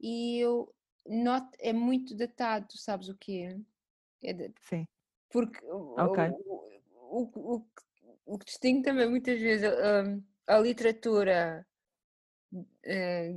E 0.00 0.38
eu 0.38 0.74
noto, 1.06 1.56
é 1.60 1.72
muito 1.72 2.16
datado, 2.16 2.76
sabes 2.78 3.08
o 3.08 3.16
quê? 3.18 3.58
É 4.22 4.32
de- 4.32 4.54
Sim. 4.60 4.86
porque 5.30 5.64
o, 5.66 5.78
Ok. 5.96 6.18
o, 6.34 6.82
o, 6.94 7.56
o, 7.56 7.60
que- 7.62 7.84
o 8.26 8.38
que 8.38 8.46
distingue 8.46 8.82
também 8.84 9.08
muitas 9.10 9.40
vezes 9.40 9.70
hum, 9.72 10.24
a 10.46 10.58
literatura 10.60 11.66
eh, 12.82 13.32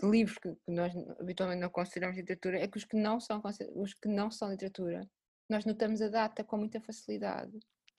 de 0.00 0.08
livros 0.08 0.38
que 0.38 0.54
que 0.54 0.70
nós 0.70 0.92
habitualmente 1.20 1.60
não 1.60 1.70
consideramos 1.70 2.16
literatura 2.16 2.60
é 2.60 2.68
que 2.68 2.78
os 2.78 2.84
que 2.84 2.96
não 2.96 3.20
são, 3.20 3.42
os 3.74 3.94
que 3.94 4.08
não 4.08 4.30
são 4.30 4.50
literatura, 4.50 5.08
nós 5.48 5.64
notamos 5.64 6.00
a 6.02 6.08
data 6.08 6.44
com 6.44 6.56
muita 6.56 6.80
facilidade. 6.80 7.52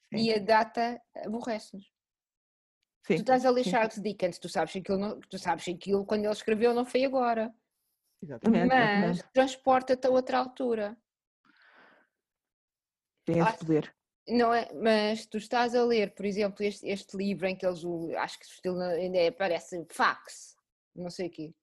Sim. 0.09 0.17
E 0.17 0.33
a 0.33 0.39
data 0.39 1.01
aborrece-nos. 1.25 1.91
Tu 3.05 3.13
estás 3.13 3.45
a 3.45 3.49
ler 3.49 3.65
Charles 3.65 4.01
Dickens, 4.01 4.39
tu 4.39 4.47
sabes 4.47 4.71
que 4.73 4.79
aquilo, 4.79 4.97
não- 4.97 5.19
tu 5.19 5.37
sabes 5.37 5.65
que 5.65 5.71
aquilo 5.71 6.05
quando 6.05 6.23
ele 6.23 6.33
escreveu 6.33 6.73
não 6.73 6.85
foi 6.85 7.03
agora, 7.03 7.53
Exatamente, 8.21 8.67
mas 8.67 9.21
transporta-te 9.33 10.07
a 10.07 10.09
outra 10.09 10.37
altura. 10.37 10.97
Tem 13.25 13.39
esse 13.39 13.57
poder. 13.57 13.93
Não 14.27 14.53
é? 14.53 14.71
Mas 14.73 15.25
tu 15.25 15.37
estás 15.37 15.75
a 15.75 15.83
ler, 15.83 16.13
por 16.15 16.25
exemplo, 16.25 16.63
este, 16.63 16.87
este 16.87 17.17
livro 17.17 17.45
em 17.45 17.55
que 17.57 17.65
eles, 17.65 17.83
acho 18.17 18.39
que 18.39 18.45
o 18.45 18.47
estilo 18.47 18.79
ainda 18.81 19.17
é, 19.17 19.31
parece 19.31 19.85
fax, 19.91 20.55
não 20.95 21.09
sei 21.09 21.27
o 21.27 21.29
quê. 21.29 21.53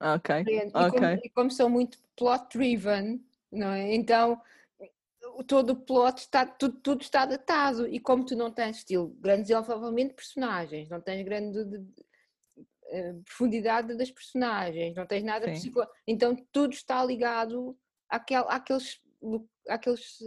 Ok. 0.00 0.44
E 0.46 0.70
como, 0.90 1.06
e 1.24 1.30
como 1.30 1.50
são 1.50 1.68
muito 1.68 1.98
plot 2.16 2.46
driven, 2.56 3.24
não 3.50 3.68
é? 3.72 3.94
Então 3.94 4.40
todo 5.46 5.70
o 5.70 5.76
plot 5.76 6.18
está, 6.18 6.46
tudo, 6.46 6.78
tudo 6.80 7.02
está 7.02 7.26
datado. 7.26 7.86
E 7.88 7.98
como 8.00 8.24
tu 8.24 8.36
não 8.36 8.50
tens 8.50 8.78
estilo 8.78 9.08
grande 9.20 9.42
desenvolvimento 9.48 10.10
de 10.10 10.14
personagens, 10.14 10.88
não 10.88 11.00
tens 11.00 11.24
grande 11.24 11.64
de- 11.64 11.78
de- 11.78 12.06
eh, 12.90 13.14
profundidade 13.24 13.94
das 13.96 14.10
personagens, 14.10 14.94
não 14.94 15.06
tens 15.06 15.22
nada 15.24 15.46
psicológico, 15.52 15.96
então 16.06 16.34
tudo 16.52 16.72
está 16.72 17.04
ligado 17.04 17.76
àquel, 18.08 18.48
àqueles, 18.48 19.00
àqueles, 19.68 20.18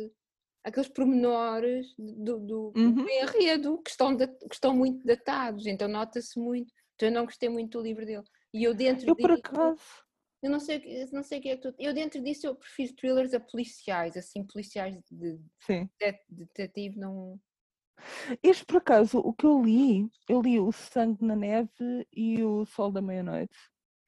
àqueles 0.64 0.90
pormenores 0.90 1.94
do, 1.98 2.40
do, 2.40 2.72
do 2.72 2.74
Uhum. 2.76 3.10
enredo 3.10 3.82
que 3.82 3.90
estão, 3.90 4.16
que 4.16 4.54
estão 4.54 4.76
muito 4.76 5.06
datados, 5.06 5.66
então 5.66 5.88
nota-se 5.88 6.38
muito. 6.40 6.72
Então 6.96 7.10
eu 7.10 7.14
não 7.16 7.26
gostei 7.26 7.50
muito 7.50 7.78
do 7.80 7.84
livro 7.84 8.06
dele. 8.06 8.24
E 8.54 8.64
eu 8.64 8.74
dentro 8.74 9.08
Eu 9.08 9.16
por 9.16 9.32
acaso. 9.32 9.82
eu 10.44 10.50
não 10.52 10.60
sei, 10.60 10.78
o 10.78 10.82
que- 10.82 11.06
não 11.14 11.24
sei 11.24 11.40
o 11.40 11.42
que 11.42 11.50
é 11.50 11.56
que 11.58 11.62
tu. 11.72 11.76
Eu 11.80 11.94
dentro 11.94 12.22
disso 12.22 12.48
eu 12.48 12.56
prefiro 12.56 12.96
thrillers 12.96 13.34
a 13.34 13.40
policiais, 13.40 14.18
assim, 14.18 14.46
policiais 14.46 14.98
de 15.10 15.40
Sim. 15.62 15.90
de- 16.00 16.20
detetive 16.30 16.98
não. 17.00 17.40
Este 18.42 18.66
por 18.66 18.78
acaso, 18.78 19.20
o 19.20 19.34
que 19.34 19.46
eu 19.46 19.62
li, 19.64 20.10
eu 20.28 20.42
li 20.42 20.60
o 20.60 20.72
Sangue 20.72 21.24
na 21.24 21.36
Neve 21.36 22.08
e 22.12 22.44
o 22.44 22.66
Sol 22.66 22.92
da 22.92 23.02
Meia-Noite. 23.02 23.56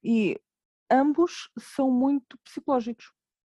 E 0.03 0.39
ambos 0.91 1.49
são 1.59 1.91
muito 1.91 2.37
psicológicos. 2.39 3.11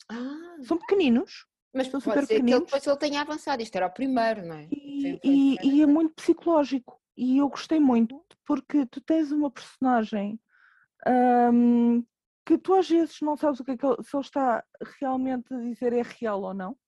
Ah, 0.08 0.56
São 0.62 0.76
pequeninos 0.78 1.46
mas 1.72 1.86
são 1.88 1.98
pode 2.00 2.04
super 2.04 2.20
ser 2.20 2.26
que 2.26 2.34
ele, 2.34 2.42
pequeninos. 2.42 2.64
depois 2.66 2.86
ele 2.86 2.96
tenha 2.98 3.20
avançado. 3.20 3.62
Isto 3.62 3.76
era 3.76 3.86
o 3.86 3.90
primeiro, 3.92 4.44
não 4.46 4.56
é? 4.56 4.68
E, 4.70 5.18
e- 5.24 5.56
e 5.62 5.82
é 5.82 5.86
muito 5.86 6.14
psicológico. 6.14 7.00
E 7.16 7.38
eu 7.38 7.48
gostei 7.48 7.80
muito 7.80 8.20
porque 8.46 8.84
tu 8.86 9.00
tens 9.00 9.30
uma 9.32 9.50
personagem 9.50 10.38
ahm, 11.06 12.02
que 12.46 12.58
tu 12.58 12.74
às 12.74 12.88
vezes 12.88 13.20
não 13.22 13.36
sabes 13.36 13.60
o 13.60 13.64
que 13.64 13.72
é 13.72 13.76
que 13.76 13.86
ele, 13.86 14.02
se 14.02 14.16
ele 14.16 14.22
está 14.24 14.64
realmente 15.00 15.52
a 15.54 15.58
dizer 15.60 15.92
é 15.92 16.02
real 16.02 16.42
ou 16.42 16.54
não. 16.54 16.78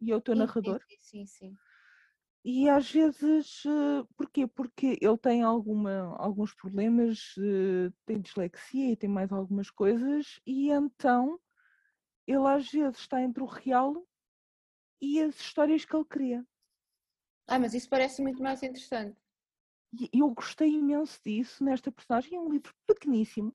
E 0.00 0.10
é 0.10 0.16
o 0.16 0.20
teu 0.20 0.34
Sim, 0.34 0.48
sim, 0.62 0.74
narrador. 0.74 0.80
Sim, 0.88 0.96
sim, 1.00 1.26
sim. 1.26 1.58
E 2.44 2.68
às 2.68 2.90
vezes, 2.90 3.64
eh, 3.66 4.04
porquê? 4.16 4.46
Porque 4.46 4.96
ele 5.00 5.18
tem 5.18 5.42
alguma, 5.42 6.16
alguns 6.16 6.54
problemas, 6.54 7.34
eh, 7.38 7.90
tem 8.06 8.20
dislexia 8.20 8.92
e 8.92 8.96
tem 8.96 9.10
mais 9.10 9.32
algumas 9.32 9.68
coisas, 9.70 10.38
e 10.46 10.70
então 10.70 11.40
ele 12.26 12.46
às 12.48 12.70
vezes 12.70 13.00
está 13.00 13.22
entre 13.22 13.42
o 13.42 13.46
real 13.46 14.06
e 15.00 15.22
as 15.22 15.36
histórias 15.40 15.84
que 15.84 15.96
ele 15.96 16.04
cria. 16.06 16.46
Ah, 17.48 17.58
mas 17.58 17.74
isso 17.74 17.88
parece 17.88 18.22
muito 18.22 18.40
mais 18.42 18.62
interessante. 18.62 19.20
E 20.12 20.20
eu 20.20 20.30
gostei 20.30 20.70
imenso 20.70 21.18
disso 21.24 21.64
nesta 21.64 21.90
personagem, 21.90 22.36
é 22.36 22.40
um 22.40 22.50
livro 22.50 22.72
pequeníssimo. 22.86 23.54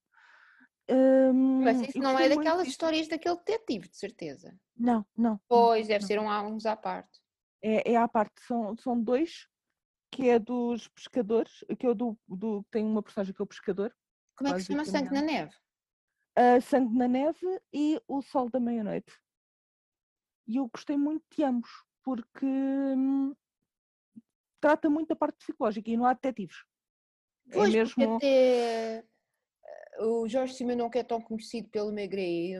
Ahm, 0.89 1.64
Mas 1.64 1.82
isso 1.82 1.98
eu 1.98 2.02
não 2.02 2.18
é 2.20 2.28
daquelas 2.28 2.64
disso. 2.64 2.72
histórias 2.72 3.08
daquele 3.08 3.36
detetive, 3.38 3.88
de 3.88 3.98
certeza. 3.98 4.58
Não, 4.76 5.06
não. 5.16 5.39
Pois, 5.48 5.88
deve 5.88 6.02
não. 6.02 6.08
ser 6.08 6.20
um, 6.20 6.54
uns 6.54 6.66
à 6.66 6.76
parte. 6.76 7.20
É, 7.62 7.94
é 7.94 7.96
à 7.96 8.08
parte, 8.08 8.42
são, 8.42 8.76
são 8.78 9.02
dois, 9.02 9.48
que 10.12 10.30
é 10.30 10.39
dos 10.39 10.88
pescadores, 10.89 11.64
que 11.80 11.86
é 11.88 11.94
do, 11.94 12.18
do 12.28 12.66
tem 12.72 12.84
uma 12.84 13.04
personagem 13.04 13.34
que 13.34 13.42
é 13.42 13.44
o 13.44 13.48
pescador, 13.48 13.96
Como 14.36 14.50
é 14.50 14.54
que 14.54 14.62
se 14.62 14.68
chama 14.68 14.86
Sangue 14.86 15.14
na 15.14 15.22
Neve? 15.22 15.54
a 16.36 16.62
Sangue 16.62 16.98
na 16.98 17.08
Neve 17.08 17.62
e 17.74 18.02
O 18.08 18.22
Sol 18.22 18.50
da 18.50 18.60
Meia-Noite. 18.60 19.14
E 20.48 20.58
eu 20.58 20.68
gostei 20.68 20.98
muito 20.98 21.24
de 21.36 21.44
ambos, 21.44 21.70
porque 22.04 22.46
hum, 22.46 23.36
trata 24.62 24.89
muito 24.89 25.09
da 25.09 25.16
parte 25.16 25.38
psicológica 25.38 25.89
e 25.89 25.97
não 25.97 26.05
há 26.05 26.14
detetives. 26.14 26.64
Pois, 27.51 27.74
é 27.74 27.78
mesmo. 27.78 28.16
até 28.16 28.28
eh, 28.28 29.03
o 29.99 30.28
Jorge 30.28 30.53
Simenon 30.53 30.89
que 30.89 30.99
é 30.99 31.03
tão 31.03 31.20
conhecido 31.20 31.68
pelo 31.70 31.91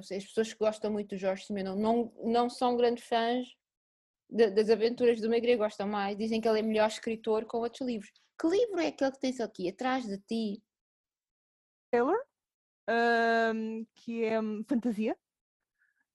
sei, 0.03 0.17
as 0.17 0.25
pessoas 0.25 0.51
que 0.51 0.59
gostam 0.59 0.91
muito 0.91 1.09
do 1.15 1.17
Jorge 1.17 1.45
Simenon 1.45 1.75
não, 1.75 2.11
não 2.23 2.49
são 2.49 2.75
grandes 2.75 3.05
fãs 3.05 3.47
da- 4.29 4.49
das 4.49 4.69
aventuras 4.69 5.21
do 5.21 5.29
Maigret, 5.29 5.57
gostam 5.57 5.87
mais, 5.87 6.17
dizem 6.17 6.41
que 6.41 6.47
ele 6.47 6.59
é 6.59 6.63
melhor 6.63 6.87
escritor 6.87 7.45
com 7.45 7.59
outros 7.59 7.85
livros. 7.87 8.11
Que 8.39 8.47
livro 8.47 8.79
é 8.79 8.87
aquele 8.87 9.11
que 9.11 9.19
tens 9.19 9.39
aqui, 9.39 9.69
atrás 9.69 10.05
de 10.05 10.17
ti? 10.19 10.63
Taylor, 11.91 12.17
hum, 13.53 13.85
que 13.95 14.23
é 14.23 14.39
hum, 14.41 14.63
fantasia. 14.67 15.17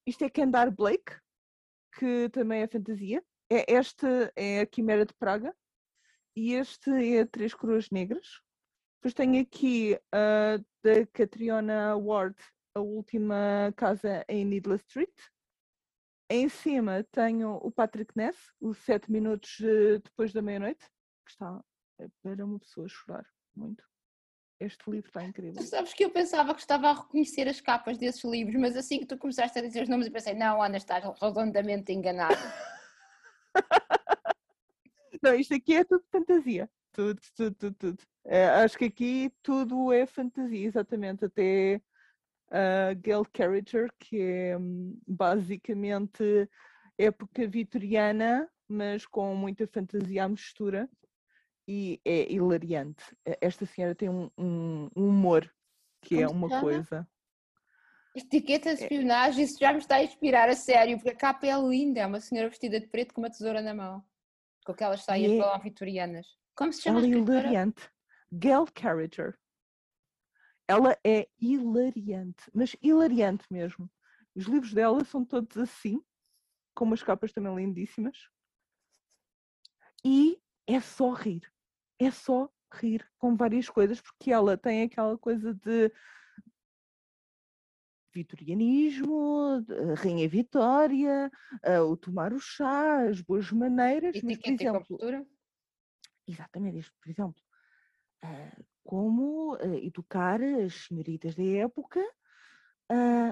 Isto 0.06 0.24
é 0.24 0.30
Kendar 0.30 0.70
Blake, 0.70 1.12
que 1.98 2.28
também 2.30 2.62
é 2.62 2.68
fantasia. 2.68 3.22
É, 3.50 3.72
este 3.72 4.06
é 4.34 4.60
a 4.60 4.66
Quimera 4.66 5.04
de 5.04 5.14
Praga 5.14 5.54
e 6.36 6.52
este 6.52 6.90
é 6.90 7.24
Três 7.24 7.54
Coroas 7.54 7.90
Negras. 7.90 8.42
Depois 8.98 9.14
tenho 9.14 9.40
aqui 9.40 9.98
a 10.12 10.58
da 10.82 11.06
Catriona 11.12 11.96
Ward, 11.96 12.36
A 12.74 12.80
Última 12.80 13.72
Casa 13.74 14.24
em 14.28 14.44
Needless 14.44 14.84
Street. 14.86 15.18
Em 16.28 16.48
cima 16.48 17.04
tenho 17.10 17.56
o 17.56 17.70
Patrick 17.70 18.12
Ness, 18.16 18.36
os 18.60 18.78
Sete 18.78 19.10
Minutos 19.10 19.58
eh, 19.60 19.98
Depois 20.04 20.32
da 20.32 20.42
Meia-Noite, 20.42 20.84
que 21.24 21.30
está 21.30 21.64
eh, 22.00 22.08
para 22.22 22.44
uma 22.44 22.58
pessoa 22.58 22.86
chorar 22.88 23.24
muito. 23.54 23.82
Este 24.60 24.90
livro 24.90 25.08
está 25.08 25.24
incrível. 25.24 25.54
Tu 25.54 25.68
sabes 25.68 25.94
que 25.94 26.04
eu 26.04 26.10
pensava 26.10 26.54
que 26.54 26.60
estava 26.60 26.88
a 26.88 26.94
reconhecer 26.94 27.46
as 27.48 27.60
capas 27.60 27.96
desses 27.96 28.24
livros, 28.24 28.56
mas 28.56 28.76
assim 28.76 28.98
que 28.98 29.06
tu 29.06 29.16
começaste 29.16 29.58
a 29.58 29.62
dizer 29.62 29.82
os 29.82 29.88
nomes, 29.88 30.06
eu 30.06 30.12
pensei, 30.12 30.34
não, 30.34 30.62
Ana, 30.62 30.78
estás 30.78 31.04
redondamente 31.20 31.92
enganada. 31.92 32.34
Não, 35.22 35.34
isto 35.34 35.54
aqui 35.54 35.74
é 35.74 35.84
tudo 35.84 36.04
fantasia. 36.10 36.70
Tudo, 36.92 37.20
tudo, 37.34 37.54
tudo, 37.56 37.76
tudo. 37.76 38.02
Eh, 38.24 38.46
acho 38.46 38.78
que 38.78 38.86
aqui 38.86 39.32
tudo 39.42 39.92
é 39.92 40.06
fantasia, 40.06 40.66
exatamente. 40.66 41.24
Até 41.24 41.80
a 42.50 42.94
Gail 42.94 43.24
Carriger, 43.32 43.90
que 43.98 44.20
é 44.20 44.56
hum, 44.56 44.98
basicamente 45.06 46.48
época 46.98 47.46
vitoriana, 47.46 48.48
mas 48.68 49.06
com 49.06 49.34
muita 49.34 49.66
fantasia 49.66 50.24
à 50.24 50.28
mistura. 50.28 50.88
E 51.68 52.00
é 52.04 52.32
hilariante. 52.32 53.04
Eh, 53.24 53.38
Esta 53.40 53.66
senhora 53.66 53.94
tem 53.94 54.08
um, 54.08 54.30
um- 54.38 54.88
um 54.96 55.08
humor 55.08 55.52
que 56.00 56.14
é 56.20 56.26
Como 56.26 56.48
se 56.48 56.54
uma 56.54 56.60
coisa. 56.60 57.08
Etiqueta 58.14 58.74
de 58.74 58.82
espionagem, 58.82 59.44
isso 59.44 59.58
já 59.60 59.72
me 59.72 59.78
está 59.78 59.96
a 59.96 60.04
inspirar 60.04 60.48
a 60.48 60.54
sério, 60.56 60.96
porque 60.96 61.10
a 61.10 61.14
capa 61.14 61.46
é 61.46 61.54
linda, 61.60 62.00
é 62.00 62.06
uma 62.06 62.20
senhora 62.20 62.48
vestida 62.48 62.80
de 62.80 62.86
preto 62.86 63.12
com 63.12 63.20
uma 63.20 63.28
tesoura 63.28 63.60
na 63.60 63.74
mão, 63.74 64.02
com 64.66 64.72
aquelas 64.72 65.04
saias 65.04 65.30
é- 65.30 65.34
yeah. 65.36 65.58
vitorianas. 65.62 66.26
Como 66.56 66.72
se 66.72 66.82
chama 66.82 66.98
Ela 66.98 67.06
é 67.06 67.10
hilariante. 67.10 67.88
Gail 68.32 68.66
Carriger. 68.74 69.38
Ela 70.68 70.98
é 71.04 71.28
hilariante, 71.40 72.50
mas 72.52 72.74
hilariante 72.82 73.46
mesmo. 73.48 73.88
Os 74.34 74.46
livros 74.46 74.74
dela 74.74 75.04
são 75.04 75.24
todos 75.24 75.56
assim, 75.56 76.02
com 76.74 76.84
umas 76.84 77.02
capas 77.02 77.32
também 77.32 77.54
lindíssimas. 77.54 78.28
E 80.04 80.42
é 80.66 80.80
só 80.80 81.12
rir. 81.12 81.48
É 82.00 82.10
só 82.10 82.50
rir 82.74 83.08
com 83.18 83.36
várias 83.36 83.70
coisas, 83.70 84.00
porque 84.00 84.32
ela 84.32 84.56
tem 84.56 84.82
aquela 84.82 85.16
coisa 85.16 85.54
de 85.54 85.92
vitorianismo, 88.16 89.62
Rainha 89.98 90.28
Vitória, 90.28 91.30
uh, 91.64 91.82
o 91.82 91.96
tomar 91.96 92.32
o 92.32 92.40
chá, 92.40 93.02
as 93.02 93.20
boas 93.20 93.50
maneiras. 93.52 94.16
mas, 94.22 94.38
por 94.38 94.50
exemplo, 94.50 95.26
exatamente 96.26 96.78
isto, 96.78 96.94
por 96.98 97.10
exemplo, 97.10 97.42
uh, 98.24 98.64
como 98.82 99.54
uh, 99.56 99.74
educar 99.74 100.40
as 100.42 100.86
senhoritas 100.86 101.34
da 101.34 101.44
época, 101.44 102.02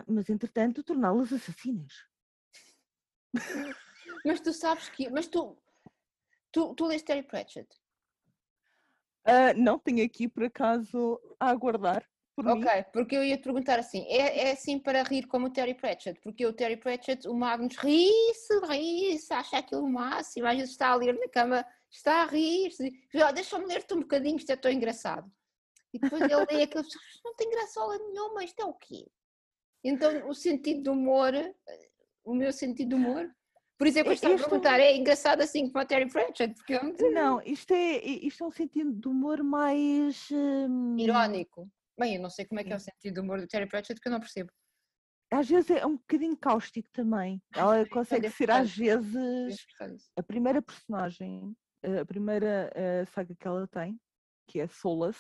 mas 0.07 0.29
entretanto 0.29 0.83
torná-las 0.83 1.33
assassinas. 1.33 1.93
Mas 4.27 4.41
tu 4.41 4.55
sabes 4.55 4.89
que. 4.89 5.11
Mas 5.11 5.27
tu. 5.29 5.57
Tu, 6.51 6.75
tu 6.75 6.87
leste 6.87 7.05
Terry 7.05 7.23
Pratchett? 7.23 7.69
não, 9.57 9.79
tenho 9.79 10.05
aqui 10.05 10.27
por 10.29 10.45
acaso 10.45 11.21
a 11.39 11.51
aguardar 11.51 12.09
ok, 12.37 12.77
mim? 12.77 12.85
porque 12.93 13.17
eu 13.17 13.25
ia 13.25 13.37
te 13.37 13.43
perguntar 13.43 13.79
assim: 13.79 14.05
é, 14.09 14.49
é 14.49 14.53
assim 14.53 14.79
para 14.79 15.03
rir 15.03 15.27
como 15.27 15.47
o 15.47 15.51
Terry 15.51 15.75
Pratchett? 15.75 16.21
Porque 16.21 16.47
o 16.47 16.53
Terry 16.53 16.77
Pratchett, 16.77 17.29
o 17.29 17.35
Magnus 17.35 17.77
ri-se, 17.77 18.59
ri-se, 18.67 19.33
acha 19.33 19.59
aquilo 19.59 19.89
máximo, 19.89 20.47
às 20.47 20.57
vezes 20.57 20.71
está 20.71 20.89
a 20.89 20.97
ler 20.97 21.19
na 21.19 21.29
cama, 21.29 21.65
está 21.91 22.23
a 22.23 22.27
rir-se, 22.27 22.91
deixa-me 23.35 23.67
ler-te 23.67 23.95
um 23.95 24.01
bocadinho, 24.01 24.37
isto 24.37 24.51
é 24.51 24.57
tão 24.57 24.71
engraçado. 24.71 25.31
E 25.93 25.99
depois 25.99 26.23
ele 26.23 26.47
lê 26.51 26.63
aquilo, 26.65 26.85
não 27.25 27.35
tem 27.37 27.51
graçola 27.51 27.97
nenhuma, 27.99 28.43
isto 28.45 28.61
é 28.61 28.65
o 28.65 28.75
quê? 28.75 29.07
Então 29.85 30.29
o 30.29 30.35
sentido 30.35 30.83
do 30.83 30.93
humor, 30.93 31.33
o 32.25 32.35
meu 32.35 32.53
sentido 32.53 32.89
de 32.89 32.95
humor. 32.95 33.31
Por 33.77 33.89
é 33.89 33.93
que 33.93 34.09
eu 34.09 34.13
estava 34.13 34.35
a 34.35 34.39
perguntar, 34.39 34.81
é 34.81 34.97
engraçado 34.97 35.41
assim 35.41 35.67
como 35.69 35.83
a 35.83 35.85
Terry 35.85 36.09
Pratchett? 36.09 36.55
Porque 36.55 36.75
eu... 36.75 37.13
Não, 37.13 37.43
isto 37.43 37.75
é, 37.75 37.99
isto 37.99 38.45
é 38.45 38.47
um 38.47 38.51
sentido 38.51 38.93
de 38.93 39.09
humor 39.09 39.43
mais... 39.43 40.29
Hum... 40.31 40.97
Irónico. 40.99 41.69
Bem, 41.99 42.17
eu 42.17 42.23
não 42.23 42.31
sei 42.31 42.45
como 42.45 42.61
é 42.61 42.65
que 42.65 42.73
é 42.73 42.77
o 42.77 42.81
sentido 42.81 43.15
do 43.15 43.23
humor 43.23 43.41
do 43.41 43.47
Terry 43.47 43.69
Pratchett, 43.69 44.01
que 44.01 44.09
eu 44.09 44.13
não 44.13 44.21
percebo. 44.21 44.51
Às 45.31 45.49
vezes 45.49 45.71
é 45.71 45.87
um 45.87 45.97
bocadinho 45.97 46.37
cáustico 46.37 46.89
também. 46.93 47.43
Ela 47.55 47.85
consegue 47.91 48.31
ser, 48.31 48.51
às 48.51 48.75
vezes, 48.77 49.67
a 50.17 50.23
primeira 50.23 50.61
personagem, 50.61 51.57
a 52.01 52.05
primeira 52.05 52.71
saga 53.13 53.35
que 53.35 53.47
ela 53.47 53.67
tem, 53.69 54.01
que 54.49 54.61
é 54.61 54.67
Solas, 54.67 55.17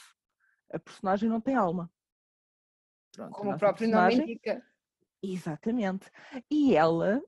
a 0.72 0.79
personagem 0.79 1.29
não 1.29 1.41
tem 1.41 1.55
alma. 1.55 1.91
Pronto, 3.12 3.33
Como 3.33 3.53
o 3.53 3.59
próprio 3.59 3.89
nome 3.89 4.14
indica. 4.14 4.62
Exatamente. 5.22 6.11
E 6.51 6.75
ela 6.75 7.22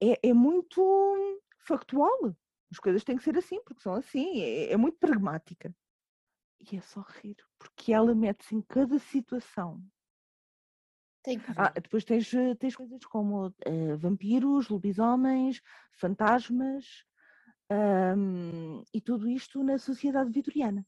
é, 0.00 0.28
é, 0.28 0.34
muito 0.34 1.42
factual. 1.66 2.36
As 2.70 2.78
coisas 2.78 3.02
têm 3.02 3.16
que 3.16 3.24
ser 3.24 3.36
assim, 3.36 3.62
porque 3.64 3.82
são 3.82 3.94
assim. 3.94 4.40
É, 4.40 4.72
é 4.72 4.76
muito 4.76 4.98
pragmática. 4.98 5.74
E 6.60 6.76
é 6.76 6.80
só 6.80 7.00
rir, 7.00 7.36
porque 7.58 7.92
ela 7.92 8.14
mete-se 8.14 8.54
em 8.54 8.62
cada 8.62 8.98
situação. 8.98 9.82
Tem 11.22 11.38
que 11.38 11.52
ah, 11.56 11.70
depois 11.70 12.04
tens, 12.04 12.32
eh, 12.32 12.54
tens 12.54 12.76
coisas 12.76 13.04
como 13.04 13.48
uh, 13.48 13.96
vampiros, 13.98 14.68
lobisomens, 14.68 15.60
fantasmas 15.92 17.04
um, 18.16 18.82
e 18.94 19.00
tudo 19.00 19.28
isto 19.28 19.62
na 19.62 19.76
sociedade 19.78 20.30
vitoriana. 20.30 20.86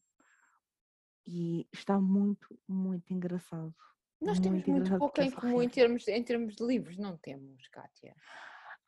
E 1.27 1.67
está 1.73 1.99
muito, 1.99 2.57
muito 2.67 3.13
engraçado. 3.13 3.75
Nós 4.21 4.39
temos 4.39 4.65
muito, 4.65 4.71
muito 4.71 4.97
pouco 4.97 5.21
em 5.21 5.31
comum 5.31 5.61
em 5.61 5.69
termos, 5.69 6.07
em 6.07 6.23
termos 6.23 6.55
de 6.55 6.65
livros, 6.65 6.97
não 6.97 7.17
temos, 7.17 7.67
Kátia? 7.67 8.15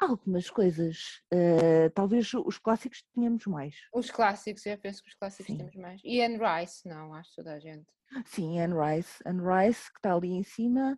Algumas 0.01 0.49
coisas. 0.49 1.21
Uh, 1.31 1.87
talvez 1.93 2.33
os 2.33 2.57
clássicos 2.57 3.03
tínhamos 3.13 3.45
mais. 3.45 3.75
Os 3.93 4.09
clássicos, 4.09 4.65
eu 4.65 4.75
penso 4.79 5.03
que 5.03 5.09
os 5.09 5.15
clássicos 5.15 5.45
Sim. 5.45 5.57
temos 5.57 5.75
mais. 5.75 6.01
E 6.03 6.19
Anne 6.23 6.39
Rice, 6.39 6.87
não, 6.87 7.13
acho 7.13 7.35
toda 7.35 7.53
a 7.53 7.59
gente. 7.59 7.85
Sim, 8.25 8.59
Anne 8.59 8.73
Rice. 8.73 9.21
Anne 9.23 9.41
Rice, 9.41 9.91
que 9.91 9.99
está 9.99 10.15
ali 10.15 10.31
em 10.31 10.41
cima, 10.41 10.97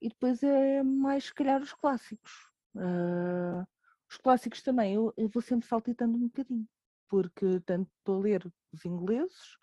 e 0.00 0.08
depois 0.08 0.40
é 0.44 0.84
mais, 0.84 1.24
se 1.24 1.34
calhar, 1.34 1.60
os 1.60 1.72
clássicos. 1.72 2.30
Uh, 2.76 3.66
os 4.08 4.18
clássicos 4.18 4.62
também, 4.62 4.94
eu, 4.94 5.12
eu, 5.16 5.28
vou 5.28 5.42
sempre 5.42 5.66
saltitando 5.66 6.16
um 6.16 6.28
bocadinho, 6.28 6.68
porque 7.08 7.58
tanto 7.66 7.90
estou 7.98 8.20
a 8.20 8.22
ler 8.22 8.52
os 8.72 8.84
ingleses, 8.84 9.58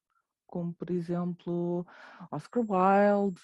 como 0.45 0.73
por 0.73 0.91
exemplo 0.91 1.87
Oscar 2.29 2.61
Wilde, 2.67 3.41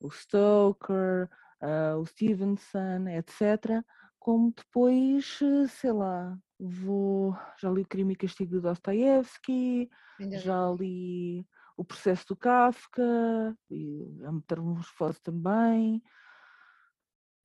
o 0.00 0.10
Stoker, 0.10 1.28
uh, 1.60 1.98
o 1.98 2.06
Stevenson, 2.06 3.08
etc 3.08 3.84
como 4.28 4.52
depois, 4.54 5.38
sei 5.70 5.90
lá, 5.90 6.38
vou, 6.58 7.34
já 7.58 7.70
li 7.70 7.80
o 7.80 7.88
Crime 7.88 8.12
e 8.12 8.16
Castigo 8.16 8.56
de 8.56 8.60
Dostoevsky, 8.60 9.88
já 10.32 10.70
li 10.70 11.48
o 11.78 11.82
processo 11.82 12.26
do 12.26 12.36
Kafka, 12.36 13.56
e 13.70 14.20
a 14.22 14.30
metamorfose 14.30 15.18
também, 15.22 16.02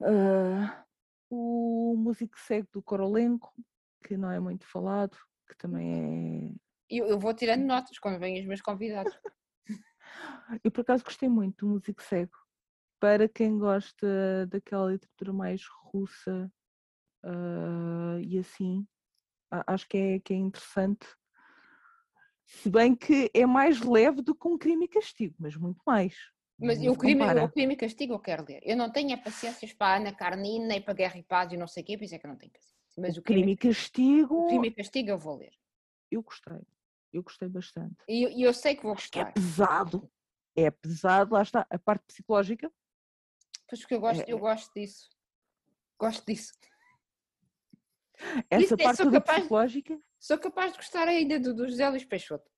uh, 0.01 0.83
o 1.29 1.95
músico 1.97 2.37
cego 2.37 2.67
do 2.73 2.83
Korolenko, 2.83 3.53
que 4.05 4.17
não 4.17 4.29
é 4.29 4.41
muito 4.41 4.67
falado, 4.67 5.17
que 5.47 5.55
também 5.55 6.59
é... 6.89 6.97
Eu, 6.97 7.05
eu 7.05 7.17
vou 7.17 7.33
tirando 7.33 7.63
notas 7.63 7.97
quando 7.97 8.19
vêm 8.19 8.41
os 8.41 8.45
meus 8.45 8.61
convidados. 8.61 9.17
eu 10.61 10.69
por 10.69 10.81
acaso 10.81 11.05
gostei 11.05 11.29
muito 11.29 11.65
do 11.65 11.71
músico 11.71 12.03
cego. 12.03 12.37
Para 12.99 13.29
quem 13.29 13.57
gosta 13.57 14.45
daquela 14.47 14.91
literatura 14.91 15.31
mais 15.31 15.65
russa, 15.65 16.51
uh, 17.23 18.19
e 18.21 18.37
assim 18.39 18.87
acho 19.67 19.87
que 19.87 19.97
é, 19.97 20.19
que 20.19 20.33
é 20.33 20.37
interessante. 20.37 21.07
Se 22.45 22.69
bem 22.69 22.95
que 22.95 23.29
é 23.33 23.45
mais 23.45 23.81
leve 23.81 24.21
do 24.21 24.35
que 24.35 24.47
um 24.47 24.57
crime 24.57 24.85
e 24.85 24.87
castigo, 24.87 25.35
mas 25.39 25.55
muito 25.55 25.81
mais. 25.85 26.15
Mas 26.59 26.79
o 26.79 26.95
crime, 26.95 27.23
o 27.41 27.49
crime 27.49 27.73
e 27.73 27.77
castigo 27.77 28.13
eu 28.13 28.19
quero 28.19 28.45
ler. 28.47 28.61
Eu 28.63 28.77
não 28.77 28.91
tenho 28.91 29.13
a 29.13 29.17
paciência 29.17 29.67
para 29.77 29.95
a 29.95 29.97
Ana 29.97 30.13
Carnina 30.13 30.67
nem 30.67 30.81
para 30.81 30.93
Guerra 30.93 31.17
e 31.17 31.23
Paz 31.23 31.51
e 31.51 31.57
não 31.57 31.67
sei 31.67 31.83
o 31.83 31.85
quê, 31.85 31.97
por 31.97 32.03
isso 32.03 32.15
é 32.15 32.19
que 32.19 32.25
eu 32.25 32.29
não 32.29 32.37
tenho 32.37 32.51
paciência. 32.51 32.73
Mas 32.97 33.17
o, 33.17 33.19
o 33.19 33.23
crime, 33.23 33.53
e 33.53 33.57
castigo. 33.57 34.45
O 34.45 34.47
crime 34.47 34.67
e 34.67 34.71
castigo 34.71 35.09
eu 35.09 35.17
vou 35.17 35.37
ler. 35.37 35.53
Eu 36.11 36.21
gostei. 36.21 36.61
Eu 37.11 37.23
gostei 37.23 37.49
bastante. 37.49 37.95
E 38.07 38.23
eu, 38.23 38.47
eu, 38.47 38.53
sei 38.53 38.75
que 38.75 38.83
vou 38.83 38.93
gostar. 38.93 39.29
é 39.29 39.31
pesado. 39.31 40.11
É 40.55 40.71
pesado, 40.71 41.33
lá 41.33 41.41
está. 41.41 41.65
A 41.69 41.79
parte 41.79 42.05
psicológica. 42.05 42.71
Pois 43.67 43.81
porque 43.81 43.95
eu 43.95 43.99
gosto, 43.99 44.21
é... 44.21 44.25
eu 44.27 44.37
gosto 44.37 44.71
disso. 44.73 45.09
Gosto 45.99 46.25
disso. 46.25 46.53
Essa 48.49 48.77
parte 48.77 48.97
toda 48.97 49.19
capaz, 49.19 49.39
psicológica. 49.39 49.99
Sou 50.19 50.37
capaz 50.37 50.71
de 50.71 50.77
gostar 50.77 51.07
ainda 51.07 51.39
do, 51.39 51.53
do 51.53 51.67
José 51.67 51.89
Luís 51.89 52.05
Peixoto. 52.05 52.49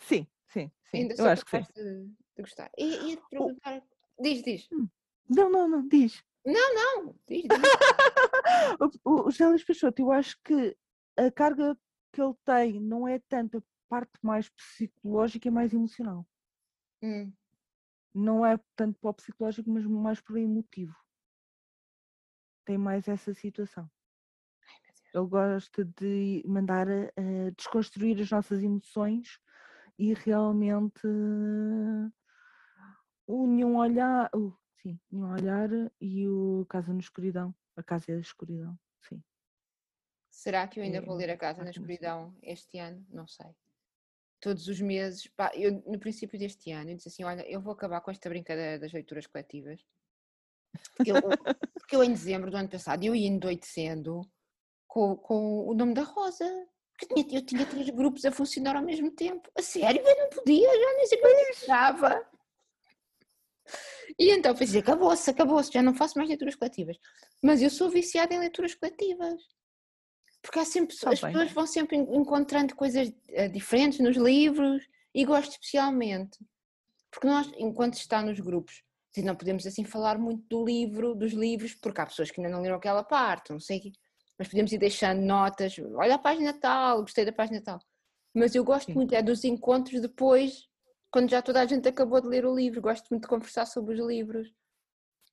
Sim, 0.00 0.26
sim, 0.46 0.70
sim. 0.90 0.98
Ainda 0.98 1.14
eu 1.14 1.16
sou 1.16 1.28
acho 1.28 1.44
que 1.44 1.50
sim. 1.50 1.72
De, 1.74 2.04
de 2.36 2.42
gostar. 2.42 2.70
E 2.76 2.84
ia 2.84 3.16
te 3.16 3.22
perguntar. 3.30 3.82
Oh. 3.82 4.22
Diz, 4.22 4.42
diz. 4.42 4.68
Hum. 4.72 4.88
Não, 5.28 5.50
não, 5.50 5.68
não, 5.68 5.86
diz. 5.86 6.22
Não, 6.44 6.74
não, 6.74 7.14
diz, 7.26 7.42
diz. 7.42 7.48
o, 9.04 9.26
o 9.26 9.30
José 9.30 9.46
Luís 9.46 9.64
Peixoto, 9.64 10.02
eu 10.02 10.12
acho 10.12 10.38
que 10.42 10.76
a 11.16 11.30
carga 11.30 11.76
que 12.12 12.22
ele 12.22 12.34
tem 12.44 12.80
não 12.80 13.06
é 13.06 13.18
tanto 13.28 13.58
a 13.58 13.62
parte 13.88 14.18
mais 14.22 14.48
psicológica, 14.48 15.48
é 15.48 15.50
mais 15.50 15.72
emocional. 15.72 16.26
Hum. 17.02 17.32
Não 18.14 18.44
é 18.44 18.58
tanto 18.74 18.98
para 18.98 19.10
o 19.10 19.14
psicológico, 19.14 19.70
mas 19.70 19.84
mais 19.84 20.20
para 20.20 20.34
o 20.34 20.38
emotivo. 20.38 20.96
Tem 22.64 22.78
mais 22.78 23.06
essa 23.08 23.32
situação. 23.34 23.88
Ele 25.14 25.26
gosta 25.26 25.84
de 25.84 26.42
mandar 26.46 26.86
uh, 26.88 27.50
desconstruir 27.56 28.20
as 28.20 28.30
nossas 28.30 28.62
emoções 28.62 29.40
e 29.98 30.12
realmente 30.14 31.06
uh, 31.06 32.12
o 33.26 33.46
nenhum 33.46 33.76
olhar, 33.76 34.30
uh, 34.34 34.56
sim, 34.82 35.00
nenhum 35.10 35.32
olhar 35.32 35.70
e 36.00 36.28
o 36.28 36.66
Casa 36.68 36.92
na 36.92 37.00
Escuridão, 37.00 37.54
a 37.76 37.82
Casa 37.82 38.06
da 38.12 38.20
Escuridão, 38.20 38.78
sim. 39.08 39.22
Será 40.30 40.68
que 40.68 40.78
eu 40.78 40.84
ainda 40.84 40.98
é, 40.98 41.00
vou 41.00 41.16
ler 41.16 41.30
a 41.30 41.36
Casa 41.36 41.64
na 41.64 41.70
Escuridão 41.70 42.36
este 42.42 42.78
ano? 42.78 43.04
Não 43.10 43.26
sei. 43.26 43.54
Todos 44.40 44.68
os 44.68 44.80
meses, 44.80 45.26
pá, 45.26 45.50
eu, 45.54 45.82
no 45.84 45.98
princípio 45.98 46.38
deste 46.38 46.70
ano, 46.70 46.90
eu 46.90 46.96
disse 46.96 47.08
assim: 47.08 47.24
Olha, 47.24 47.42
eu 47.50 47.60
vou 47.60 47.72
acabar 47.72 48.00
com 48.00 48.10
esta 48.10 48.28
brincadeira 48.28 48.78
das 48.78 48.92
leituras 48.92 49.26
coletivas. 49.26 49.84
Porque 50.94 51.10
eu, 51.10 51.16
porque 51.74 51.96
eu 51.96 52.04
em 52.04 52.12
dezembro 52.12 52.50
do 52.50 52.56
ano 52.56 52.68
passado 52.68 53.02
eu 53.02 53.16
ia 53.16 53.26
endoidecendo 53.26 54.20
com, 54.88 55.16
com 55.16 55.68
o 55.68 55.74
nome 55.74 55.94
da 55.94 56.02
Rosa. 56.02 56.66
Porque 56.98 57.36
eu 57.36 57.46
tinha 57.46 57.64
três 57.64 57.88
grupos 57.90 58.24
a 58.24 58.32
funcionar 58.32 58.74
ao 58.74 58.82
mesmo 58.82 59.12
tempo. 59.12 59.48
A 59.56 59.62
sério, 59.62 60.02
eu 60.04 60.16
não 60.18 60.30
podia, 60.30 60.68
já 60.68 60.94
nem 60.96 61.06
sei 61.06 61.18
como 61.18 61.34
estava. 61.50 62.26
E 64.18 64.30
então 64.30 64.52
pensei, 64.52 64.80
acabou-se, 64.80 65.30
acabou-se, 65.30 65.72
já 65.72 65.80
não 65.80 65.94
faço 65.94 66.18
mais 66.18 66.28
leituras 66.28 66.56
coletivas. 66.56 66.98
Mas 67.40 67.62
eu 67.62 67.70
sou 67.70 67.88
viciada 67.88 68.34
em 68.34 68.40
leituras 68.40 68.74
coletivas. 68.74 69.40
Porque 70.42 70.58
há 70.58 70.64
sempre, 70.64 70.96
tá 70.96 71.10
as 71.12 71.20
bem. 71.20 71.32
pessoas 71.32 71.52
vão 71.52 71.66
sempre 71.66 71.96
encontrando 71.96 72.74
coisas 72.74 73.12
eh, 73.28 73.48
diferentes 73.48 74.00
nos 74.00 74.16
livros 74.16 74.84
e 75.14 75.24
gosto 75.24 75.52
especialmente. 75.52 76.36
Porque 77.12 77.28
nós, 77.28 77.48
enquanto 77.56 77.94
está 77.94 78.22
nos 78.22 78.40
grupos, 78.40 78.82
não 79.16 79.36
podemos 79.36 79.66
assim 79.66 79.84
falar 79.84 80.18
muito 80.18 80.44
do 80.48 80.64
livro, 80.64 81.14
dos 81.14 81.32
livros, 81.32 81.74
porque 81.74 82.00
há 82.00 82.06
pessoas 82.06 82.30
que 82.30 82.40
ainda 82.40 82.52
não 82.52 82.62
leram 82.62 82.76
aquela 82.76 83.02
parte, 83.02 83.50
não 83.50 83.60
sei 83.60 83.92
mas 84.38 84.48
podemos 84.48 84.72
ir 84.72 84.78
deixando 84.78 85.20
notas, 85.20 85.76
olha 85.96 86.14
a 86.14 86.18
página 86.18 86.52
tal, 86.58 87.00
gostei 87.02 87.24
da 87.24 87.32
página 87.32 87.60
tal. 87.60 87.78
mas 88.34 88.54
eu 88.54 88.62
gosto 88.64 88.86
Sim. 88.86 88.94
muito 88.94 89.14
é 89.14 89.22
dos 89.22 89.42
encontros 89.44 90.00
depois, 90.00 90.68
quando 91.10 91.28
já 91.30 91.42
toda 91.42 91.60
a 91.60 91.66
gente 91.66 91.88
acabou 91.88 92.20
de 92.20 92.28
ler 92.28 92.44
o 92.46 92.54
livro. 92.54 92.80
Gosto 92.80 93.08
muito 93.10 93.22
de 93.22 93.28
conversar 93.28 93.66
sobre 93.66 93.94
os 93.94 94.06
livros. 94.06 94.52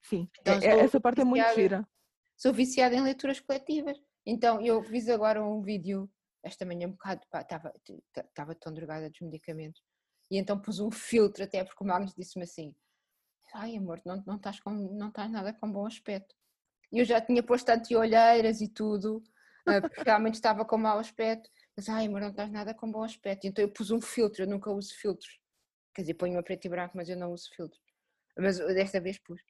Sim, 0.02 0.28
Então, 0.40 0.54
é- 0.54 0.66
é- 0.66 0.80
essa 0.80 1.00
parte 1.00 1.20
é 1.20 1.24
muito 1.24 1.42
viciada. 1.42 1.60
gira. 1.60 1.88
Sou 2.36 2.52
viciada 2.52 2.94
em 2.96 3.00
leituras 3.02 3.38
coletivas. 3.40 3.98
Então, 4.24 4.60
eu 4.60 4.82
fiz 4.82 5.08
agora 5.08 5.44
um 5.44 5.62
vídeo, 5.62 6.10
esta 6.42 6.64
manhã 6.64 6.88
um 6.88 6.92
bocado, 6.92 7.20
pá, 7.30 7.42
estava 7.42 8.54
tão 8.54 8.72
drogada 8.72 9.08
dos 9.08 9.20
medicamentos. 9.20 9.80
E 10.30 10.36
então 10.38 10.60
pus 10.60 10.80
um 10.80 10.90
filtro 10.90 11.44
até, 11.44 11.62
porque 11.64 11.82
o 11.82 11.86
Magnus 11.86 12.14
disse-me 12.14 12.44
assim, 12.44 12.74
ai 13.54 13.76
amor, 13.76 14.00
não, 14.04 14.22
não, 14.26 14.36
estás 14.36 14.58
com, 14.60 14.70
não 14.70 15.08
estás 15.08 15.30
nada 15.30 15.52
com 15.52 15.70
bom 15.70 15.86
aspecto. 15.86 16.34
E 16.92 16.98
eu 17.00 17.04
já 17.04 17.20
tinha 17.20 17.42
posto 17.42 17.68
anti-olheiras 17.68 18.60
e 18.60 18.68
tudo, 18.68 19.22
ah, 19.66 19.80
porque 19.80 20.02
realmente 20.02 20.34
estava 20.34 20.64
com 20.64 20.78
mau 20.78 20.98
aspecto. 20.98 21.50
Mas, 21.76 21.88
ai 21.88 22.06
amor, 22.06 22.20
não 22.20 22.30
estás 22.30 22.50
nada 22.50 22.72
com 22.72 22.90
bom 22.90 23.02
aspecto. 23.02 23.46
Então 23.46 23.62
eu 23.64 23.70
pus 23.70 23.90
um 23.90 24.00
filtro, 24.00 24.42
eu 24.42 24.46
nunca 24.48 24.70
uso 24.70 24.94
filtros. 24.94 25.38
Quer 25.94 26.02
dizer, 26.02 26.14
ponho 26.14 26.38
a 26.38 26.42
preto 26.42 26.64
e 26.66 26.68
branco, 26.68 26.96
mas 26.96 27.08
eu 27.08 27.16
não 27.16 27.32
uso 27.32 27.50
filtros. 27.54 27.82
Mas 28.38 28.58
desta 28.58 29.00
vez 29.00 29.18
pus. 29.18 29.40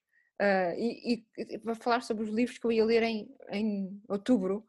Ah, 0.41 0.75
e, 0.77 1.25
e 1.37 1.59
para 1.59 1.75
falar 1.75 2.03
sobre 2.03 2.25
os 2.25 2.31
livros 2.31 2.59
que 2.59 2.67
eu 2.67 2.73
ia 2.73 2.85
ler 2.85 3.03
em, 3.03 3.29
em 3.51 4.03
outubro, 4.09 4.67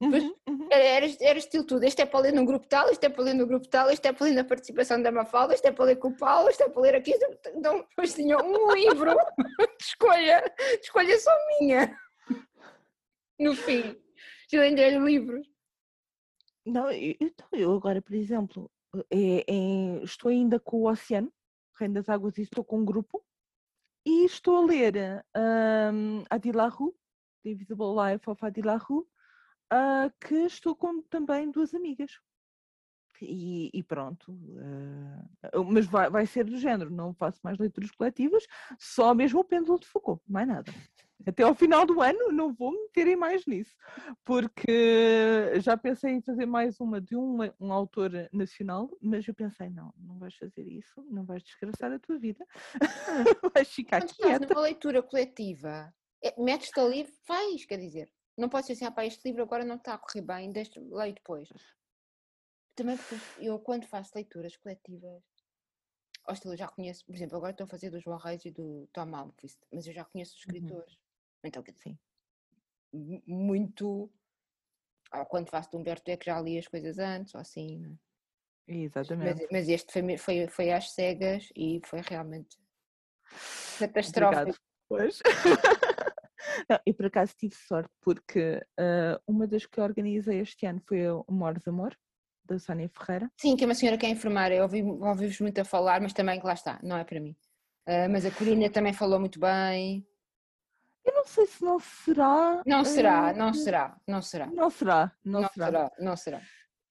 Pois- 0.00 0.22
Uhum, 0.22 0.34
uhum. 0.48 0.68
era, 0.72 1.06
era, 1.20 1.38
estilo 1.38 1.62
tudo. 1.64 1.84
Este 1.84 2.00
é 2.00 2.06
para 2.06 2.20
ler 2.20 2.32
num 2.32 2.46
grupo 2.46 2.66
tal, 2.66 2.88
este 2.88 3.04
é 3.04 3.10
para 3.10 3.22
ler 3.22 3.34
no 3.34 3.46
grupo 3.46 3.68
tal, 3.68 3.90
este 3.90 4.08
é 4.08 4.12
para 4.14 4.24
ler 4.24 4.32
na 4.32 4.44
participação 4.44 5.02
da 5.02 5.12
Mafalda, 5.12 5.52
este 5.52 5.68
é 5.68 5.72
para 5.72 5.84
ler 5.84 5.96
com 5.96 6.08
o 6.08 6.16
Paulo, 6.16 6.48
este 6.48 6.62
é 6.62 6.70
para 6.70 6.80
ler 6.80 6.94
aqui. 6.94 7.12
Então, 7.54 7.80
depois 7.86 8.14
tinha 8.14 8.38
um 8.38 8.72
livro 8.72 9.10
de 9.78 9.84
escolha, 9.84 10.42
de 10.56 10.80
escolha 10.80 11.18
só 11.18 11.30
minha. 11.60 11.98
No 13.40 13.54
fim, 13.54 13.96
de 14.50 14.98
livros. 14.98 15.48
Não, 16.66 16.92
e- 16.92 17.16
então, 17.18 17.48
eu 17.52 17.72
agora, 17.72 18.02
por 18.02 18.14
exemplo, 18.14 18.70
é- 19.10 19.44
é- 19.50 20.04
estou 20.04 20.30
ainda 20.30 20.60
com 20.60 20.82
o 20.82 20.90
Oceano, 20.90 21.32
Reino 21.74 21.94
das 21.94 22.10
Águas, 22.10 22.36
e 22.36 22.42
estou 22.42 22.62
com 22.62 22.80
um 22.80 22.84
grupo, 22.84 23.24
e 24.04 24.26
estou 24.26 24.58
a 24.58 24.66
ler 24.66 25.24
um, 25.34 26.22
Adila 26.28 26.68
Rue, 26.68 26.92
The 27.42 27.52
Invisible 27.52 27.94
Life 27.96 28.28
of 28.28 28.44
Adila 28.44 28.76
Rue, 28.76 29.06
ah, 29.70 30.12
que 30.20 30.34
estou 30.44 30.76
com 30.76 31.00
também 31.00 31.50
duas 31.50 31.72
amigas. 31.74 32.20
E, 33.22 33.70
e 33.72 33.82
pronto, 33.82 34.38
ah, 34.58 35.62
mas 35.64 35.86
vai, 35.86 36.10
vai 36.10 36.26
ser 36.26 36.44
do 36.44 36.58
género, 36.58 36.90
não 36.90 37.14
faço 37.14 37.40
mais 37.42 37.56
leituras 37.58 37.90
coletivas, 37.90 38.46
só 38.78 39.14
mesmo 39.14 39.40
o 39.40 39.44
pêndulo 39.44 39.80
de 39.80 39.86
Foucault, 39.86 40.22
mais 40.28 40.46
nada. 40.46 40.70
Até 41.26 41.42
ao 41.42 41.54
final 41.54 41.84
do 41.84 42.00
ano 42.00 42.32
não 42.32 42.52
vou 42.52 42.72
meter 42.72 43.06
em 43.08 43.16
mais 43.16 43.44
nisso, 43.46 43.76
porque 44.24 45.60
já 45.60 45.76
pensei 45.76 46.12
em 46.12 46.22
fazer 46.22 46.46
mais 46.46 46.80
uma 46.80 47.00
de 47.00 47.16
um, 47.16 47.38
um 47.60 47.72
autor 47.72 48.10
nacional, 48.32 48.90
mas 49.00 49.26
eu 49.28 49.34
pensei, 49.34 49.68
não, 49.68 49.92
não 49.98 50.18
vais 50.18 50.34
fazer 50.34 50.66
isso, 50.66 51.04
não 51.10 51.24
vais 51.24 51.42
desgraçar 51.42 51.92
a 51.92 51.98
tua 51.98 52.18
vida, 52.18 52.46
vais 53.54 53.68
ficar 53.68 54.00
Quando 54.00 54.10
estás 54.10 54.38
quieta. 54.38 54.54
numa 54.54 54.62
leitura 54.62 55.02
coletiva, 55.02 55.94
é- 56.22 56.34
metes-te 56.40 56.80
ali, 56.80 57.04
faz, 57.26 57.64
quer 57.64 57.78
dizer. 57.78 58.10
Não 58.36 58.48
pode 58.48 58.66
ser 58.66 58.72
assim, 58.72 58.86
ah, 58.86 58.90
pá, 58.90 59.04
este 59.04 59.26
livro 59.28 59.42
agora 59.42 59.64
não 59.64 59.76
está 59.76 59.94
a 59.94 59.98
correr 59.98 60.22
bem, 60.22 60.50
deixa 60.50 60.80
leio 60.80 61.14
depois. 61.14 61.48
Também 62.74 62.96
porque 62.96 63.16
eu, 63.46 63.58
quando 63.58 63.86
faço 63.86 64.12
leituras 64.14 64.56
coletivas, 64.56 65.22
ao 66.24 66.34
estilo, 66.34 66.54
eu 66.54 66.58
já 66.58 66.68
conheço, 66.68 67.04
por 67.04 67.14
exemplo, 67.14 67.36
agora 67.36 67.52
estou 67.52 67.64
a 67.64 67.68
fazer 67.68 67.90
do 67.90 68.00
João 68.00 68.18
Reis 68.18 68.44
e 68.44 68.50
do 68.50 68.88
Tom 68.92 69.14
Almquist, 69.14 69.58
mas 69.72 69.86
eu 69.86 69.92
já 69.92 70.04
conheço 70.04 70.36
os 70.36 70.46
Uhum. 70.46 70.54
Então, 71.44 71.62
quer 71.62 71.72
dizer, 71.72 71.96
muito. 73.26 74.10
Ou 75.12 75.26
quando 75.26 75.48
faço 75.48 75.70
do 75.70 75.78
Humberto 75.78 76.10
Eco, 76.10 76.24
já 76.24 76.40
li 76.40 76.58
as 76.58 76.68
coisas 76.68 76.98
antes, 76.98 77.34
ou 77.34 77.40
assim, 77.40 77.84
é? 77.84 77.88
Mas, 78.68 78.78
Exatamente. 78.82 79.48
mas 79.50 79.68
este 79.68 79.92
foi, 79.92 80.16
foi, 80.16 80.46
foi 80.48 80.70
às 80.70 80.92
cegas 80.92 81.48
e 81.56 81.80
foi 81.84 82.00
realmente 82.02 82.56
catastrófico. 83.78 84.58
Pois. 84.88 85.20
Não, 86.68 86.78
e 86.86 86.92
por 86.92 87.06
acaso 87.06 87.34
tive 87.36 87.54
sorte 87.54 87.90
porque 88.00 88.60
ah, 88.78 89.20
uma 89.26 89.46
das 89.46 89.66
que 89.66 89.80
organizei 89.80 90.40
este 90.40 90.66
ano 90.66 90.80
foi 90.86 91.08
o 91.08 91.24
Mores 91.28 91.66
Amor, 91.66 91.96
da 92.44 92.58
Sónia 92.58 92.88
Ferreira. 92.88 93.30
Sim, 93.40 93.56
que 93.56 93.64
é 93.64 93.66
uma 93.66 93.74
senhora 93.74 93.98
que 93.98 94.06
é 94.06 94.10
enfermeira, 94.10 94.54
eu 94.54 94.62
ouvi- 94.62 94.82
ouvi-vos 94.82 95.40
muito 95.40 95.60
a 95.60 95.64
falar, 95.64 96.00
mas 96.00 96.12
também 96.12 96.38
que 96.40 96.46
lá 96.46 96.54
está, 96.54 96.78
não 96.82 96.96
é 96.96 97.04
para 97.04 97.20
mim. 97.20 97.36
Ah, 97.86 98.08
mas 98.08 98.24
a 98.24 98.30
Corina 98.30 98.70
também 98.70 98.92
falou 98.92 99.18
muito 99.18 99.38
bem. 99.40 100.06
Eu 101.04 101.14
não 101.14 101.24
sei 101.26 101.46
se 101.46 101.62
não 101.64 101.78
será. 101.80 102.62
Não 102.66 102.84
será, 102.84 103.28
ah, 103.28 103.32
não 103.32 103.54
será, 103.54 103.96
não 104.06 104.22
será. 104.22 104.46
Não 104.46 104.70
será, 104.70 105.12
não, 105.24 105.40
Não 105.42 105.48
será. 105.48 105.66
será, 105.66 105.90
não 105.98 106.16
será. 106.16 106.42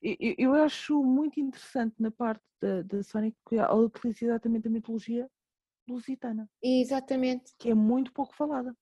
Eu, 0.02 0.36
eu- 0.38 0.54
acho 0.56 1.04
muito 1.04 1.40
interessante 1.40 1.96
na 2.00 2.10
parte 2.10 2.42
da, 2.62 2.82
da 2.84 3.04
Sónia 3.04 3.34
que 3.48 3.56
ela 3.58 3.74
utiliza 3.76 4.26
exatamente 4.26 4.68
a 4.68 4.72
mitologia 4.72 5.30
lusitana, 5.88 6.50
Exatamente. 6.64 7.54
que 7.60 7.70
é 7.70 7.74
muito 7.74 8.12
pouco 8.14 8.34
falada. 8.34 8.76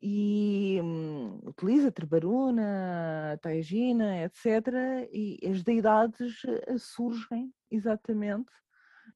E 0.00 0.78
hum, 0.82 1.40
utiliza 1.44 1.90
Trebaruna, 1.90 3.36
Taigina, 3.42 4.22
etc. 4.24 5.08
E 5.12 5.38
as 5.46 5.62
deidades 5.62 6.42
eh, 6.44 6.78
surgem 6.78 7.52
exatamente. 7.70 8.50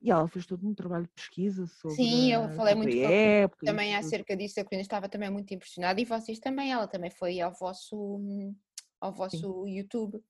E 0.02 0.10
ela 0.10 0.26
fez 0.28 0.46
todo 0.46 0.66
um 0.66 0.74
trabalho 0.74 1.04
de 1.04 1.12
pesquisa 1.12 1.66
sobre, 1.66 1.96
Sim, 1.96 2.32
eu 2.32 2.50
falei 2.50 2.74
sobre 2.74 2.92
muito 2.94 3.06
época. 3.06 3.66
Também 3.66 3.94
acerca 3.96 4.36
disso, 4.36 4.60
a 4.60 4.64
Corina 4.64 4.82
estava 4.82 5.08
também 5.08 5.30
muito 5.30 5.52
impressionada 5.54 6.00
e 6.00 6.04
vocês 6.04 6.38
também, 6.40 6.72
ela 6.72 6.88
também 6.88 7.10
foi 7.10 7.40
ao 7.40 7.52
vosso, 7.52 7.96
hum, 8.16 8.54
ao 9.00 9.12
vosso 9.12 9.66
YouTube. 9.66 10.20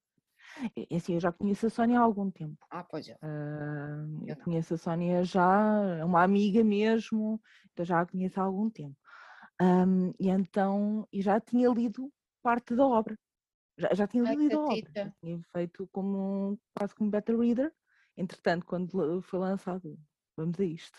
E, 0.77 0.97
Assim, 0.97 1.15
eu 1.15 1.21
já 1.21 1.33
conheço 1.33 1.67
a 1.67 1.71
Sónia 1.71 1.99
há 1.99 2.03
algum 2.03 2.31
tempo. 2.31 2.59
Ah, 2.71 2.85
pois 2.85 3.09
é. 3.09 3.17
Ah, 3.23 4.05
eu 4.27 4.37
conheço 4.37 4.75
a 4.75 4.77
Sónia 4.79 5.25
já, 5.25 5.97
é 5.99 6.05
uma 6.05 6.23
amiga 6.23 6.63
mesmo, 6.63 7.41
então 7.73 7.85
já 7.85 8.01
a 8.01 8.07
conheço 8.07 8.41
há 8.41 8.45
algum 8.45 8.69
tempo. 8.71 8.97
Ahm, 9.61 10.13
e 10.21 10.29
então, 10.29 11.07
e 11.13 11.23
já 11.23 11.41
tinha 11.41 11.69
lido 11.71 12.13
parte 12.43 12.75
da 12.75 12.87
obra. 12.87 13.19
Já, 13.79 13.95
já 13.95 14.07
tinha 14.07 14.25
lido 14.25 14.59
a 14.59 14.63
obra, 14.75 14.91
já 15.03 15.11
tinha 15.23 15.41
feito 15.57 15.89
como 15.93 16.53
um- 16.53 16.59
quase 16.77 16.95
como 16.95 17.11
beta 17.11 17.37
reader. 17.37 17.73
Entretanto, 18.17 18.67
quando 18.67 19.23
foi 19.23 19.39
lançado, 19.39 19.99
vamos 20.37 20.59
a 20.61 20.65
isto. 20.65 20.99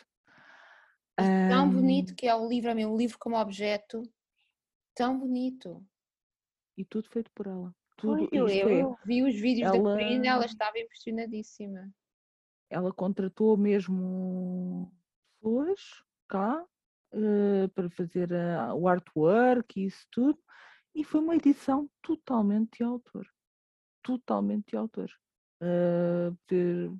Tão 1.49 1.69
bonito 1.69 2.15
que 2.15 2.27
é 2.27 2.35
o 2.35 2.47
livro, 2.47 2.71
o 2.71 2.97
livro 2.97 3.17
como 3.19 3.37
objeto, 3.37 4.01
tão 4.95 5.19
bonito. 5.19 5.85
e 6.75 6.83
tudo 6.83 7.07
feito 7.07 7.29
por 7.35 7.45
ela. 7.45 7.75
Tudo, 7.95 8.27
eu, 8.31 8.47
é, 8.47 8.81
eu 8.81 8.97
vi 9.05 9.21
os 9.21 9.35
vídeos 9.39 9.69
da 9.71 9.77
ela- 9.77 9.93
Corina, 9.93 10.27
ela 10.27 10.45
estava 10.45 10.79
impressionadíssima. 10.79 11.93
ela 12.69 12.91
contratou 12.91 13.55
mesmo 13.55 14.91
pessoas 15.39 16.03
cá 16.27 16.65
eh, 17.11 17.67
para 17.75 17.87
fazer 17.91 18.33
ah, 18.33 18.73
o 18.73 18.87
artwork 18.87 19.79
e 19.79 19.85
isso 19.85 20.07
tudo, 20.09 20.43
e 20.95 21.03
foi 21.03 21.21
uma 21.21 21.35
edição 21.35 21.87
totalmente 22.01 22.77
de 22.77 22.83
autor. 22.83 23.27
Totalmente 24.01 24.69
de 24.71 24.77
autor. 24.77 25.11
Ter- 26.47 26.91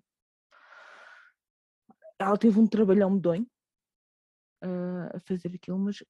Ela 2.20 2.38
teve 2.38 2.60
um 2.60 2.68
trabalhão 2.68 3.10
medonho 3.10 3.46
eh, 4.62 5.18
a 5.18 5.20
fazer 5.20 5.54
aquilo, 5.56 5.78
mas 5.78 6.04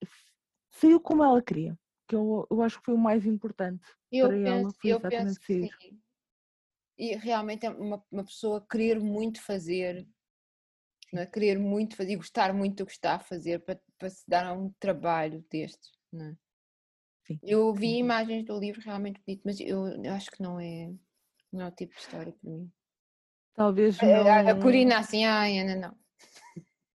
saiu 0.72 1.00
como 1.00 1.24
ela 1.24 1.42
queria. 1.42 1.78
Que 2.08 2.16
eu, 2.16 2.46
eu 2.52 2.62
acho 2.62 2.80
que 2.80 2.86
foi 2.86 2.94
o 2.94 2.98
mais 2.98 3.26
importante 3.26 3.88
Eu 4.12 4.28
para 4.28 4.38
ela, 4.38 4.64
penso, 4.64 4.76
foi 4.80 4.92
eu 4.92 5.00
exatamente 5.00 5.28
penso 5.28 5.40
que 5.40 5.46
sim. 5.46 6.02
E 6.98 7.16
realmente 7.16 7.66
é 7.66 7.70
uma, 7.70 8.04
uma 8.12 8.24
pessoa 8.24 8.66
querer 8.70 9.00
muito 9.00 9.42
fazer, 9.42 10.08
é? 11.16 11.26
querer 11.26 11.58
muito 11.58 11.96
fazer, 11.96 12.12
e 12.12 12.18
gostar 12.18 12.54
muito 12.54 12.78
do 12.78 12.86
que 12.86 12.92
está 12.92 13.16
a 13.16 13.20
fazer 13.20 13.64
para, 13.64 13.82
para 13.98 14.10
se 14.10 14.24
dar 14.28 14.46
a 14.46 14.54
um 14.54 14.72
trabalho 14.80 15.44
destes. 15.50 15.92
Não 16.12 16.26
é? 16.28 16.38
Sim, 17.24 17.40
Eu 17.42 17.74
vi 17.74 17.88
sim. 17.88 17.98
imagens 18.00 18.46
do 18.46 18.60
livro 18.60 18.82
realmente 18.82 19.22
bonito, 19.26 19.42
mas 19.46 19.60
eu, 19.60 19.88
eu 19.88 20.14
acho 20.14 20.30
que 20.30 20.42
não 20.42 20.60
é, 20.60 20.94
não 21.54 21.66
é 21.66 21.68
o 21.70 21.72
tipo 21.72 21.94
de 21.94 22.00
história 22.02 22.34
para 22.34 22.50
mim. 22.50 22.72
Talvez 23.54 24.02
A, 24.02 24.06
a- 24.06 24.40
a 24.40 24.44
não- 24.54 24.60
Corina 24.62 24.98
assim, 25.00 25.24
ai 25.26 25.60
Ana, 25.60 25.76
não. 25.76 25.98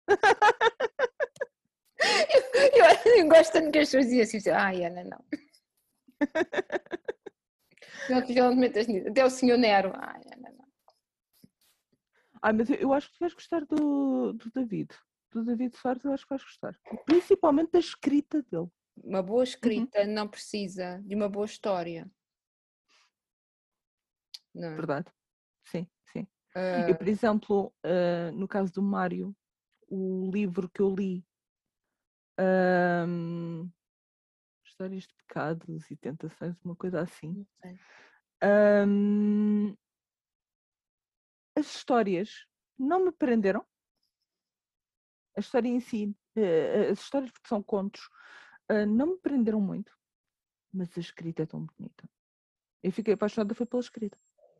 eu, 2.75 3.13
eu 3.19 3.29
gosto 3.29 3.53
tanto 3.53 3.71
que 3.71 3.79
as 3.79 3.89
pessoas 3.91 4.07
dizem 4.07 4.39
assim, 4.39 4.51
ai 4.51 4.85
Ana, 4.85 5.05
não. 5.05 5.25
Não, 8.09 8.25
tu 8.25 8.33
já 8.33 8.45
não 8.45 8.53
te 8.53 8.59
metas 8.59 8.87
nisso. 8.87 9.09
Até 9.09 9.25
o 9.25 9.31
senhor 9.31 9.59
Nero, 9.59 9.93
ai 9.97 10.23
Ana, 10.37 10.51
não. 10.57 10.65
Ah, 12.41 12.53
mas 12.53 12.71
eu, 12.71 12.77
eu 12.77 12.93
acho 12.93 13.11
que 13.13 13.19
vais 13.19 13.35
gostar 13.35 13.65
do, 13.65 14.33
do 14.33 14.49
David. 14.53 14.91
Do 15.33 15.45
David 15.45 15.77
Soares 15.77 16.05
eu 16.05 16.13
acho 16.13 16.23
que 16.25 16.31
vais 16.31 16.43
gostar. 16.45 16.79
Principalmente 17.05 17.73
da 17.73 17.81
escrita 17.81 18.43
dele. 18.45 18.69
Uma 19.03 19.25
boa 19.25 19.43
escrita 19.43 20.07
não 20.07 20.29
precisa 20.29 21.03
de 21.05 21.17
uma 21.17 21.29
boa 21.29 21.47
história. 21.47 22.09
Não. 24.57 24.69
é? 24.69 24.75
Verdade? 24.77 25.13
Sim, 25.65 25.87
sim. 26.13 26.27
Ah, 26.55 26.85
Eu, 26.89 26.97
por 26.97 27.09
exemplo, 27.09 27.75
ah, 27.85 28.31
no 28.33 28.49
caso 28.49 28.73
do 28.73 28.83
Mário, 28.83 29.37
o 29.89 30.31
livro 30.33 30.69
que 30.69 30.81
eu 30.81 30.95
li, 30.95 31.25
ahm, 32.39 33.69
Histórias 34.65 35.05
de 35.05 35.15
Pecados 35.15 35.91
e 35.91 35.97
Tentações, 35.97 36.57
uma 36.65 36.77
coisa 36.77 37.01
assim. 37.01 37.47
ahm, 38.43 39.75
as 41.57 41.67
histórias 41.75 42.47
não 42.79 43.05
me 43.05 43.13
prenderam. 43.13 43.65
A 45.37 45.41
história 45.41 45.69
em 45.69 45.81
si, 45.81 46.15
uh, 46.37 46.93
as 46.93 47.01
histórias 47.01 47.31
que 47.31 47.49
são 47.49 47.63
contos, 47.63 48.03
uh, 48.71 48.87
não 48.87 49.07
me 49.09 49.19
prenderam 49.19 49.61
muito. 49.61 49.93
Mas 50.73 50.97
a 50.97 51.01
escrita 51.01 51.43
é 51.43 51.47
tão 51.47 51.65
bonita. 51.65 52.09
Eu 52.83 52.93
fiquei 52.93 53.15
apaixonada 53.15 53.55
foi 53.55 53.67
pela 53.67 53.81
escrita. 53.81 54.19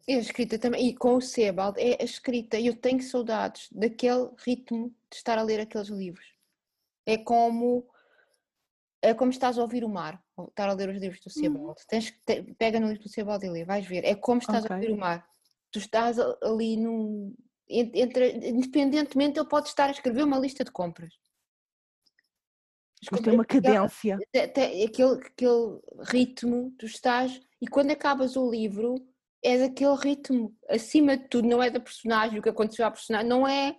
É 0.09 0.15
a 0.15 0.19
escrita 0.19 0.59
também, 0.59 0.89
e 0.89 0.95
com 0.95 1.17
o 1.17 1.21
Sebald, 1.21 1.81
é 1.81 2.01
a 2.01 2.05
escrita. 2.05 2.61
Eu 2.61 2.77
tenho 2.77 3.03
saudades 3.03 3.69
daquele 3.73 4.31
ritmo 4.39 4.95
de 5.11 5.17
estar 5.17 5.37
a 5.37 5.43
ler 5.43 5.61
aqueles 5.61 5.89
livros. 5.89 6.25
É 7.05 7.19
como 7.19 7.89
é 9.03 9.15
como 9.15 9.31
estás 9.31 9.59
a 9.59 9.63
ouvir 9.63 9.85
o 9.85 9.89
mar, 9.89 10.21
estar 10.49 10.69
a 10.69 10.73
ler 10.73 10.89
os 10.89 11.01
livros 11.01 11.21
do 11.21 11.31
Sebald. 11.31 11.67
Uhum. 11.67 11.75
Tens, 11.89 12.11
te, 12.25 12.43
pega 12.55 12.81
no 12.81 12.89
livro 12.89 13.05
do 13.05 13.09
Sebald 13.09 13.45
e 13.45 13.51
lê, 13.51 13.65
vais 13.65 13.87
ver. 13.87 14.05
É 14.05 14.15
como 14.15 14.41
estás 14.41 14.65
okay. 14.65 14.75
a 14.75 14.79
ouvir 14.79 14.93
o 14.93 14.97
mar. 14.97 15.27
Tu 15.71 15.79
estás 15.79 16.19
ali 16.43 16.77
num. 16.77 17.35
Entre, 17.69 18.49
independentemente, 18.49 19.39
ele 19.39 19.49
pode 19.49 19.69
estar 19.69 19.89
a 19.89 19.93
escrever 19.93 20.25
uma 20.25 20.39
lista 20.39 20.65
de 20.65 20.71
compras. 20.71 21.15
Mas 23.11 23.21
tem 23.21 23.35
uma 23.35 23.45
cadência. 23.45 24.19
Tem, 24.33 24.85
aquele, 24.85 25.21
aquele 25.21 25.81
ritmo, 26.01 26.73
tu 26.79 26.87
estás. 26.87 27.41
E 27.61 27.67
quando 27.67 27.91
acabas 27.91 28.37
o 28.37 28.51
livro, 28.51 28.97
é 29.47 29.59
daquele 29.59 29.95
ritmo. 29.95 30.53
Acima 30.69 31.17
de 31.17 31.29
tudo, 31.29 31.47
não 31.47 31.63
é 31.63 31.71
da 31.71 31.79
personagem, 31.79 32.39
o 32.39 32.43
que 32.43 32.49
aconteceu 32.49 32.85
à 32.85 32.91
personagem, 32.91 33.29
não 33.29 33.47
é. 33.47 33.77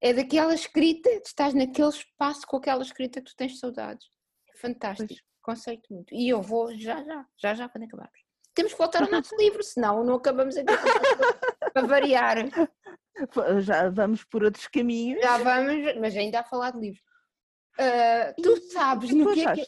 É 0.00 0.12
daquela 0.12 0.54
escrita, 0.54 1.10
estás 1.10 1.54
naquele 1.54 1.88
espaço 1.88 2.46
com 2.46 2.58
aquela 2.58 2.82
escrita 2.82 3.20
que 3.20 3.30
tu 3.30 3.36
tens 3.36 3.58
saudades. 3.58 4.06
Fantástico, 4.60 5.08
pois. 5.08 5.22
conceito 5.42 5.92
muito. 5.92 6.14
E 6.14 6.28
eu 6.28 6.40
vou 6.40 6.72
já, 6.76 7.02
já, 7.02 7.26
já, 7.36 7.54
já, 7.54 7.68
quando 7.68 7.84
acabarmos. 7.84 8.20
Temos 8.54 8.72
que 8.72 8.78
voltar 8.78 9.02
ao 9.02 9.10
nosso 9.10 9.34
livro, 9.36 9.62
senão 9.62 10.04
não 10.04 10.14
acabamos 10.14 10.56
aqui 10.56 10.72
para 11.72 11.86
variar. 11.86 12.36
Já 13.60 13.88
vamos 13.88 14.22
por 14.24 14.44
outros 14.44 14.68
caminhos. 14.68 15.20
Já 15.20 15.38
vamos, 15.38 15.96
mas 15.98 16.16
ainda 16.16 16.40
a 16.40 16.44
falar 16.44 16.70
de 16.70 16.78
livros. 16.78 17.02
Uh, 17.78 18.42
tu 18.42 18.56
sabes 18.70 19.10
no 19.10 19.32
que 19.32 19.46
é 19.46 19.54
que. 19.54 19.66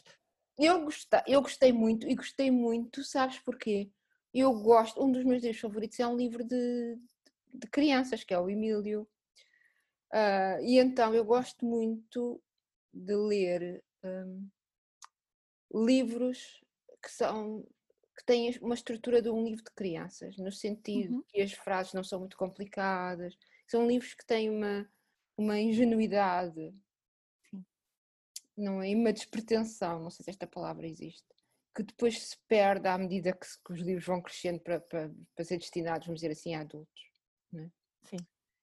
Eu 0.57 0.81
gostei, 0.83 1.21
eu 1.27 1.41
gostei 1.41 1.73
muito 1.73 2.07
e 2.07 2.15
gostei 2.15 2.51
muito, 2.51 3.03
sabes 3.03 3.39
porquê? 3.39 3.89
Eu 4.33 4.53
gosto, 4.53 5.03
um 5.03 5.11
dos 5.11 5.23
meus 5.23 5.41
livros 5.41 5.61
favoritos 5.61 5.99
é 5.99 6.07
um 6.07 6.15
livro 6.15 6.43
de, 6.43 6.97
de 7.53 7.67
crianças, 7.67 8.23
que 8.23 8.33
é 8.33 8.39
o 8.39 8.49
Emílio. 8.49 9.07
Uh, 10.11 10.61
e 10.63 10.77
então 10.77 11.13
eu 11.13 11.23
gosto 11.23 11.65
muito 11.65 12.41
de 12.93 13.15
ler 13.15 13.83
um, 14.03 14.49
livros 15.73 16.63
que 17.01 17.11
são 17.11 17.65
que 18.17 18.25
têm 18.25 18.57
uma 18.61 18.75
estrutura 18.75 19.21
de 19.21 19.29
um 19.29 19.45
livro 19.45 19.63
de 19.63 19.71
crianças, 19.71 20.35
no 20.35 20.51
sentido 20.51 21.15
uhum. 21.15 21.23
que 21.25 21.41
as 21.41 21.53
frases 21.53 21.93
não 21.93 22.03
são 22.03 22.19
muito 22.19 22.35
complicadas, 22.35 23.37
são 23.65 23.87
livros 23.87 24.13
que 24.13 24.25
têm 24.25 24.49
uma, 24.49 24.91
uma 25.37 25.57
ingenuidade, 25.57 26.75
Sim. 27.49 27.65
não 28.57 28.83
é? 28.83 28.93
uma 28.93 29.13
despretensão, 29.13 30.01
não 30.01 30.09
sei 30.09 30.25
se 30.25 30.31
esta 30.31 30.45
palavra 30.45 30.85
existe, 30.85 31.23
que 31.75 31.83
depois 31.83 32.19
se 32.21 32.37
perde 32.47 32.87
à 32.87 32.97
medida 32.97 33.33
que, 33.33 33.45
que 33.65 33.73
os 33.73 33.81
livros 33.81 34.05
vão 34.05 34.21
crescendo 34.21 34.59
para, 34.59 34.79
para, 34.79 35.11
para, 35.35 35.45
ser 35.45 35.57
destinados, 35.57 36.07
vamos 36.07 36.21
dizer 36.21 36.31
assim, 36.31 36.55
a 36.55 36.61
adultos. 36.61 37.01
É? 37.55 37.69
Sim. 38.03 38.17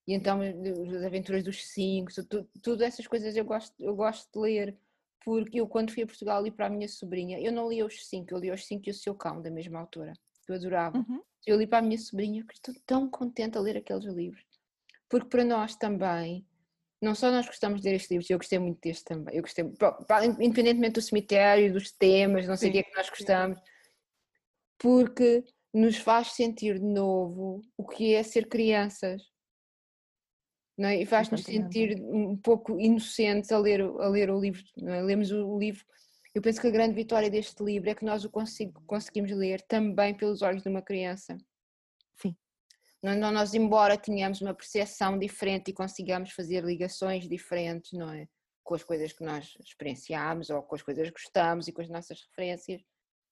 E 0.07 0.15
então 0.15 0.41
as 0.41 1.03
aventuras 1.03 1.43
dos 1.43 1.67
cinco, 1.67 2.13
tudo, 2.29 2.49
tudo 2.63 2.85
essas 2.85 3.07
coisas 3.07 3.37
eu 3.37 3.45
gosto, 3.45 3.75
eu 3.81 3.95
gosto 3.95 4.31
de 4.33 4.39
ler 4.39 4.79
porque 5.25 5.61
eu 5.61 5.67
quando 5.67 5.93
fui 5.93 6.05
a 6.05 6.07
Portugal 6.07 6.41
li 6.41 6.53
para 6.53 6.67
a 6.67 6.71
minha 6.71 6.89
sobrinha, 6.89 7.41
eu 7.41 7.51
não 7.51 7.69
li 7.69 7.83
os 7.83 8.07
cinco, 8.07 8.33
eu 8.33 8.39
li 8.39 8.53
os 8.53 8.65
cinco 8.65 8.89
e 8.89 8.93
o 8.93 8.95
seu 8.95 9.13
cão 9.13 9.43
da 9.43 9.51
mesma 9.51 9.81
autora, 9.81 10.13
eu 10.49 10.55
adorava. 10.55 10.99
Uhum. 10.99 11.21
Eu 11.45 11.57
li 11.59 11.67
para 11.67 11.79
a 11.79 11.83
minha 11.83 11.99
sobrinha, 11.99 12.45
porque 12.45 12.59
estou 12.59 12.75
tão 12.87 13.11
contente 13.11 13.59
a 13.59 13.61
ler 13.61 13.77
aqueles 13.77 14.05
livros, 14.05 14.45
porque 15.09 15.29
para 15.29 15.45
nós 15.45 15.75
também, 15.75 16.47
não 17.01 17.15
só 17.15 17.31
nós 17.31 17.47
gostamos 17.47 17.81
de 17.81 17.89
ler 17.89 17.97
estes 17.97 18.11
livros, 18.11 18.31
eu 18.31 18.39
gostei 18.39 18.59
muito 18.59 18.81
deste 18.81 19.05
também, 19.05 19.37
eu 19.37 19.43
gostei, 19.43 19.65
independentemente 20.41 20.95
do 20.95 21.03
cemitério, 21.03 21.73
dos 21.73 21.93
temas, 21.93 22.47
não 22.47 22.57
sei 22.57 22.71
o 22.71 22.73
que 22.73 22.79
é 22.79 22.83
que 22.83 22.97
nós 22.97 23.11
gostamos, 23.11 23.59
porque 24.79 25.45
nos 25.75 25.99
faz 25.99 26.29
sentir 26.29 26.79
de 26.79 26.87
novo 26.87 27.63
o 27.77 27.87
que 27.87 28.15
é 28.15 28.23
ser 28.23 28.49
crianças 28.49 29.23
não 30.77 30.89
é? 30.89 31.01
e 31.01 31.07
faz-nos 31.07 31.43
sentir 31.43 31.99
um 32.01 32.37
pouco 32.37 32.79
inocentes 32.79 33.51
a 33.51 33.59
ler, 33.59 33.81
a 33.81 34.09
ler 34.09 34.31
o 34.31 34.39
livro. 34.39 34.63
É? 34.87 35.03
Lemos 35.03 35.31
o, 35.31 35.59
livro. 35.59 35.85
Eu 36.35 36.43
penso 36.43 36.61
que 36.61 36.67
a 36.67 36.71
grande 36.71 36.95
vitória 36.95 37.31
deste 37.31 37.63
livro 37.63 37.89
é 37.89 37.95
que 37.95 38.05
nós 38.05 38.25
o 38.25 38.31
conseguimos 38.31 39.31
ler 39.33 39.63
também 39.63 40.15
pelos 40.15 40.43
olhos 40.43 40.63
de 40.63 40.69
uma 40.69 40.83
criança. 40.83 41.37
Não, 43.15 43.31
nós, 43.31 43.55
embora 43.55 43.97
tenhamos 43.97 44.41
uma 44.41 44.55
percepção 44.55 45.19
diferente 45.19 45.71
e 45.71 45.75
consigamos 45.75 46.33
fazer 46.33 46.65
ligações 46.65 47.29
diferentes, 47.29 47.93
não 47.93 48.11
é? 48.13 48.29
Com 48.65 48.75
as 48.75 48.83
coisas 48.83 49.13
que 49.13 49.23
nós 49.25 49.57
experienciamos 49.61 50.51
ou 50.51 50.63
com 50.63 50.75
as 50.75 50.83
coisas 50.83 51.07
que 51.09 51.13
gostamos 51.13 51.69
e 51.69 51.73
com 51.73 51.83
as 51.83 51.89
nossas 51.89 52.21
referências, 52.23 52.83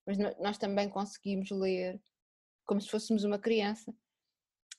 mas 0.05 0.17
nós 0.39 0.57
também 0.57 0.87
conseguimos 0.89 1.49
ler 1.51 1.99
como 2.65 2.79
se 2.79 2.89
fôssemos 2.89 3.23
uma 3.23 3.37
criança 3.37 3.93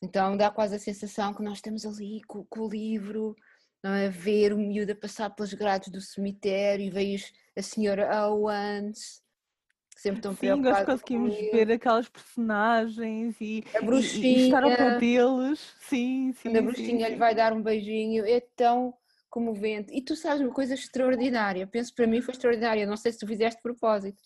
então 0.02 0.36
dá 0.36 0.50
quase 0.50 0.76
a 0.76 0.78
sensação 0.78 1.32
que 1.32 1.42
nós 1.42 1.58
estamos 1.58 1.86
ali 1.86 2.22
com, 2.24 2.44
com 2.44 2.60
o 2.60 2.68
livro, 2.68 3.34
a 3.82 4.08
ver 4.08 4.52
o 4.52 4.58
miúdo 4.58 4.92
a 4.92 4.96
passar 4.96 5.30
pelos 5.30 5.54
grades 5.54 5.90
do 5.90 6.00
cemitério 6.00 6.84
e 6.84 6.90
veio 6.90 7.18
a 7.56 7.62
senhora 7.62 8.28
Owens, 8.28 9.22
sempre 9.96 10.20
tão 10.20 10.36
Sim, 10.36 10.54
nós 10.56 10.84
conseguimos 10.84 11.34
ver 11.34 11.72
aquelas 11.72 12.08
personagens 12.08 13.34
e, 13.40 13.64
a 13.74 13.80
bruxinha, 13.80 14.38
e, 14.38 14.44
estar 14.44 14.62
ao 14.62 14.70
pé 14.70 14.98
deles. 14.98 15.74
Sim, 15.80 16.32
sim. 16.34 16.50
Quando 16.50 16.56
a 16.58 16.62
bruxinha 16.62 17.06
sim, 17.06 17.12
lhe 17.12 17.18
vai 17.18 17.34
dar 17.34 17.52
um 17.52 17.62
beijinho, 17.62 18.24
é 18.26 18.40
tão 18.54 18.94
comovente. 19.30 19.92
E 19.92 20.02
tu 20.02 20.14
sabes 20.14 20.42
uma 20.42 20.52
coisa 20.52 20.74
extraordinária, 20.74 21.66
penso 21.66 21.94
para 21.94 22.06
mim 22.06 22.20
foi 22.20 22.32
extraordinária, 22.32 22.86
não 22.86 22.96
sei 22.96 23.12
se 23.12 23.18
tu 23.18 23.26
fizeste 23.26 23.56
de 23.56 23.62
propósito. 23.62 24.22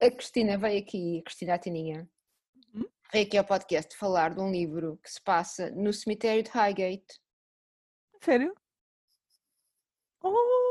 A 0.00 0.10
Cristina 0.10 0.56
veio 0.56 0.80
aqui, 0.80 1.18
a 1.18 1.22
Cristina 1.24 1.54
Atininha, 1.54 2.08
veio 3.12 3.26
aqui 3.26 3.36
ao 3.36 3.44
podcast 3.44 3.96
falar 3.96 4.34
de 4.34 4.40
um 4.40 4.52
livro 4.52 4.98
que 5.02 5.10
se 5.10 5.20
passa 5.20 5.70
no 5.70 5.92
cemitério 5.92 6.42
de 6.42 6.50
Highgate. 6.50 7.20
Sério? 8.20 8.54
Oh! 10.22 10.67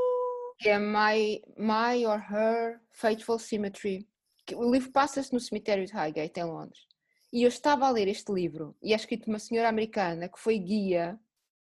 Que 0.59 0.69
é 0.69 0.79
My, 0.79 1.41
My 1.57 2.05
or 2.05 2.19
Her 2.19 2.81
Fateful 2.91 3.39
Cemetery. 3.39 4.07
O 4.55 4.71
livro 4.71 4.91
passa-se 4.91 5.33
no 5.33 5.39
cemitério 5.39 5.85
de 5.85 5.93
Highgate, 5.93 6.39
em 6.39 6.45
Londres. 6.45 6.87
E 7.31 7.43
eu 7.43 7.49
estava 7.49 7.85
a 7.85 7.91
ler 7.91 8.07
este 8.07 8.31
livro 8.31 8.75
e 8.81 8.93
é 8.93 8.95
escrito 8.95 9.25
por 9.25 9.31
uma 9.31 9.39
senhora 9.39 9.67
americana 9.67 10.29
que 10.29 10.39
foi 10.39 10.57
guia 10.57 11.19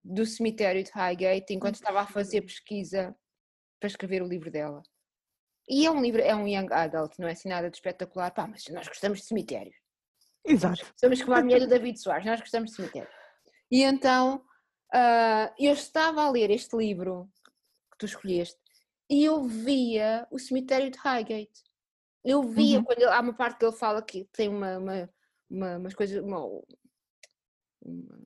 do 0.03 0.25
cemitério 0.25 0.83
de 0.83 0.91
Highgate 0.91 1.53
enquanto 1.53 1.75
estava 1.75 2.01
a 2.01 2.07
fazer 2.07 2.41
pesquisa 2.41 3.15
para 3.79 3.87
escrever 3.87 4.21
o 4.21 4.27
livro 4.27 4.51
dela. 4.51 4.83
E 5.67 5.85
é 5.85 5.91
um 5.91 6.01
livro, 6.01 6.21
é 6.21 6.35
um 6.35 6.47
young 6.47 6.67
adult, 6.71 7.13
não 7.19 7.27
é 7.27 7.31
assim 7.31 7.49
nada 7.49 7.69
de 7.69 7.77
espetacular. 7.77 8.31
Pá, 8.31 8.47
mas 8.47 8.67
nós 8.69 8.87
gostamos 8.87 9.19
de 9.19 9.25
cemitérios. 9.25 9.75
Exato. 10.45 10.85
Somos 10.95 11.21
como 11.21 11.35
a 11.35 11.43
mulher 11.43 11.59
do 11.59 11.67
David 11.67 11.99
Soares, 11.99 12.25
nós 12.25 12.39
gostamos 12.39 12.71
de 12.71 12.75
cemitério. 12.75 13.09
E 13.71 13.83
então 13.83 14.37
uh, 14.93 15.53
eu 15.59 15.73
estava 15.73 16.23
a 16.23 16.31
ler 16.31 16.49
este 16.49 16.75
livro 16.75 17.29
que 17.91 17.97
tu 17.99 18.05
escolheste 18.05 18.58
e 19.09 19.23
eu 19.23 19.43
via 19.43 20.27
o 20.29 20.37
cemitério 20.37 20.91
de 20.91 20.97
Highgate. 20.97 21.63
Eu 22.23 22.43
via, 22.43 22.77
uhum. 22.77 22.83
quando 22.83 22.99
ele, 22.99 23.09
há 23.09 23.19
uma 23.19 23.33
parte 23.33 23.57
que 23.57 23.65
ele 23.65 23.75
fala 23.75 24.01
que 24.01 24.25
tem 24.31 24.49
uma, 24.49 24.77
uma, 24.77 25.09
uma 25.49 25.77
umas 25.77 25.95
coisas, 25.95 26.23
uma, 26.23 26.45
uma, 27.81 28.19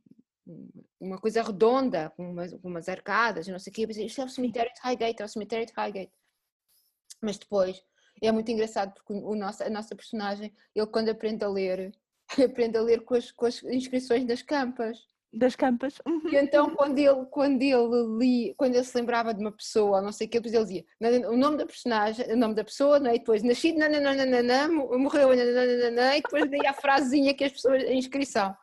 uma, 1.00 1.18
coisa 1.20 1.42
redonda, 1.42 2.10
com 2.12 2.32
umas, 2.32 2.54
com 2.54 2.68
umas 2.68 2.90
arcadas, 2.90 3.48
não 3.48 3.60
sei 3.60 3.72
o 3.72 3.74
quê. 3.74 3.84
Eu 3.84 3.88
pensei, 3.88 4.06
isto 4.06 4.22
é 4.22 4.26
o 4.26 4.30
cemitério 4.30 4.74
de 4.74 4.82
Highgate, 4.82 5.22
é 5.22 5.26
o 5.26 5.30
cemitério 5.30 5.66
de 5.66 5.74
Highgate. 5.74 6.12
Mas 7.22 7.38
depois 7.38 7.82
é 8.22 8.32
muito 8.32 8.52
engraçado 8.52 8.94
porque 8.94 9.14
o 9.14 9.36
nosso, 9.36 9.64
a 9.64 9.70
nossa 9.70 9.96
personagem, 9.96 10.54
ele 10.76 10.88
quando 10.88 11.10
aprende 11.10 11.44
a 11.44 11.50
ler, 11.50 11.96
aprende 12.44 12.78
a 12.78 12.82
ler 12.82 13.04
com 13.06 13.16
as, 13.16 13.32
com 13.32 13.46
as 13.46 13.64
inscrições 13.64 14.26
das 14.26 14.42
campas. 14.42 14.98
Das 15.36 15.56
campas. 15.56 15.96
Uhum. 16.06 16.30
E 16.32 16.36
então 16.36 16.76
quando 16.76 17.00
ele, 17.00 17.26
quando 17.32 17.62
ele 17.64 18.18
li, 18.20 18.54
quando 18.56 18.76
ele 18.76 18.84
se 18.84 18.96
lembrava 18.96 19.34
de 19.34 19.42
uma 19.42 19.52
pessoa, 19.52 20.00
não 20.00 20.12
sei 20.12 20.28
o 20.28 20.30
que, 20.30 20.40
depois 20.40 20.54
ele 20.54 20.64
dizia 20.64 21.28
o 21.28 21.36
nome 21.36 21.58
da 21.58 21.66
personagem, 21.66 22.32
o 22.32 22.38
nome 22.38 22.54
da 22.54 22.64
pessoa, 22.64 22.98
é? 23.10 23.16
e 23.16 23.20
depois 23.20 23.42
nascido, 23.42 23.80
nananana, 23.80 24.68
morreu, 24.68 25.30
nananana, 25.30 26.18
e 26.18 26.22
depois 26.22 26.50
daí 26.52 26.68
a 26.68 26.74
frasezinha 26.74 27.34
que 27.34 27.46
as 27.46 27.52
pessoas, 27.52 27.84
a 27.84 27.94
inscrição. 27.94 28.56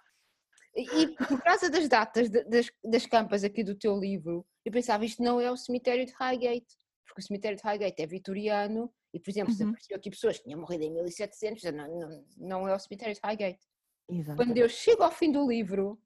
E, 0.77 1.09
por 1.27 1.43
causa 1.43 1.69
das 1.69 1.89
datas 1.89 2.31
das, 2.31 2.71
das 2.85 3.05
campas 3.05 3.43
aqui 3.43 3.65
do 3.65 3.75
teu 3.75 3.99
livro, 3.99 4.47
eu 4.65 4.71
pensava, 4.71 5.05
isto 5.05 5.21
não 5.21 5.41
é 5.41 5.51
o 5.51 5.57
cemitério 5.57 6.07
de 6.07 6.13
Highgate, 6.13 6.77
porque 7.05 7.21
o 7.21 7.25
cemitério 7.25 7.57
de 7.57 7.65
Highgate 7.65 8.01
é 8.01 8.07
vitoriano 8.07 8.89
e, 9.13 9.19
por 9.19 9.31
exemplo, 9.31 9.53
se 9.53 9.65
uhum. 9.65 9.71
apareceu 9.71 9.97
aqui 9.97 10.11
pessoas 10.11 10.39
que 10.39 10.45
tinham 10.45 10.61
morrido 10.61 10.85
em 10.85 10.93
1700, 10.93 11.65
não, 11.73 11.99
não, 11.99 12.25
não 12.37 12.69
é 12.69 12.75
o 12.75 12.79
cemitério 12.79 13.15
de 13.15 13.21
Highgate. 13.25 13.67
Exato. 14.09 14.37
Quando 14.37 14.57
eu 14.57 14.69
chego 14.69 15.03
ao 15.03 15.11
fim 15.11 15.33
do 15.33 15.49
livro, 15.49 16.01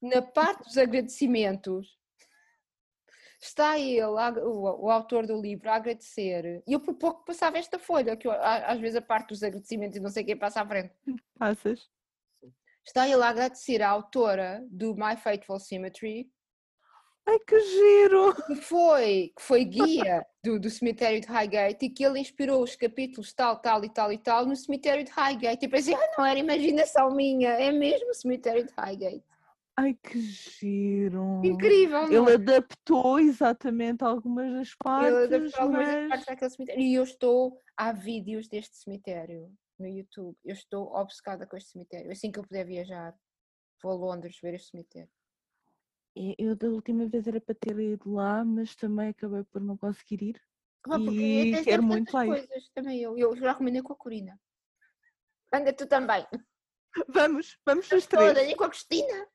na 0.00 0.22
parte 0.22 0.64
dos 0.64 0.78
agradecimentos, 0.78 1.98
está 3.40 3.78
ele, 3.78 4.02
o, 4.02 4.90
autor 4.90 5.26
do 5.26 5.40
livro, 5.40 5.70
a 5.70 5.76
agradecer. 5.76 6.62
E 6.66 6.72
eu 6.72 6.80
por 6.80 6.94
pouco 6.94 7.24
passava 7.24 7.58
esta 7.58 7.78
folha, 7.78 8.16
que 8.16 8.26
eu, 8.26 8.32
às 8.32 8.78
vezes 8.78 8.96
a 8.96 9.02
parte 9.02 9.28
dos 9.28 9.42
agradecimentos 9.42 9.96
e 9.96 10.00
não 10.00 10.10
sei 10.10 10.24
quem 10.24 10.36
passa 10.36 10.60
à 10.60 10.66
frente. 10.66 10.94
Passas. 11.38 11.88
está 12.84 13.08
ele 13.08 13.22
a 13.22 13.28
agradecer 13.28 13.82
à 13.82 13.88
autora 13.88 14.64
do 14.70 14.94
My 14.94 15.16
Fateful 15.16 15.58
Symmetry, 15.58 16.30
Ai, 17.26 17.38
que 17.46 17.60
giro! 17.60 18.34
que 18.46 18.56
foi, 18.56 19.32
que 19.36 19.42
foi 19.42 19.64
guia 19.64 20.26
do, 20.42 20.58
do 20.58 20.68
cemitério 20.68 21.20
de 21.20 21.28
Highgate 21.28 21.86
e 21.86 21.90
que 21.90 22.04
ele 22.04 22.18
inspirou 22.18 22.62
os 22.62 22.74
capítulos 22.74 23.32
tal, 23.32 23.60
tal 23.60 23.84
e 23.84 23.88
tal 23.88 24.12
e 24.12 24.18
tal 24.18 24.46
no 24.46 24.56
cemitério 24.56 25.04
de 25.04 25.10
Highgate. 25.12 25.64
E 25.64 25.68
pensei, 25.68 25.94
ah, 25.94 26.14
não 26.18 26.26
era 26.26 26.40
imaginação 26.40 27.10
minha, 27.14 27.50
é 27.50 27.70
mesmo 27.70 28.10
o 28.10 28.14
cemitério 28.14 28.66
de 28.66 28.72
Highgate. 28.76 29.29
Ai, 29.82 29.94
que 29.94 30.20
giro! 30.20 31.40
Incrível, 31.42 32.02
não 32.02 32.12
Ele 32.12 32.30
é? 32.32 32.34
adaptou 32.34 33.18
exatamente 33.18 34.04
algumas 34.04 34.52
das 34.52 34.74
partes, 34.74 35.08
Ele 35.10 35.34
adaptou 35.36 35.60
algumas 35.62 35.86
das 35.86 36.08
partes 36.08 36.26
daquele 36.26 36.50
cemitério. 36.50 36.82
E 36.82 36.94
eu 36.94 37.02
estou, 37.02 37.58
há 37.74 37.90
vídeos 37.90 38.46
deste 38.46 38.76
cemitério 38.76 39.50
no 39.78 39.88
YouTube. 39.88 40.36
Eu 40.44 40.52
estou 40.52 40.94
obcecada 40.94 41.46
com 41.46 41.56
este 41.56 41.70
cemitério. 41.70 42.12
Assim 42.12 42.30
que 42.30 42.38
eu 42.38 42.42
puder 42.44 42.66
viajar, 42.66 43.16
vou 43.82 43.92
a 43.92 43.94
Londres 43.94 44.38
ver 44.42 44.52
este 44.52 44.70
cemitério. 44.70 45.08
E 46.14 46.34
Eu 46.38 46.54
da 46.54 46.68
última 46.68 47.06
vez 47.06 47.26
era 47.26 47.40
para 47.40 47.54
ter 47.54 47.78
ido 47.78 48.12
lá, 48.12 48.44
mas 48.44 48.76
também 48.76 49.08
acabei 49.08 49.44
por 49.44 49.62
não 49.62 49.78
conseguir 49.78 50.22
ir. 50.22 50.42
Ah, 50.84 50.98
porque 50.98 51.10
E 51.10 51.64
quero 51.64 51.82
muito 51.82 52.12
lá 52.12 52.26
coisas, 52.26 52.68
também 52.74 53.00
eu. 53.00 53.16
Eu 53.16 53.34
já 53.34 53.54
combinei 53.54 53.80
com 53.80 53.94
a 53.94 53.96
Corina. 53.96 54.38
Anda 55.54 55.72
tu 55.72 55.86
também. 55.86 56.26
Vamos, 57.08 57.56
vamos 57.64 57.90
os 57.92 58.06
Todas, 58.06 58.34
três. 58.34 58.50
e 58.50 58.56
com 58.56 58.64
a 58.64 58.68
Cristina. 58.68 59.26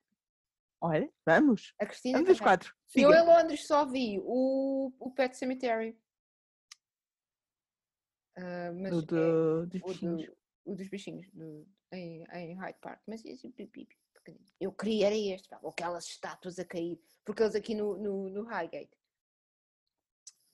Olha, 0.82 1.11
vamos. 1.26 1.73
A 1.80 1.86
Cristina 1.86 2.17
Vamos 2.19 2.34
os 2.34 2.39
quatro. 2.39 2.73
Eu 2.95 3.09
Siga. 3.11 3.19
em 3.19 3.26
Londres 3.26 3.65
só 3.65 3.86
vi 3.86 4.19
o, 4.23 4.91
o 4.99 5.11
Pet 5.11 5.36
Cemetery. 5.36 5.97
Ah, 8.38 8.71
mas 8.73 8.93
O 8.93 8.99
é 8.99 9.01
do, 9.01 9.67
dos 9.67 9.82
o, 9.82 9.88
bichinhos. 9.88 10.26
do- 10.26 10.38
o 10.65 10.76
dos 10.76 10.88
bichinhos 10.89 11.30
do- 11.32 11.67
em, 11.91 12.23
em 12.34 12.53
Hyde 12.55 12.80
Park. 12.82 13.01
Mas 13.07 13.23
esse 13.26 13.49
pi- 13.49 13.67
pi- 13.67 13.86
pi- 13.86 13.97
pequenino. 14.13 14.45
eu 14.59 14.71
queria 14.73 15.07
era 15.07 15.15
este, 15.15 15.47
pá, 15.47 15.59
aquelas 15.65 16.05
estátuas 16.05 16.59
a 16.59 16.65
cair, 16.65 16.99
porque 17.23 17.41
eles 17.43 17.55
aqui 17.55 17.73
no, 17.76 17.97
no, 17.97 18.30
no 18.30 18.43
Highgate. 18.43 18.91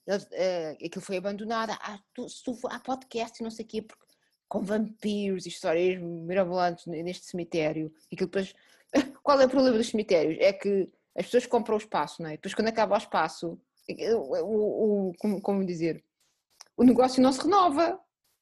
Eles, 0.06 0.28
eh, 0.32 0.72
aquilo 0.72 1.02
foi 1.06 1.18
abandonado. 1.18 1.72
Há, 1.72 2.00
tu, 2.14 2.26
tu 2.44 2.68
há 2.68 2.80
podcast 2.80 3.40
e 3.40 3.44
não 3.44 3.52
sei 3.52 3.66
o 3.66 3.68
quê, 3.68 3.82
porque, 3.82 4.06
com 4.52 4.62
vampiros 4.62 5.46
e 5.46 5.50
histórias 5.50 5.98
mirabolantes 6.02 6.86
ne- 6.86 7.02
neste 7.04 7.26
cemitério. 7.26 7.90
E 8.12 8.18
que 8.18 8.26
depois. 8.26 8.54
Qual 9.24 9.40
é 9.40 9.46
o 9.46 9.50
problema 9.50 9.78
dos 9.78 9.88
cemitérios? 9.88 10.38
É 10.42 10.52
que 10.52 10.90
as 11.18 11.24
pessoas 11.26 11.46
compram 11.46 11.76
o 11.76 11.78
espaço, 11.78 12.22
não 12.22 12.30
é? 12.30 12.34
Depois, 12.34 12.54
quando 12.54 12.68
acaba 12.68 12.96
o 12.96 12.98
espaço, 12.98 13.58
o, 13.88 15.10
o, 15.10 15.14
como, 15.18 15.42
como 15.42 15.66
dizer? 15.66 16.04
O 16.76 16.84
negócio 16.84 17.24
não 17.24 17.32
se 17.32 17.42
renova. 17.42 17.98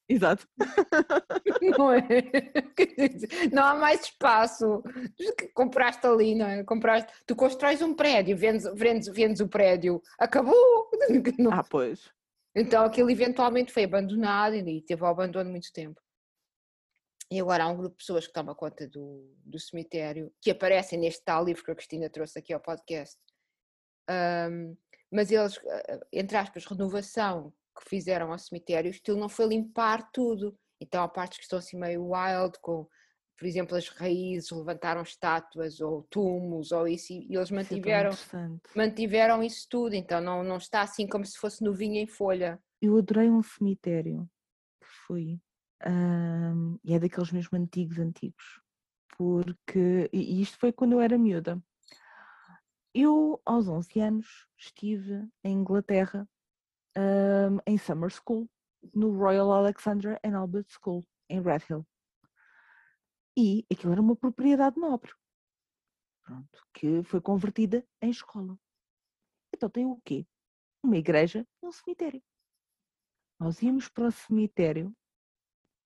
Exato. 0.08 0.48
Não 1.78 1.92
é? 1.92 2.02
Não 3.52 3.62
há 3.64 3.74
mais 3.76 4.00
espaço. 4.00 4.82
Compraste 5.54 6.04
ali, 6.04 6.34
não 6.34 6.46
é? 6.46 6.64
Compraste, 6.64 7.12
tu 7.24 7.36
constróis 7.36 7.80
um 7.80 7.94
prédio, 7.94 8.36
vendes, 8.36 8.64
vendes, 8.74 9.06
vendes 9.08 9.40
o 9.40 9.46
prédio, 9.46 10.02
acabou. 10.18 10.90
Não- 11.38 11.52
Ah, 11.52 11.62
pois. 11.62 12.10
Então 12.54 12.84
aquilo 12.84 13.10
eventualmente 13.10 13.72
foi 13.72 13.84
abandonado 13.84 14.54
e 14.54 14.82
teve 14.82 15.02
o 15.02 15.06
abandono 15.06 15.50
muito 15.50 15.72
tempo. 15.72 16.00
E 17.30 17.40
agora 17.40 17.64
há 17.64 17.68
um 17.68 17.76
grupo 17.76 17.90
de 17.90 17.98
pessoas 17.98 18.26
que 18.26 18.32
toma 18.32 18.56
conta 18.56 18.88
do, 18.88 19.32
do 19.44 19.58
cemitério, 19.58 20.32
que 20.40 20.50
aparecem 20.50 20.98
neste 20.98 21.22
tal 21.24 21.44
livro 21.44 21.62
que 21.62 21.70
a 21.70 21.74
Cristina 21.76 22.10
trouxe 22.10 22.40
aqui 22.40 22.52
ao 22.52 22.60
podcast. 22.60 23.16
Ahm, 24.08 24.76
mas 25.12 25.30
eles, 25.30 25.56
ah, 25.58 26.00
entre 26.12 26.36
aspas, 26.36 26.64
renovação 26.66 27.52
que 27.78 27.88
fizeram 27.88 28.32
ao 28.32 28.38
cemitério, 28.38 28.90
o 28.90 28.94
estilo 28.94 29.18
não 29.18 29.28
foi 29.28 29.46
limpar 29.46 30.10
tudo. 30.12 30.58
Então 30.80 31.04
há 31.04 31.08
partes 31.08 31.38
que 31.38 31.44
estão 31.44 31.60
assim 31.60 31.78
meio 31.78 32.10
wild, 32.10 32.58
com, 32.60 32.88
por 33.40 33.46
exemplo, 33.46 33.74
as 33.74 33.88
raízes 33.88 34.50
levantaram 34.50 35.00
estátuas 35.00 35.80
ou 35.80 36.02
túmulos 36.10 36.72
ou 36.72 36.86
isso, 36.86 37.14
e 37.14 37.34
eles 37.34 37.44
Isso 37.44 37.54
é 37.54 37.56
mantiveram, 37.56 38.10
mantiveram 38.76 39.42
isso 39.42 39.66
tudo. 39.66 39.94
Então 39.94 40.20
não, 40.20 40.44
não 40.44 40.58
está 40.58 40.82
assim 40.82 41.06
como 41.06 41.24
se 41.24 41.38
fosse 41.38 41.64
novinho 41.64 41.96
em 41.96 42.06
folha. 42.06 42.62
Eu 42.82 42.98
adorei 42.98 43.30
um 43.30 43.42
cemitério 43.42 44.28
que 44.78 44.86
fui. 45.06 45.40
ahm, 45.82 46.76
e 46.84 46.92
é 46.92 46.98
daqueles 46.98 47.32
mesmo 47.32 47.56
antigos, 47.56 47.98
antigos. 47.98 48.60
Porque. 49.16 50.10
E 50.12 50.42
isto 50.42 50.58
foi 50.58 50.70
quando 50.70 50.92
eu 50.92 51.00
era 51.00 51.16
miúda. 51.16 51.58
Eu, 52.94 53.40
aos 53.46 53.68
11 53.68 53.98
anos, 54.00 54.46
estive 54.58 55.26
em 55.42 55.54
Inglaterra, 55.60 56.28
ahm, 56.94 57.56
em 57.66 57.78
Summer 57.78 58.10
School, 58.10 58.46
no 58.94 59.16
Royal 59.16 59.50
Alexandra 59.50 60.20
and 60.22 60.36
Albert 60.36 60.66
School, 60.68 61.02
em 61.30 61.40
Redhill. 61.40 61.86
E 63.36 63.64
aquilo 63.72 63.92
era 63.92 64.00
uma 64.00 64.16
propriedade 64.16 64.78
nobre. 64.78 65.12
Pronto, 66.22 66.66
que 66.72 67.02
foi 67.02 67.20
convertida 67.20 67.86
em 68.00 68.10
escola. 68.10 68.58
Então 69.54 69.68
tem 69.68 69.86
o 69.86 70.00
quê? 70.04 70.26
Uma 70.82 70.96
igreja 70.96 71.46
e 71.62 71.66
um 71.66 71.72
cemitério. 71.72 72.22
Nós 73.38 73.62
íamos 73.62 73.88
para 73.88 74.08
o 74.08 74.12
cemitério 74.12 74.94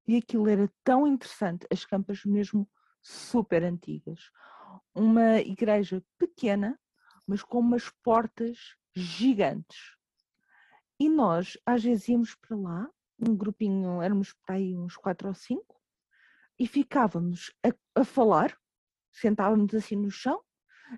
e 0.06 0.16
aquilo 0.16 0.48
era 0.48 0.70
tão 0.82 1.06
interessante, 1.06 1.66
as 1.70 1.84
campas 1.84 2.24
mesmo 2.24 2.68
super 3.02 3.62
antigas. 3.62 4.30
Uma 4.94 5.38
igreja 5.38 6.04
pequena, 6.18 6.78
mas 7.26 7.42
com 7.42 7.60
umas 7.60 7.90
portas 8.02 8.76
gigantes. 8.94 9.96
E 10.98 11.08
nós, 11.08 11.58
às 11.64 11.82
vezes, 11.82 12.08
íamos 12.08 12.34
para 12.34 12.56
lá, 12.56 12.90
um 13.18 13.36
grupinho, 13.36 14.00
éramos 14.02 14.32
para 14.32 14.56
aí 14.56 14.76
uns 14.76 14.96
quatro 14.96 15.28
ou 15.28 15.34
cinco, 15.34 15.80
e 16.58 16.66
ficávamos 16.66 17.52
a, 17.64 18.00
a 18.00 18.04
falar, 18.04 18.56
sentávamos 19.12 19.74
assim 19.74 19.96
no 19.96 20.10
chão, 20.10 20.40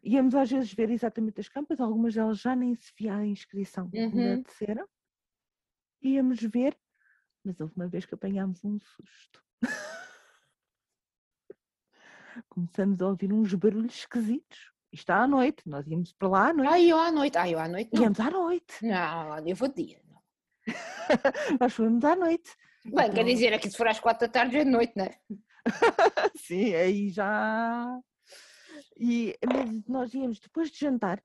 íamos 0.02 0.34
às 0.34 0.50
vezes 0.50 0.72
ver 0.72 0.90
exatamente 0.90 1.40
as 1.40 1.48
campas, 1.48 1.80
algumas 1.80 2.14
delas 2.14 2.40
já 2.40 2.54
nem 2.56 2.74
se 2.74 2.92
via 2.98 3.14
a 3.16 3.26
inscrição 3.26 3.90
Uhum. 3.94 4.42
cera, 4.48 4.86
íamos 6.02 6.40
ver, 6.42 6.76
mas 7.44 7.58
houve 7.60 7.72
uma 7.76 7.88
vez 7.88 8.04
que 8.04 8.14
apanhámos 8.14 8.62
um 8.64 8.78
susto. 8.78 9.42
Começamos 12.48 13.00
a 13.00 13.06
ouvir 13.08 13.32
uns 13.32 13.54
barulhos 13.54 13.94
esquisitos. 13.94 14.72
Isto 14.92 15.10
à 15.10 15.26
noite, 15.26 15.62
nós 15.66 15.86
íamos 15.86 16.12
para 16.12 16.28
lá 16.28 16.48
à 16.48 16.52
noite. 16.52 16.70
Ai, 16.72 16.90
eu 16.92 16.98
à 16.98 17.10
noite, 17.10 17.38
ai, 17.38 17.54
eu 17.54 17.58
à 17.58 17.68
noite 17.68 17.90
não. 17.92 18.02
Íamos 18.02 18.20
à 18.20 18.30
noite. 18.30 18.74
Não, 18.86 19.46
eu 19.48 19.56
vou 19.56 19.68
dia. 19.68 20.00
não. 20.08 20.22
Nós 21.60 21.72
fomos 21.72 22.04
à 22.04 22.16
noite. 22.16 22.50
Bem, 22.84 22.94
quer 22.94 23.10
Então- 23.10 23.24
dizer, 23.24 23.52
aqui 23.54 23.70
se 23.70 23.76
for 23.76 23.86
às 23.88 23.98
quatro 24.00 24.26
da 24.26 24.32
tarde 24.32 24.56
é 24.56 24.64
noite, 24.64 24.92
não 24.96 25.04
é? 25.04 25.18
Sim, 26.36 26.74
aí 26.74 27.10
já. 27.10 28.00
E 28.98 29.36
mas 29.46 29.86
nós 29.86 30.14
íamos 30.14 30.40
depois 30.40 30.70
de 30.70 30.78
jantar, 30.78 31.22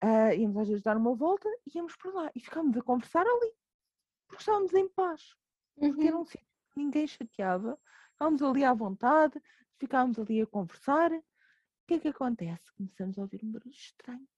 ah, 0.00 0.34
íamos 0.34 0.56
às 0.58 0.68
vezes 0.68 0.82
dar 0.82 0.96
uma 0.96 1.14
volta 1.14 1.48
e 1.66 1.76
íamos 1.76 1.96
por 1.96 2.12
lá 2.14 2.30
e 2.34 2.40
ficámos 2.40 2.76
a 2.76 2.82
conversar 2.82 3.26
ali, 3.26 3.52
porque 4.26 4.42
estávamos 4.42 4.74
em 4.74 4.88
paz, 4.88 5.34
porque 5.74 6.06
era 6.06 6.18
um 6.18 6.24
sítio 6.24 6.46
que 6.72 6.80
ninguém 6.80 7.06
chateava, 7.06 7.80
estávamos 8.12 8.42
ali 8.42 8.64
à 8.64 8.74
vontade, 8.74 9.40
ficámos 9.78 10.18
ali 10.18 10.42
a 10.42 10.46
conversar. 10.46 11.12
O 11.12 11.86
que 11.86 11.94
é 11.94 11.98
que 12.00 12.08
acontece? 12.08 12.72
Começamos 12.74 13.18
a 13.18 13.22
ouvir 13.22 13.44
um 13.44 13.52
barulho 13.52 13.70
estranho. 13.70 14.28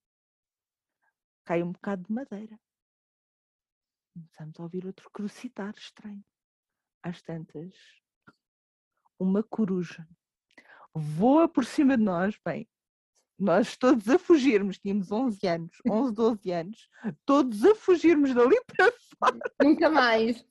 Cai 1.44 1.62
um 1.62 1.70
bocado 1.72 2.02
de 2.02 2.12
madeira. 2.12 2.60
Começamos 4.12 4.58
a 4.58 4.62
ouvir 4.62 4.84
outro 4.84 5.08
crocitar 5.10 5.74
estranho. 5.76 6.24
Às 7.02 7.22
tantas, 7.22 7.72
uma 9.18 9.42
coruja 9.42 10.06
voa 10.96 11.48
por 11.48 11.64
cima 11.64 11.96
de 11.96 12.02
nós, 12.02 12.38
bem, 12.44 12.66
nós 13.38 13.76
todos 13.76 14.08
a 14.08 14.18
fugirmos, 14.18 14.78
tínhamos 14.78 15.12
11 15.12 15.46
anos, 15.46 15.76
11, 15.88 16.12
12 16.14 16.50
anos, 16.50 16.88
todos 17.24 17.64
a 17.64 17.74
fugirmos 17.74 18.34
dali 18.34 18.56
para 19.18 19.36
Nunca 19.62 19.90
mais. 19.90 20.44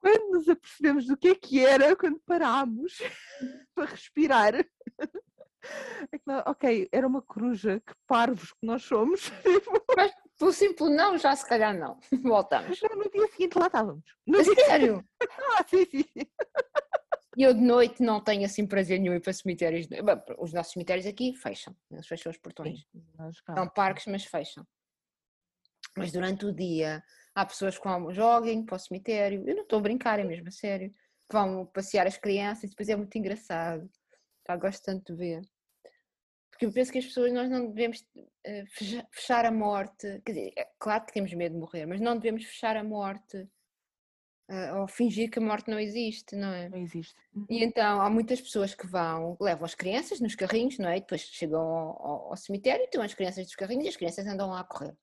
quando 0.00 0.30
nos 0.32 0.48
apercebemos 0.48 1.06
do 1.06 1.16
que 1.16 1.28
é 1.28 1.34
que 1.34 1.64
era, 1.64 1.94
quando 1.94 2.20
parámos 2.20 2.98
para 3.74 3.90
respirar. 3.90 4.54
é 4.56 4.66
ok, 6.46 6.88
era 6.90 7.06
uma 7.06 7.22
coruja, 7.22 7.80
que 7.80 7.94
parvos 8.06 8.52
que 8.52 8.66
nós 8.66 8.82
somos. 8.82 9.30
Pelo 10.38 10.52
simples 10.52 10.90
não, 10.90 11.18
já 11.18 11.34
se 11.34 11.46
calhar 11.46 11.76
não. 11.76 11.98
Voltamos. 12.22 12.80
Não, 12.80 12.96
no 12.96 13.10
dia 13.10 13.26
seguinte 13.28 13.58
lá 13.58 13.66
estávamos. 13.66 14.04
No 14.26 14.44
sério? 14.44 15.04
Ah, 15.58 15.64
sim, 15.68 15.84
sim. 15.84 16.04
E 17.36 17.42
eu 17.42 17.52
de 17.52 17.60
noite 17.60 18.02
não 18.02 18.20
tenho 18.22 18.44
assim 18.44 18.66
prazer 18.66 19.00
nenhum 19.00 19.14
ir 19.14 19.20
para 19.20 19.32
cemitérios. 19.32 19.86
Bem, 19.86 20.02
Os 20.38 20.52
nossos 20.52 20.72
cemitérios 20.72 21.06
aqui 21.06 21.34
fecham. 21.34 21.76
Eles 21.90 22.06
fecham 22.06 22.30
os 22.30 22.38
portões. 22.38 22.84
Cá, 23.44 23.54
São 23.54 23.64
sim. 23.64 23.70
parques, 23.74 24.06
mas 24.06 24.24
fecham. 24.24 24.64
Mas 25.96 26.12
durante 26.12 26.46
o 26.46 26.52
dia 26.52 27.02
há 27.34 27.44
pessoas 27.44 27.76
que 27.78 27.84
vão 27.84 28.12
joguem 28.12 28.64
para 28.64 28.76
o 28.76 28.78
cemitério. 28.78 29.42
Eu 29.48 29.56
não 29.56 29.62
estou 29.62 29.78
a 29.78 29.82
brincar, 29.82 30.18
é 30.20 30.24
mesmo 30.24 30.48
a 30.48 30.52
sério. 30.52 30.92
Vão 31.32 31.66
passear 31.66 32.06
as 32.06 32.16
crianças 32.16 32.64
e 32.64 32.68
depois 32.68 32.88
é 32.88 32.96
muito 32.96 33.16
engraçado. 33.18 33.88
Já 34.46 34.56
gosto 34.56 34.82
tanto 34.84 35.12
de 35.12 35.18
ver. 35.18 35.42
Porque 36.58 36.66
eu 36.66 36.72
penso 36.72 36.90
que 36.90 36.98
as 36.98 37.06
pessoas, 37.06 37.32
nós 37.32 37.48
não 37.48 37.68
devemos 37.68 38.04
eh, 38.42 38.64
fecha- 38.66 39.06
fechar 39.12 39.44
a 39.44 39.52
morte. 39.52 40.20
Quer 40.24 40.32
dizer, 40.32 40.52
é 40.56 40.68
claro 40.76 41.06
que 41.06 41.12
temos 41.12 41.32
medo 41.32 41.52
de 41.52 41.60
morrer, 41.60 41.86
mas 41.86 42.00
não 42.00 42.16
devemos 42.16 42.44
fechar 42.44 42.76
a 42.76 42.82
morte 42.82 43.48
Uh, 44.50 44.80
ou 44.80 44.88
fingir 44.88 45.30
que 45.30 45.38
a 45.38 45.42
morte 45.42 45.70
não 45.70 45.78
existe, 45.78 46.34
não 46.34 46.48
é? 46.48 46.70
Não 46.70 46.78
existe. 46.78 47.14
E 47.50 47.62
então 47.62 48.00
há 48.00 48.08
muitas 48.08 48.40
pessoas 48.40 48.74
que 48.74 48.86
vão, 48.86 49.36
levam 49.38 49.66
as 49.66 49.74
crianças 49.74 50.20
nos 50.20 50.34
carrinhos, 50.34 50.78
não 50.78 50.88
é? 50.88 50.96
E 50.96 51.00
depois 51.00 51.20
chegam 51.20 51.60
ao, 51.60 52.02
ao, 52.02 52.30
ao 52.30 52.36
cemitério 52.38 52.80
e 52.80 52.86
estão 52.86 53.02
as 53.02 53.12
crianças 53.12 53.44
dos 53.44 53.54
carrinhos 53.54 53.84
e 53.84 53.88
as 53.90 53.96
crianças 53.96 54.26
andam 54.26 54.48
lá 54.48 54.60
a 54.60 54.64
correr. 54.64 54.96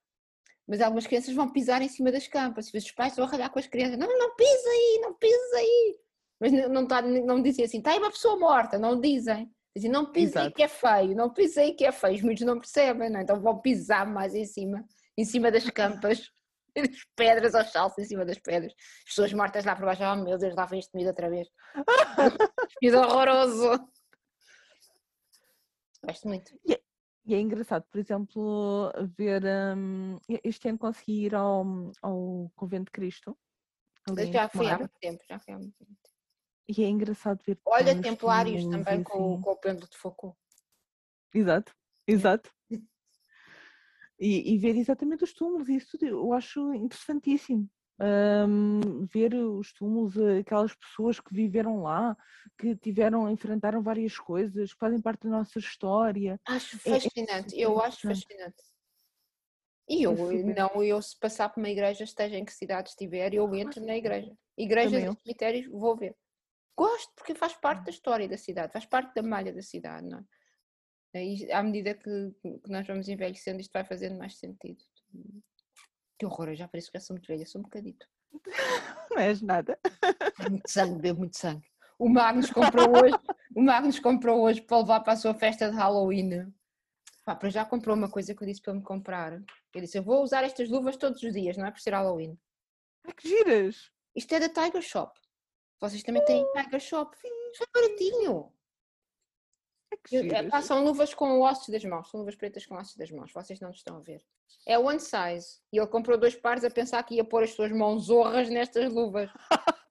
Mas 0.67 0.81
algumas 0.81 1.05
crianças 1.05 1.35
vão 1.35 1.53
pisar 1.53 1.79
em 1.83 1.87
cima 1.87 2.11
das 2.11 2.27
campas, 2.27 2.73
e 2.73 2.77
os 2.79 2.91
pais 2.91 3.15
vão 3.15 3.27
ralhar 3.27 3.51
com 3.51 3.59
as 3.59 3.67
crianças, 3.67 3.99
não, 3.99 4.07
não 4.17 4.35
pisa 4.35 4.69
aí, 4.69 4.99
não 5.03 5.13
pisa 5.13 5.57
aí. 5.57 5.99
Mas 6.39 6.51
não, 6.51 6.69
não, 6.69 6.87
tá, 6.87 7.03
não 7.03 7.39
dizem 7.39 7.65
assim, 7.65 7.77
está 7.77 7.91
aí 7.91 7.99
uma 7.99 8.09
pessoa 8.09 8.39
morta, 8.39 8.79
não 8.79 8.99
dizem. 8.99 9.47
Dizem, 9.75 9.91
não 9.91 10.09
pisa 10.09 10.41
aí 10.41 10.51
que 10.51 10.63
é 10.63 10.67
feio, 10.69 11.15
não 11.15 11.29
pisa 11.33 11.59
aí 11.59 11.73
que 11.73 11.85
é 11.85 11.91
feio. 11.91 12.15
Os 12.15 12.21
miúdos 12.21 12.45
não 12.45 12.57
percebem, 12.57 13.09
não 13.09 13.19
é? 13.19 13.23
Então 13.23 13.41
vão 13.41 13.59
pisar 13.59 14.05
mais 14.05 14.33
em 14.33 14.45
cima, 14.45 14.85
em 15.17 15.25
cima 15.25 15.51
das 15.51 15.69
campas 15.69 16.31
as 16.77 17.05
pedras 17.15 17.53
aos 17.55 17.71
saltos 17.71 17.97
em 17.99 18.07
cima 18.07 18.25
das 18.25 18.39
pedras. 18.39 18.73
As 18.99 19.03
pessoas 19.05 19.33
mortas 19.33 19.65
lá 19.65 19.75
por 19.75 19.85
baixo, 19.85 20.03
oh 20.03 20.15
meu 20.15 20.37
Deus, 20.37 20.55
lá 20.55 20.65
vem 20.65 20.79
este 20.79 20.91
comida 20.91 21.09
outra 21.09 21.29
vez. 21.29 21.49
Despido 22.69 22.99
horroroso. 22.99 23.89
Gosto 26.05 26.27
muito. 26.27 26.57
E 26.65 26.73
é, 26.73 26.81
e 27.25 27.33
é 27.33 27.39
engraçado, 27.39 27.83
por 27.91 27.99
exemplo, 27.99 28.91
ver. 29.17 29.43
Um, 29.75 30.17
este 30.43 30.69
ano 30.69 30.77
consegui 30.77 31.25
ir 31.25 31.35
ao, 31.35 31.65
ao 32.01 32.51
Convento 32.55 32.85
de 32.85 32.91
Cristo. 32.91 33.37
Já 34.31 34.47
fui 34.47 34.69
há 34.69 34.77
muito 34.77 34.93
tempo, 35.01 35.23
já 35.27 35.39
fui 35.39 35.53
há 35.53 35.57
muito 35.57 35.75
tempo. 35.77 36.14
E 36.67 36.83
é 36.83 36.87
engraçado 36.87 37.41
ver. 37.45 37.59
Olha, 37.65 38.01
Templários 38.01 38.65
também 38.65 39.03
com, 39.03 39.33
assim. 39.33 39.41
com 39.41 39.51
o 39.51 39.57
pêndulo 39.57 39.87
de 39.87 39.97
Foucault. 39.97 40.37
Exato, 41.33 41.75
exato 42.07 42.49
e, 44.19 44.53
e, 44.53 44.57
ver 44.57 44.75
exatamente 44.77 45.23
os 45.23 45.33
túmulos, 45.33 45.67
isso 45.67 45.89
tudo 45.91 46.05
eu 46.05 46.33
acho 46.33 46.73
interessantíssimo. 46.73 47.69
Um, 47.97 49.05
ver 49.05 49.33
os 49.33 49.71
túmulos, 49.71 50.17
aquelas 50.17 50.75
pessoas 50.75 51.19
que 51.19 51.33
viveram 51.33 51.81
lá, 51.81 52.17
que 52.57 52.75
tiveram, 52.75 53.29
enfrentaram 53.29 53.81
várias 53.81 54.17
coisas, 54.17 54.73
que 54.73 54.79
fazem 54.79 55.01
parte 55.01 55.23
da 55.23 55.29
nossa 55.29 55.59
história. 55.59 56.39
Acho 56.45 56.77
fascinante, 56.79 57.55
é, 57.55 57.59
é 57.59 57.65
eu 57.65 57.79
acho 57.79 58.01
fascinante. 58.01 58.63
E 59.87 60.03
eu, 60.03 60.15
não, 60.55 60.83
eu 60.83 61.01
se 61.01 61.17
passar 61.17 61.47
por 61.49 61.59
uma 61.59 61.69
igreja, 61.69 62.03
esteja 62.03 62.35
em 62.35 62.43
que 62.43 62.51
cidade 62.51 62.89
estiver, 62.89 63.33
eu 63.33 63.53
entro 63.55 63.85
na 63.85 63.95
igreja. 63.95 64.35
Igrejas 64.57 65.03
e 65.03 65.17
cemitérios, 65.21 65.67
vou 65.67 65.95
ver. 65.95 66.15
Gosto, 66.77 67.13
porque 67.15 67.33
faz 67.35 67.53
parte 67.53 67.85
da 67.85 67.91
história 67.91 68.27
da 68.27 68.37
cidade, 68.37 68.73
faz 68.73 68.85
parte 68.85 69.13
da 69.15 69.23
malha 69.23 69.53
da 69.53 69.61
cidade, 69.61 70.07
não 70.07 70.19
é? 70.19 70.25
E 71.23 71.49
à 71.51 71.63
medida 71.63 71.93
que, 71.93 72.31
que, 72.41 72.69
nós 72.69 72.85
vamos 72.85 73.07
envelhecendo, 73.07 73.61
isto 73.61 73.71
vai 73.71 73.85
fazendo 73.85 74.17
mais 74.17 74.37
sentido. 74.37 74.83
Que 76.19 76.25
horror, 76.25 76.49
eu 76.49 76.55
já 76.55 76.67
parece 76.67 76.91
que 76.91 76.97
já 76.97 77.01
sou 77.01 77.15
muito 77.15 77.27
velha, 77.27 77.45
sou 77.45 77.59
um 77.59 77.63
bocadito. 77.63 78.05
Não 79.09 79.17
és 79.17 79.41
nada. 79.41 79.79
Muito 80.49 80.69
sangue, 80.69 81.01
bebo 81.01 81.19
muito 81.19 81.37
sangue. 81.37 81.65
O 81.97 82.09
Magnus 82.09 82.51
comprou 82.51 82.89
hoje, 82.89 83.15
o 83.55 83.61
Magnus 83.61 83.99
comprou 83.99 84.41
hoje 84.41 84.61
para 84.61 84.77
levar 84.79 84.99
para 84.99 85.13
a 85.13 85.17
sua 85.17 85.33
festa 85.33 85.69
de 85.69 85.77
Halloween. 85.77 86.53
Pá, 87.23 87.33
para 87.33 87.49
já 87.49 87.63
comprou 87.65 87.95
uma 87.95 88.09
coisa 88.09 88.35
que 88.35 88.43
eu 88.43 88.47
disse 88.47 88.61
para 88.61 88.73
me 88.73 88.83
comprar. 88.83 89.41
Eu 89.73 89.81
disse, 89.81 89.97
eu 89.97 90.03
vou 90.03 90.21
usar 90.21 90.43
estas 90.43 90.69
luvas 90.69 90.97
todos 90.97 91.23
os 91.23 91.33
dias, 91.33 91.55
não 91.55 91.65
é 91.65 91.71
por 91.71 91.79
ser 91.79 91.93
Halloween. 91.93 92.37
Ai, 93.05 93.13
que 93.13 93.29
giras! 93.29 93.89
Isto 94.13 94.35
é 94.35 94.39
da 94.41 94.49
Tiger 94.49 94.81
Shop. 94.81 95.17
Vocês 95.79 96.03
também 96.03 96.23
têm 96.25 96.45
Tiger 96.53 96.79
Shop? 96.79 97.15
Isto 97.51 97.63
é 97.63 97.67
baratinho. 97.73 98.51
É 100.11 100.43
pá, 100.49 100.61
são 100.61 100.83
luvas 100.83 101.13
com 101.13 101.39
ossos 101.41 101.69
das 101.69 101.83
mãos, 101.83 102.09
são 102.09 102.19
luvas 102.19 102.35
pretas 102.35 102.65
com 102.65 102.75
ossos 102.75 102.95
das 102.95 103.09
mãos, 103.11 103.31
vocês 103.31 103.59
não 103.59 103.71
estão 103.71 103.97
a 103.97 103.99
ver. 103.99 104.23
É 104.65 104.77
one 104.77 104.99
size. 104.99 105.61
E 105.71 105.77
ele 105.77 105.87
comprou 105.87 106.17
dois 106.17 106.35
pares 106.35 106.63
a 106.63 106.69
pensar 106.69 107.01
que 107.03 107.15
ia 107.15 107.23
pôr 107.23 107.43
as 107.43 107.51
suas 107.51 107.71
mãos 107.71 108.05
zorras 108.05 108.49
nestas 108.49 108.91
luvas. 108.91 109.29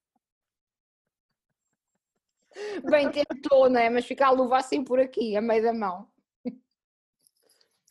Bem, 2.84 3.10
tentou, 3.10 3.68
não 3.68 3.80
é? 3.80 3.90
Mas 3.90 4.04
fica 4.06 4.26
a 4.26 4.30
luva 4.30 4.58
assim 4.58 4.84
por 4.84 5.00
aqui, 5.00 5.36
a 5.36 5.40
meio 5.40 5.62
da 5.62 5.72
mão. 5.72 6.08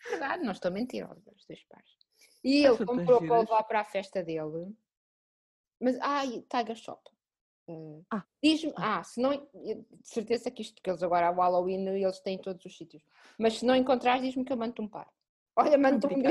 Verdade, 0.09 0.43
não 0.43 0.51
estou 0.51 0.69
a 0.69 0.71
mentir, 0.71 1.09
os 1.09 1.45
dois 1.45 1.63
pares. 1.63 1.97
E 2.43 2.65
ele 2.65 2.85
comprou 2.85 3.19
para 3.19 3.39
levar 3.39 3.63
para 3.63 3.79
a 3.81 3.85
festa 3.85 4.21
dele. 4.21 4.75
Mas, 5.79 5.97
ai, 6.01 6.45
Tiger 6.49 6.75
Shop. 6.75 7.01
Uh, 7.67 8.03
ah. 8.11 8.23
Diz-me, 8.43 8.73
ah, 8.75 9.03
se 9.03 9.21
não, 9.21 9.31
de 9.31 9.85
certeza 10.03 10.51
que 10.51 10.61
isto, 10.61 10.81
que 10.81 10.89
eles 10.89 11.01
agora, 11.01 11.31
o 11.31 11.35
Halloween, 11.35 11.87
eles 11.87 12.19
têm 12.19 12.35
em 12.35 12.41
todos 12.41 12.65
os 12.65 12.77
sítios, 12.77 13.03
mas 13.39 13.59
se 13.59 13.65
não 13.65 13.75
encontrares, 13.75 14.21
diz-me 14.23 14.43
que 14.43 14.51
eu 14.51 14.57
mando-te 14.57 14.81
um 14.81 14.87
par. 14.87 15.09
Olha, 15.55 15.77
mando-te 15.77 16.13
um 16.13 16.21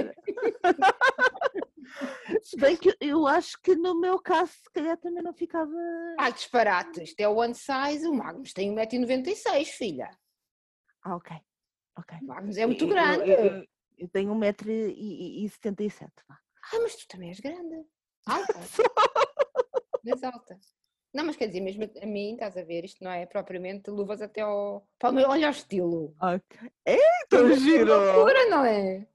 Se 2.43 2.57
bem 2.57 2.77
que 2.77 2.97
eu 3.01 3.27
acho 3.27 3.61
que 3.63 3.75
no 3.75 3.99
meu 3.99 4.19
caso, 4.19 4.53
se 4.53 4.71
calhar 4.73 4.97
também 4.99 5.23
não 5.23 5.33
ficava. 5.33 5.73
Ah, 6.19 6.31
disparate, 6.31 7.03
isto 7.03 7.21
é 7.21 7.29
o 7.29 7.37
one 7.37 7.55
size, 7.55 8.07
o 8.07 8.15
Magnus 8.15 8.53
tem 8.53 8.75
1,96m, 8.75 9.65
filha. 9.67 10.11
Ah, 11.03 11.17
ok. 11.17 11.37
ok. 11.99 12.19
O 12.23 12.27
Magnus 12.27 12.57
é 12.57 12.67
muito 12.67 12.87
grande. 12.87 13.31
Eu, 13.31 13.39
eu, 13.39 13.67
eu 13.99 14.09
tenho 14.09 14.35
1,77m. 14.35 16.11
Ah, 16.29 16.79
mas 16.81 16.97
tu 16.97 17.09
também 17.09 17.29
és 17.29 17.41
grande. 17.41 17.85
Alta. 18.27 18.59
és 20.05 20.23
alta. 20.23 20.59
Não, 21.13 21.25
mas 21.27 21.37
quer 21.37 21.47
dizer, 21.47 21.61
mesmo 21.61 21.85
a 22.01 22.07
mim, 22.07 22.33
estás 22.33 22.57
a 22.57 22.63
ver, 22.63 22.85
isto 22.85 23.05
não 23.05 23.11
é 23.11 23.27
propriamente 23.27 23.91
luvas 23.91 24.23
até 24.23 24.41
ao. 24.41 24.87
Olha 25.03 25.49
o 25.49 25.51
estilo. 25.51 26.15
Ok. 26.21 26.73
É, 26.87 26.97
tão 27.29 27.55
giro! 27.55 27.95
loucura, 27.95 28.49
não 28.49 28.65
é? 28.65 29.07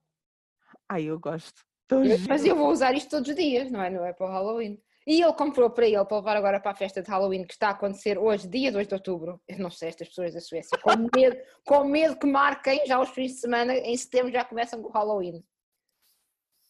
Ai, 0.88 1.06
eu 1.06 1.20
gosto. 1.20 1.66
Tão 1.88 2.04
eu, 2.04 2.18
giro. 2.18 2.30
Mas 2.30 2.46
eu 2.46 2.56
vou 2.56 2.70
usar 2.70 2.94
isto 2.94 3.10
todos 3.10 3.30
os 3.30 3.36
dias, 3.36 3.72
não 3.72 3.82
é? 3.82 3.90
Não 3.90 4.06
é 4.06 4.14
para 4.14 4.28
o 4.28 4.30
Halloween. 4.30 4.80
E 5.08 5.22
ele 5.22 5.34
comprou 5.34 5.70
para 5.70 5.88
ele, 5.88 6.04
para 6.06 6.18
levar 6.18 6.38
agora 6.38 6.60
para 6.60 6.72
a 6.72 6.76
festa 6.76 7.02
de 7.02 7.10
Halloween 7.10 7.46
que 7.46 7.54
está 7.54 7.70
a 7.70 7.72
acontecer 7.72 8.18
hoje, 8.18 8.48
dia 8.48 8.72
2 8.72 8.88
de 8.88 8.94
outubro. 8.94 9.42
Eu 9.48 9.58
não 9.58 9.72
sei, 9.72 9.88
estas 9.88 10.10
pessoas 10.10 10.34
da 10.34 10.42
Suécia, 10.42 10.78
com 10.78 10.92
medo, 11.16 11.38
com 11.66 11.84
medo 11.86 12.20
que 12.20 12.28
marquem 12.28 12.86
já 12.86 13.00
os 13.00 13.10
fins 13.10 13.32
de 13.32 13.40
semana, 13.40 13.74
em 13.74 13.96
setembro 13.96 14.32
já 14.32 14.44
começam 14.44 14.82
com 14.82 14.90
o 14.90 14.92
Halloween. 14.92 15.44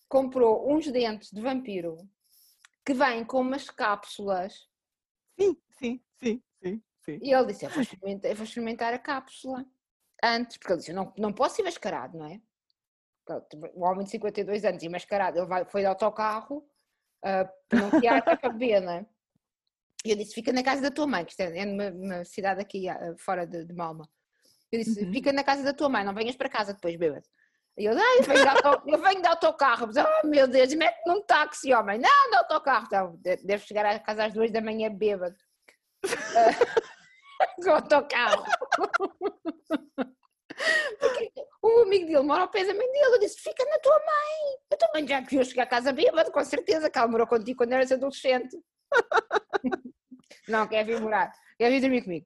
Comprou 0.08 0.72
uns 0.72 0.90
dentes 0.90 1.32
de 1.32 1.42
vampiro 1.42 1.98
que 2.86 2.94
vêm 2.94 3.26
com 3.26 3.42
umas 3.42 3.70
cápsulas 3.70 4.54
Sim, 5.40 5.58
sim, 5.72 6.02
sim, 6.22 6.44
sim. 6.64 6.82
sim. 7.06 7.20
E 7.22 7.34
ele 7.34 7.48
disse: 7.48 7.66
eu 7.66 7.70
vou, 7.70 7.82
experimentar, 7.82 8.32
eu 8.32 8.36
vou 8.36 8.44
experimentar 8.44 8.94
a 8.94 9.00
cápsula 9.00 9.66
antes, 10.24 10.58
porque 10.58 10.74
ele 10.74 10.80
disse: 10.80 10.94
não, 10.94 11.14
não 11.18 11.34
posso 11.34 11.62
ir 11.62 11.64
mascarado, 11.64 12.18
não 12.18 12.26
é? 12.26 12.42
O 13.74 13.84
homem 13.84 14.06
de 14.06 14.12
52 14.12 14.64
anos 14.64 14.82
e 14.82 14.90
mascarado, 14.90 15.38
ele 15.38 15.48
vai, 15.48 15.66
foi 15.66 15.82
de 15.82 15.88
autocarro 15.88 16.66
uh, 17.26 18.00
criar 18.00 18.22
para 18.22 18.50
beber, 18.50 18.82
não 18.82 18.94
é? 18.94 19.06
E 20.06 20.12
eu 20.12 20.16
disse: 20.16 20.34
fica 20.34 20.54
na 20.54 20.64
casa 20.64 20.82
da 20.82 20.92
tua 20.92 21.08
mãe, 21.08 21.26
que 21.26 21.32
isto 21.32 21.42
é, 21.42 21.60
é 21.60 21.66
numa, 21.66 21.90
numa 21.90 22.26
cidade 22.26 22.62
aqui 22.62 22.90
uh, 22.90 23.18
fora 23.18 23.46
de, 23.46 23.66
de, 23.66 23.74
Malma. 23.74 24.10
Eu 24.72 24.80
disse: 24.80 25.04
uhum. 25.04 25.12
fica 25.12 25.34
na 25.34 25.44
casa 25.44 25.64
da 25.64 25.74
tua 25.74 25.90
mãe, 25.90 26.04
não 26.04 26.14
venhas 26.14 26.36
para 26.36 26.50
casa 26.50 26.74
depois, 26.74 26.96
bêbado. 26.96 27.28
E 27.78 27.86
eu, 27.86 27.94
ah, 27.96 28.16
eu, 28.18 28.24
venho 28.24 28.42
de 28.42 28.48
auto, 28.48 28.90
eu 28.90 28.98
venho 28.98 29.22
de 29.22 29.28
autocarro. 29.28 29.88
Oh 30.24 30.28
meu 30.28 30.48
Deus, 30.48 30.74
mete 30.74 30.98
num 31.06 31.22
táxi, 31.22 31.72
homem. 31.72 32.00
Não, 32.00 32.30
de 32.32 32.36
autocarro. 32.38 32.88
Então, 32.88 33.20
deve 33.22 33.60
chegar 33.60 33.86
à 33.86 34.00
casa 34.00 34.26
às 34.26 34.34
duas 34.34 34.50
da 34.52 34.60
manhã 34.60 34.90
bêbado. 34.90 35.38
Com 37.64 37.70
autocarro. 37.70 38.44
Porque 41.00 41.32
o 41.62 41.82
amigo 41.84 42.08
dele 42.08 42.20
mora 42.22 42.42
ao 42.42 42.48
pé 42.48 42.66
da 42.66 42.74
mãe 42.74 42.92
dele. 42.92 43.16
Eu 43.16 43.20
disse: 43.20 43.40
fica 43.42 43.64
na 43.64 43.78
tua 43.78 43.94
mãe. 43.94 44.58
A 44.74 44.76
tua 44.76 44.90
mãe 44.96 45.08
já 45.08 45.20
viu 45.22 45.46
chegar 45.46 45.64
a 45.64 45.68
casa 45.68 45.94
bêbado, 45.94 46.32
com 46.32 46.44
certeza, 46.44 46.90
que 46.90 46.98
ela 46.98 47.08
morou 47.08 47.28
contigo 47.28 47.60
quando 47.60 47.74
eras 47.74 47.92
adolescente. 47.92 48.58
não, 50.48 50.68
quer 50.68 50.84
vir 50.84 51.00
morar, 51.00 51.32
quer 51.60 51.70
vir 51.70 51.82
dormir 51.82 52.02
comigo. 52.02 52.26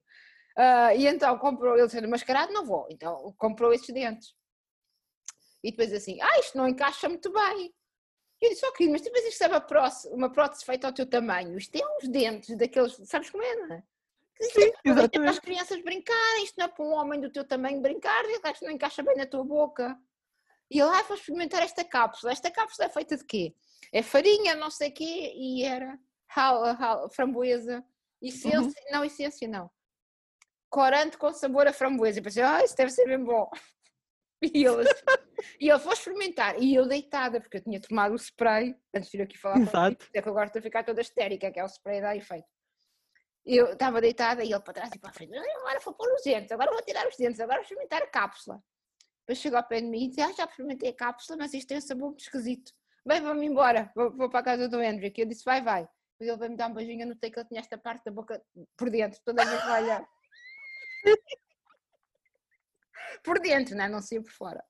Uh, 0.58 0.96
e 0.96 1.06
então 1.06 1.36
comprou, 1.38 1.76
ele 1.76 1.90
sendo 1.90 2.08
mascarado, 2.08 2.54
não 2.54 2.64
vou. 2.64 2.86
Então 2.90 3.34
comprou 3.36 3.74
esses 3.74 3.92
dentes 3.92 4.34
e 5.62 5.70
depois 5.70 5.92
assim, 5.92 6.20
ah, 6.20 6.38
isto 6.38 6.56
não 6.56 6.68
encaixa 6.68 7.08
muito 7.08 7.32
bem. 7.32 7.74
Eu 8.40 8.50
disse, 8.50 8.66
ok, 8.66 8.88
mas 8.90 9.02
depois 9.02 9.24
isto 9.26 9.42
é 9.42 9.48
uma 9.48 9.60
prótese, 9.60 10.08
uma 10.08 10.32
prótese 10.32 10.64
feita 10.64 10.86
ao 10.88 10.92
teu 10.92 11.06
tamanho, 11.06 11.56
isto 11.56 11.76
é 11.76 11.96
uns 11.96 12.08
dentes 12.08 12.56
daqueles, 12.56 12.96
sabes 13.04 13.30
como 13.30 13.42
é, 13.42 13.54
não 13.54 13.76
é? 13.76 13.82
Sim, 14.40 14.72
é 14.84 15.08
para 15.08 15.30
as 15.30 15.38
crianças 15.38 15.80
brincarem, 15.82 16.44
isto 16.44 16.56
não 16.58 16.66
é 16.66 16.68
para 16.68 16.84
um 16.84 16.92
homem 16.92 17.20
do 17.20 17.30
teu 17.30 17.44
tamanho 17.44 17.80
brincar, 17.80 18.24
isto 18.24 18.64
não 18.64 18.72
encaixa 18.72 19.02
bem 19.02 19.16
na 19.16 19.26
tua 19.26 19.44
boca. 19.44 19.96
E 20.68 20.78
eu, 20.78 20.88
ah, 20.88 21.02
vou 21.02 21.16
experimentar 21.16 21.62
esta 21.62 21.84
cápsula. 21.84 22.32
Esta 22.32 22.50
cápsula 22.50 22.86
é 22.86 22.88
feita 22.90 23.16
de 23.16 23.24
quê? 23.24 23.54
É 23.92 24.02
farinha, 24.02 24.54
não 24.54 24.70
sei 24.70 24.88
o 24.88 24.94
quê, 24.94 25.32
e 25.36 25.62
era 25.62 25.98
framboesa, 27.10 27.84
essência, 28.20 28.60
uhum. 28.60 28.72
não, 28.90 29.04
essência 29.04 29.46
não. 29.46 29.70
Corante 30.70 31.18
com 31.18 31.30
sabor 31.32 31.68
a 31.68 31.72
framboesa. 31.72 32.18
E 32.18 32.22
pensei, 32.22 32.42
ah, 32.42 32.64
isso 32.64 32.74
deve 32.74 32.90
ser 32.90 33.04
bem 33.04 33.22
bom. 33.22 33.50
E 34.52 34.64
ele, 34.64 34.88
e 35.60 35.78
foi 35.78 35.92
experimentar, 35.92 36.60
e 36.60 36.74
eu 36.74 36.86
deitada, 36.86 37.40
porque 37.40 37.58
eu 37.58 37.62
tinha 37.62 37.80
tomado 37.80 38.12
o 38.12 38.16
spray, 38.16 38.74
antes 38.94 39.10
de 39.10 39.16
vir 39.16 39.24
aqui 39.24 39.38
falar 39.38 39.60
Exato. 39.60 39.96
contigo, 39.96 40.10
é 40.14 40.22
que 40.22 40.28
agora 40.28 40.46
estou 40.46 40.60
a 40.60 40.62
ficar 40.62 40.84
toda 40.84 41.00
histérica, 41.00 41.50
que 41.50 41.60
é 41.60 41.64
o 41.64 41.68
spray 41.68 42.00
da 42.00 42.16
efeito. 42.16 42.48
Eu 43.44 43.72
estava 43.72 44.00
deitada 44.00 44.44
e 44.44 44.52
ele 44.52 44.60
para 44.60 44.74
trás 44.74 44.90
e 44.94 44.98
para 44.98 45.10
a 45.10 45.12
frente, 45.12 45.36
agora 45.36 45.80
vou 45.80 45.94
pôr 45.94 46.12
os 46.12 46.22
dentes, 46.22 46.50
agora 46.52 46.72
vou 46.72 46.82
tirar 46.82 47.06
os 47.08 47.16
dentes, 47.16 47.40
agora 47.40 47.58
vou 47.58 47.62
experimentar 47.62 48.02
a 48.02 48.06
cápsula. 48.06 48.60
Depois 49.20 49.38
chegou 49.38 49.58
ao 49.58 49.64
pé 49.64 49.80
de 49.80 49.86
mim 49.86 50.04
e 50.04 50.08
disse, 50.08 50.20
ah, 50.20 50.32
já 50.32 50.44
experimentei 50.44 50.90
a 50.90 50.94
cápsula, 50.94 51.38
mas 51.38 51.54
isto 51.54 51.68
tem 51.68 51.78
um 51.78 51.80
sabor 51.80 52.08
muito 52.08 52.20
esquisito. 52.20 52.72
Bem, 53.06 53.20
vamos 53.20 53.42
embora, 53.44 53.90
vou, 53.94 54.16
vou 54.16 54.28
para 54.28 54.40
a 54.40 54.44
casa 54.44 54.68
do 54.68 54.78
Andrew, 54.78 55.10
que 55.12 55.22
eu 55.22 55.26
disse, 55.26 55.44
vai, 55.44 55.62
vai. 55.62 55.88
Depois 56.18 56.28
ele 56.28 56.36
veio-me 56.36 56.56
dar 56.56 56.68
um 56.68 56.74
beijinho, 56.74 57.02
eu 57.02 57.08
notei 57.08 57.30
que 57.30 57.38
ele 57.38 57.48
tinha 57.48 57.60
esta 57.60 57.78
parte 57.78 58.04
da 58.04 58.12
boca 58.12 58.40
por 58.76 58.90
dentro, 58.90 59.20
toda 59.24 59.44
vermelha. 59.44 60.06
por 63.22 63.38
dentro, 63.40 63.76
não, 63.76 63.84
é? 63.84 63.88
não 63.88 64.00
sei 64.00 64.20
por 64.20 64.32
fora. 64.32 64.64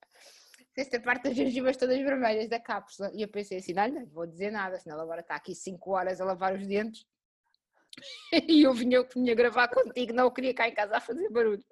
Esta 0.75 0.99
parte 0.99 1.23
das 1.23 1.35
gengivas 1.35 1.77
todas 1.77 1.99
vermelhas 1.99 2.49
da 2.49 2.59
cápsula. 2.59 3.11
E 3.13 3.21
eu 3.21 3.27
pensei 3.27 3.59
assim, 3.59 3.73
não, 3.73 3.87
não 3.87 4.05
vou 4.07 4.25
dizer 4.25 4.51
nada, 4.51 4.79
senão 4.79 4.95
ele 4.95 5.03
agora 5.03 5.21
está 5.21 5.35
aqui 5.35 5.53
5 5.53 5.91
horas 5.91 6.19
a 6.19 6.25
lavar 6.25 6.55
os 6.55 6.65
dentes. 6.65 7.05
e 8.49 8.63
eu 8.63 8.73
vinha, 8.73 8.97
eu 8.97 9.07
vinha 9.07 9.35
gravar 9.35 9.67
contigo, 9.67 10.13
não 10.13 10.31
queria 10.31 10.53
cá 10.53 10.67
em 10.67 10.73
casa 10.73 10.97
a 10.97 11.01
fazer 11.01 11.29
barulho. 11.29 11.63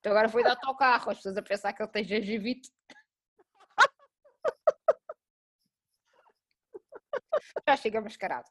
Então 0.00 0.10
agora 0.10 0.28
foi 0.28 0.42
dar 0.42 0.58
ao 0.64 0.76
carro, 0.76 1.10
as 1.10 1.18
pessoas 1.18 1.36
a 1.36 1.42
pensar 1.42 1.72
que 1.72 1.80
ele 1.80 1.90
tem 1.90 2.04
gengivite. 2.04 2.72
Já 7.68 7.76
chega 7.76 8.00
mascarado. 8.00 8.50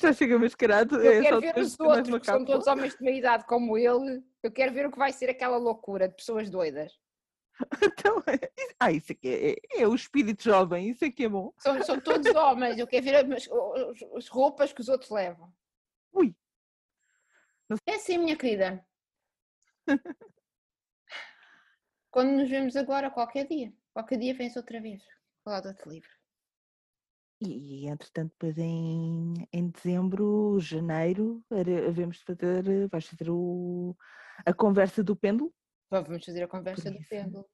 Já 0.00 0.12
chega 0.12 0.38
mascarado. 0.38 1.02
Eu 1.02 1.12
é 1.12 1.20
quero 1.20 1.40
ver 1.40 1.58
os 1.58 1.76
de 1.76 1.84
mais 1.84 1.98
outros, 1.98 2.20
que 2.20 2.26
são 2.26 2.44
todos 2.44 2.68
homens 2.68 2.96
de 2.96 3.02
meia 3.02 3.18
idade 3.18 3.44
como 3.46 3.76
ele. 3.76 4.22
Eu 4.42 4.50
quero 4.52 4.72
ver 4.72 4.86
o 4.86 4.90
que 4.92 4.98
vai 4.98 5.12
ser 5.12 5.28
aquela 5.30 5.56
loucura 5.58 6.08
de 6.08 6.14
pessoas 6.16 6.48
doidas. 6.50 6.92
Então, 7.82 8.22
é- 8.26 8.50
ah, 8.78 8.90
isso 8.90 9.12
aqui 9.12 9.28
é, 9.28 9.50
é, 9.52 9.82
é 9.82 9.86
o 9.88 9.94
espírito 9.94 10.42
jovem, 10.42 10.88
isso 10.88 11.04
aqui 11.04 11.24
é 11.24 11.28
bom. 11.28 11.52
São, 11.58 11.82
são 11.82 12.00
todos 12.00 12.26
homens. 12.34 12.78
Eu 12.78 12.86
quero 12.86 13.04
ver 13.04 13.16
as, 13.16 13.48
as- 13.48 14.02
as 14.16 14.28
roupas 14.28 14.72
que 14.72 14.80
os 14.80 14.88
outros 14.88 15.10
levam. 15.10 15.52
Ui. 16.12 16.34
É 17.86 17.94
assim, 17.96 18.16
minha 18.18 18.36
querida. 18.36 18.82
Quando 22.10 22.30
nos 22.32 22.48
vemos 22.48 22.74
agora, 22.76 23.10
qualquer 23.10 23.46
dia. 23.46 23.72
Qualquer 23.92 24.18
dia 24.18 24.34
vens 24.34 24.56
outra 24.56 24.80
vez. 24.80 25.02
Falar 25.44 25.64
outro 25.66 25.90
livro. 25.90 26.08
E, 27.42 27.86
entretanto, 27.86 28.32
depois 28.32 28.58
em, 28.58 29.34
em 29.52 29.68
dezembro, 29.70 30.58
janeiro, 30.60 31.42
havemos 31.88 32.18
de 32.18 32.24
fazer, 32.24 32.88
vais 32.88 33.06
fazer 33.06 33.30
o, 33.30 33.96
a 34.46 34.52
conversa 34.54 35.02
do 35.02 35.14
pêndulo. 35.16 35.52
Vamos 35.90 36.24
fazer 36.24 36.42
a 36.42 36.48
conversa 36.48 36.90
do 36.90 36.98
pêndulo. 37.08 37.48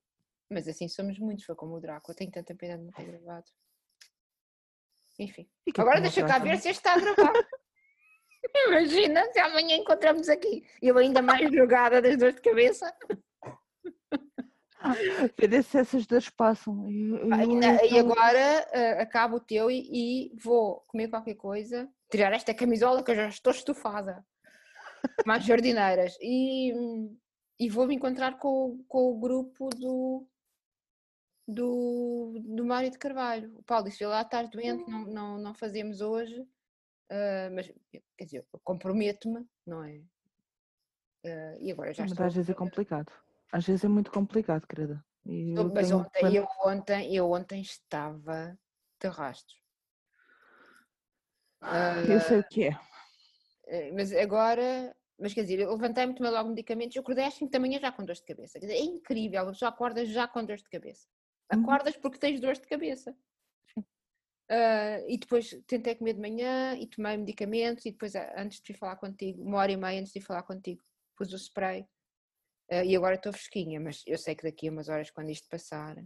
Mas 0.50 0.68
assim 0.68 0.88
somos 0.88 1.18
muitos, 1.18 1.44
foi 1.44 1.54
como 1.56 1.74
o 1.74 1.80
Drácula. 1.80 2.14
Tenho 2.14 2.30
tanta 2.30 2.54
pena 2.54 2.78
de 2.78 2.84
não 2.84 2.92
ter 2.92 3.04
gravado. 3.04 3.46
Enfim. 5.18 5.48
Fica 5.64 5.82
Agora 5.82 6.00
deixa 6.00 6.24
cá 6.24 6.38
ver 6.38 6.58
se 6.58 6.68
este 6.68 6.78
está 6.86 6.94
a 6.94 6.98
gravar. 7.00 7.32
Imagina 8.68 9.24
se 9.32 9.40
amanhã 9.40 9.76
encontramos 9.76 10.28
aqui. 10.28 10.64
Eu 10.80 10.98
ainda 10.98 11.20
mais 11.20 11.50
drogada 11.50 12.00
das 12.00 12.16
dores 12.16 12.36
de 12.36 12.42
cabeça. 12.42 12.94
Ver 15.36 15.64
se 15.64 15.78
essas 15.78 16.06
dores 16.06 16.28
passam. 16.30 16.88
Eu- 16.88 17.16
eu- 17.28 17.34
Ainda- 17.34 17.84
eu 17.84 17.90
e 17.90 17.98
agora 17.98 18.38
eh, 18.72 19.00
acabo 19.02 19.36
o 19.36 19.40
teu 19.40 19.68
e, 19.70 20.30
e 20.30 20.36
vou 20.38 20.80
comer 20.86 21.08
qualquer 21.08 21.34
coisa, 21.34 21.88
tirar 22.10 22.32
esta 22.32 22.54
camisola 22.54 23.02
que 23.02 23.10
eu 23.10 23.16
já 23.16 23.28
estou 23.28 23.52
estufada. 23.52 24.24
Mais 25.26 25.44
jardineiras. 25.44 26.16
E, 26.20 26.72
e 27.58 27.68
vou 27.68 27.86
me 27.86 27.94
encontrar 27.94 28.38
com, 28.38 28.84
com 28.88 29.10
o 29.10 29.18
grupo 29.18 29.68
do, 29.70 30.26
do, 31.46 32.40
do 32.44 32.64
Mário 32.64 32.90
de 32.90 32.98
Carvalho. 32.98 33.56
O 33.58 33.62
Paulo 33.62 33.84
disse: 33.84 33.98
"Vê 33.98 34.06
lá, 34.06 34.22
estás 34.22 34.48
doente, 34.50 34.88
não, 34.90 35.04
não, 35.04 35.38
não 35.38 35.54
fazemos 35.54 36.00
hoje. 36.00 36.46
Ah, 37.10 37.50
mas, 37.52 37.72
quer 38.16 38.24
dizer, 38.24 38.46
comprometo-me, 38.64 39.46
não 39.66 39.84
é? 39.84 40.02
Ah, 41.24 41.56
e 41.60 41.70
agora 41.70 41.92
já 41.92 42.02
Mas 42.02 42.12
estou. 42.12 42.26
às 42.26 42.34
vezes 42.34 42.50
é 42.50 42.54
complicado. 42.54 43.12
Às 43.52 43.66
vezes 43.66 43.84
é 43.84 43.88
muito 43.88 44.10
complicado, 44.10 44.66
querida. 44.66 45.04
E 45.24 45.54
eu 45.56 45.72
Mas 45.72 45.88
tenho 45.88 45.98
ontem, 46.00 46.36
eu 46.36 46.46
ontem, 46.64 47.14
eu 47.14 47.30
ontem 47.30 47.60
estava 47.60 48.58
de 49.00 49.08
rastros. 49.08 49.60
eu 52.08 52.20
sei 52.20 52.40
o 52.40 52.48
que 52.48 52.64
é. 52.64 52.80
Eh, 53.66 53.92
Mas 53.92 54.12
agora, 54.12 54.94
mas 55.18 55.34
quer 55.34 55.42
dizer, 55.42 55.60
eu 55.60 55.72
levantei-me, 55.72 56.14
tomei 56.14 56.30
logo 56.30 56.48
medicamentos, 56.50 56.94
eu 56.96 57.02
acordei 57.02 57.24
às 57.24 57.34
5 57.34 57.50
da 57.50 57.58
manhã 57.60 57.78
já 57.80 57.92
com 57.92 58.04
dores 58.04 58.20
de 58.20 58.26
cabeça. 58.26 58.58
Quer 58.60 58.66
dizer, 58.66 58.78
é 58.78 58.84
incrível, 58.84 59.42
a 59.42 59.52
pessoa 59.52 59.70
acorda 59.70 60.04
já 60.04 60.28
com 60.28 60.44
dores 60.44 60.62
de 60.62 60.68
cabeça. 60.70 61.08
Uhum. 61.52 61.62
Acordas 61.62 61.96
porque 61.96 62.18
tens 62.18 62.40
dores 62.40 62.60
de 62.60 62.66
cabeça. 62.66 63.16
Ah, 64.48 65.00
e 65.08 65.18
depois 65.18 65.50
tentei 65.66 65.96
comer 65.96 66.14
de 66.14 66.20
manhã 66.20 66.76
e 66.76 66.86
tomei 66.86 67.16
medicamentos 67.16 67.84
e 67.84 67.90
depois, 67.90 68.14
antes 68.14 68.60
de 68.60 68.72
ir 68.72 68.76
falar 68.76 68.96
contigo, 68.96 69.42
uma 69.42 69.58
hora 69.58 69.72
e 69.72 69.76
meia 69.76 70.00
antes 70.00 70.12
de 70.12 70.20
ir 70.20 70.22
falar 70.22 70.44
contigo, 70.44 70.82
pus 71.16 71.32
o 71.32 71.36
spray. 71.36 71.84
Ah, 72.70 72.84
e 72.84 72.96
agora 72.96 73.16
estou 73.16 73.32
fresquinha, 73.32 73.80
mas 73.80 74.02
eu 74.06 74.18
sei 74.18 74.34
que 74.36 74.44
daqui 74.44 74.68
a 74.68 74.72
umas 74.72 74.88
horas, 74.88 75.10
quando 75.10 75.30
isto 75.30 75.48
passar, 75.48 75.96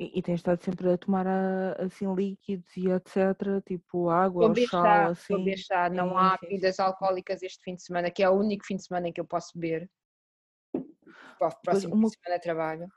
E, 0.00 0.18
e 0.18 0.22
tens 0.22 0.36
estado 0.36 0.62
sempre 0.64 0.90
a 0.90 0.96
tomar 0.96 1.26
ah, 1.26 1.76
assim 1.84 2.12
líquidos 2.14 2.74
e 2.74 2.88
etc. 2.88 3.60
Tipo 3.66 4.08
água 4.08 4.46
Vou 4.46 4.56
chá, 4.56 5.08
assim. 5.08 5.44
vou 5.44 5.56
chá. 5.58 5.90
Não 5.90 6.08
Sim, 6.08 6.16
há 6.16 6.30
sim, 6.38 6.46
bebidas 6.46 6.76
sim, 6.76 6.82
alcoólicas 6.82 7.42
este 7.42 7.62
fim 7.62 7.74
de 7.74 7.82
semana, 7.82 8.10
que 8.10 8.22
é 8.22 8.30
o 8.30 8.32
único 8.32 8.64
fim 8.64 8.76
de 8.76 8.84
semana 8.86 9.08
em 9.08 9.12
que 9.12 9.20
eu 9.20 9.26
posso 9.26 9.58
beber. 9.58 9.90
Para 11.38 11.48
o 11.48 11.60
próximo 11.60 11.94
uma- 11.94 12.08
fim 12.08 12.16
de 12.16 12.22
semana 12.24 12.38
de 12.38 12.42
trabalho. 12.42 12.88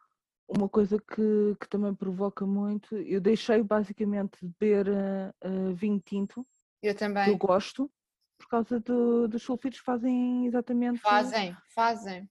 Uma 0.48 0.70
coisa 0.70 0.98
que, 0.98 1.56
que 1.60 1.68
também 1.70 1.94
provoca 1.94 2.46
muito, 2.46 2.96
eu 2.98 3.20
deixei 3.20 3.62
basicamente 3.64 4.40
de 4.42 4.54
beber 4.58 4.88
ah, 4.90 5.74
vinho 5.76 6.00
tinto, 6.00 6.48
Eu 6.82 6.94
que 6.94 6.98
eu 6.98 7.00
também. 7.00 7.38
gosto, 7.38 7.92
por 8.38 8.48
causa 8.48 8.80
do- 8.80 9.28
dos 9.28 9.42
sulfitos 9.44 9.80
fazem 9.80 10.46
exatamente 10.46 11.02
Fazem, 11.02 11.56
fazem. 11.74 12.30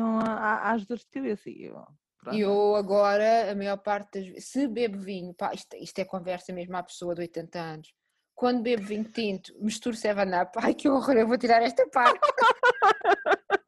a- 0.00 0.72
às 0.72 0.86
dores 0.86 1.04
de 1.04 1.10
cabeça. 1.10 1.50
E 1.50 1.64
eu, 1.64 1.84
pronto. 2.18 2.36
E 2.36 2.40
eu 2.40 2.74
agora, 2.76 3.50
a 3.50 3.54
maior 3.54 3.76
parte 3.78 4.18
das 4.20 4.28
vezes, 4.28 4.48
se 4.50 4.66
bebo 4.68 4.98
vinho, 4.98 5.32
pá, 5.34 5.52
isto, 5.54 5.76
isto 5.76 5.98
é 5.98 6.04
conversa 6.04 6.52
mesmo 6.52 6.76
à 6.76 6.82
pessoa 6.82 7.14
de 7.14 7.22
80 7.22 7.58
anos. 7.58 7.92
Quando 8.34 8.62
bebo 8.62 8.82
vinho 8.84 9.04
tinto, 9.10 9.52
misturo 9.60 9.96
7-Up, 9.96 10.52
ai 10.62 10.74
que 10.74 10.88
horror, 10.88 11.16
eu 11.16 11.26
vou 11.26 11.36
tirar 11.38 11.62
esta 11.62 11.86
parte. 11.88 12.20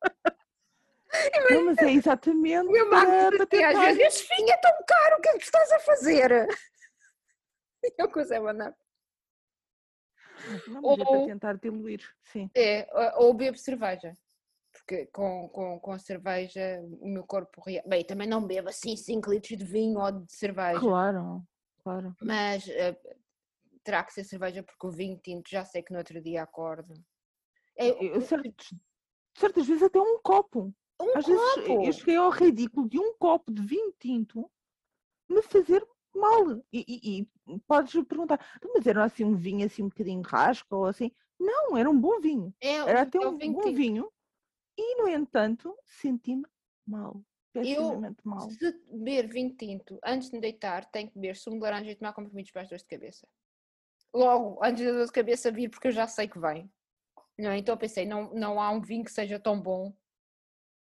Não, 1.51 1.65
mas 1.67 1.79
é 1.79 1.91
exatamente 1.93 2.71
meu 2.71 2.89
para, 2.89 3.31
para 3.33 3.45
dizia 3.47 3.69
às 3.69 3.79
vezes, 3.97 4.15
este 4.23 4.37
vinho 4.37 4.51
é 4.53 4.57
tão 4.59 4.73
caro, 4.87 5.17
o 5.17 5.21
que 5.21 5.29
é 5.29 5.33
que 5.39 5.45
estás 5.45 5.71
a 5.73 5.81
fazer? 5.81 6.31
Eu 7.99 8.09
com 8.11 8.21
o 8.21 8.25
7-Up. 8.25 8.77
Não, 10.69 10.83
mas 10.83 10.99
é 10.99 11.05
para 11.05 11.19
Ou- 11.19 11.27
tentar 11.27 11.55
diluir, 11.59 12.03
sim. 12.25 12.51
É, 12.55 12.87
ou- 12.93 13.27
ou 13.27 13.35
bebo 13.35 13.59
cerveja. 13.59 14.15
Porque 14.91 15.07
com, 15.07 15.49
com, 15.51 15.79
com 15.79 15.93
a 15.93 16.01
cerveja 16.01 16.81
o 17.01 17.07
meu 17.09 17.23
corpo. 17.25 17.63
rea- 17.65 17.85
Bem, 17.87 18.05
também 18.05 18.27
não 18.27 18.45
bebo 18.45 18.71
assim 18.71 18.97
5 18.97 19.31
litros 19.31 19.57
de 19.57 19.65
vinho 19.65 20.01
ou 20.01 20.11
de 20.11 20.33
cerveja. 20.33 20.81
Claro, 20.81 21.45
claro. 21.85 22.17
Mas 22.21 22.69
eh, 22.69 23.01
terá 23.85 24.03
que 24.03 24.13
ser 24.13 24.25
cerveja 24.25 24.65
porque 24.65 24.85
o 24.85 24.91
vinho 24.91 25.17
tinto 25.23 25.49
já 25.49 25.65
sei 25.65 25.81
que 25.85 25.93
no 25.93 25.99
outro 25.99 26.21
dia 26.21 26.43
acordo. 26.43 26.93
É, 27.77 28.05
Eu, 28.05 28.21
certos, 28.23 28.75
certas 29.39 29.65
vezes 29.65 29.85
até 29.85 30.01
um 30.01 30.19
copo. 30.19 30.75
um 31.01 31.15
Às 31.15 31.25
vezes 31.25 31.55
copo. 31.69 31.87
eu 31.87 31.93
cheguei 31.93 32.17
ao 32.17 32.31
ridículo 32.31 32.89
de 32.89 32.99
um 32.99 33.15
copo 33.17 33.53
de 33.53 33.63
vinho 33.63 33.95
tinto 33.97 34.51
me 35.29 35.41
fazer 35.41 35.87
mal. 36.13 36.61
E, 36.73 36.85
e- 36.89 37.29
e 37.47 37.59
podes 37.61 37.93
perguntar, 38.09 38.45
"Então, 38.57 38.73
mas 38.75 38.85
era 38.89 39.05
assim 39.05 39.23
um 39.23 39.37
vinho 39.37 39.65
assim 39.65 39.85
um 39.85 39.89
bocadinho 39.89 40.23
rasca 40.23 40.75
ou 40.75 40.85
assim? 40.87 41.13
Não, 41.39 41.79
era 41.79 41.89
um 41.89 41.99
bom 41.99 42.21
vinho. 42.21 42.53
É, 42.61 42.75
Era 42.79 43.03
até 43.03 43.19
é 43.19 43.29
um 43.29 43.39
vinho 43.39 43.53
bom 43.55 43.61
tinto. 43.61 43.77
vinho. 43.77 44.13
E, 44.81 44.95
no 44.97 45.09
entanto, 45.09 45.77
senti-me 45.85 46.47
mal. 46.87 47.23
Eu, 47.55 48.01
mal. 48.25 48.49
se 48.51 48.73
beber 48.91 49.29
vinho 49.29 49.55
tinto 49.55 49.99
antes 50.03 50.31
de 50.31 50.37
me 50.37 50.41
deitar, 50.41 50.91
tenho 50.91 51.09
que 51.09 51.15
beber 51.19 51.37
sumo 51.37 51.57
de 51.57 51.63
laranja 51.63 51.91
e 51.91 51.97
tomar 51.97 52.15
comprimidos 52.15 52.51
para 52.51 52.63
as 52.63 52.69
dores 52.69 52.83
de 52.83 52.89
cabeça. 52.89 53.29
Logo, 54.15 54.59
antes 54.65 54.85
da 54.85 54.93
dor 54.93 55.05
de 55.07 55.13
cabeça 55.13 55.51
vir, 55.53 55.69
porque 55.69 55.89
eu 55.89 55.93
já 55.93 56.07
sei 56.07 56.27
que 56.29 56.39
vem. 56.39 56.73
Não, 57.39 57.51
é? 57.51 57.59
então 57.59 57.77
pensei, 57.77 58.07
não, 58.07 58.33
não 58.33 58.61
há 58.61 58.71
um 58.71 58.81
vinho 58.81 59.05
que 59.05 59.13
seja 59.13 59.39
tão 59.39 59.61
bom 59.61 59.93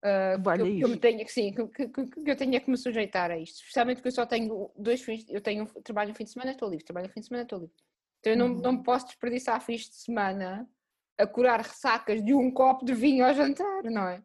ah, 0.04 0.36
que, 0.56 0.62
eu, 0.62 0.66
que 0.66 0.84
eu 0.84 0.90
me 0.90 0.98
tenha, 1.00 1.26
que, 1.26 1.32
sim, 1.32 1.54
que, 1.54 1.68
que- 1.68 1.88
que- 1.90 2.24
que 2.24 2.32
eu 2.32 2.36
tenha 2.38 2.60
que 2.60 2.70
me 2.70 2.78
sujeitar 2.78 3.32
a 3.32 3.38
isto. 3.38 3.58
Especialmente 3.60 3.98
porque 3.98 4.10
eu 4.10 4.14
só 4.14 4.26
tenho 4.26 4.72
dois 4.76 5.02
fins, 5.02 5.26
eu 5.30 5.42
tenho 5.42 5.66
trabalho 5.84 6.10
no 6.10 6.16
fim 6.16 6.24
de 6.26 6.32
semana, 6.32 6.52
estou 6.52 6.70
livre, 6.70 6.86
trabalho 6.86 7.08
no 7.08 7.14
fim 7.14 7.22
de 7.22 7.28
semana, 7.28 7.44
estou 7.44 7.60
livre. 7.60 7.76
Então 8.20 8.34
eu 8.34 8.38
não, 8.38 8.48
Uhum. 8.48 8.62
não 8.62 8.72
me 8.74 8.84
posso 8.84 9.08
desperdiçar 9.08 9.62
fins 9.62 9.90
de 9.90 9.96
semana 9.96 10.70
a 11.18 11.26
curar 11.28 11.62
ressacas 11.62 12.24
de 12.24 12.34
um 12.34 12.52
copo 12.52 12.86
de 12.86 12.94
vinho 12.94 13.26
ao 13.26 13.34
jantar, 13.34 13.84
não 13.86 14.08
é? 14.08 14.24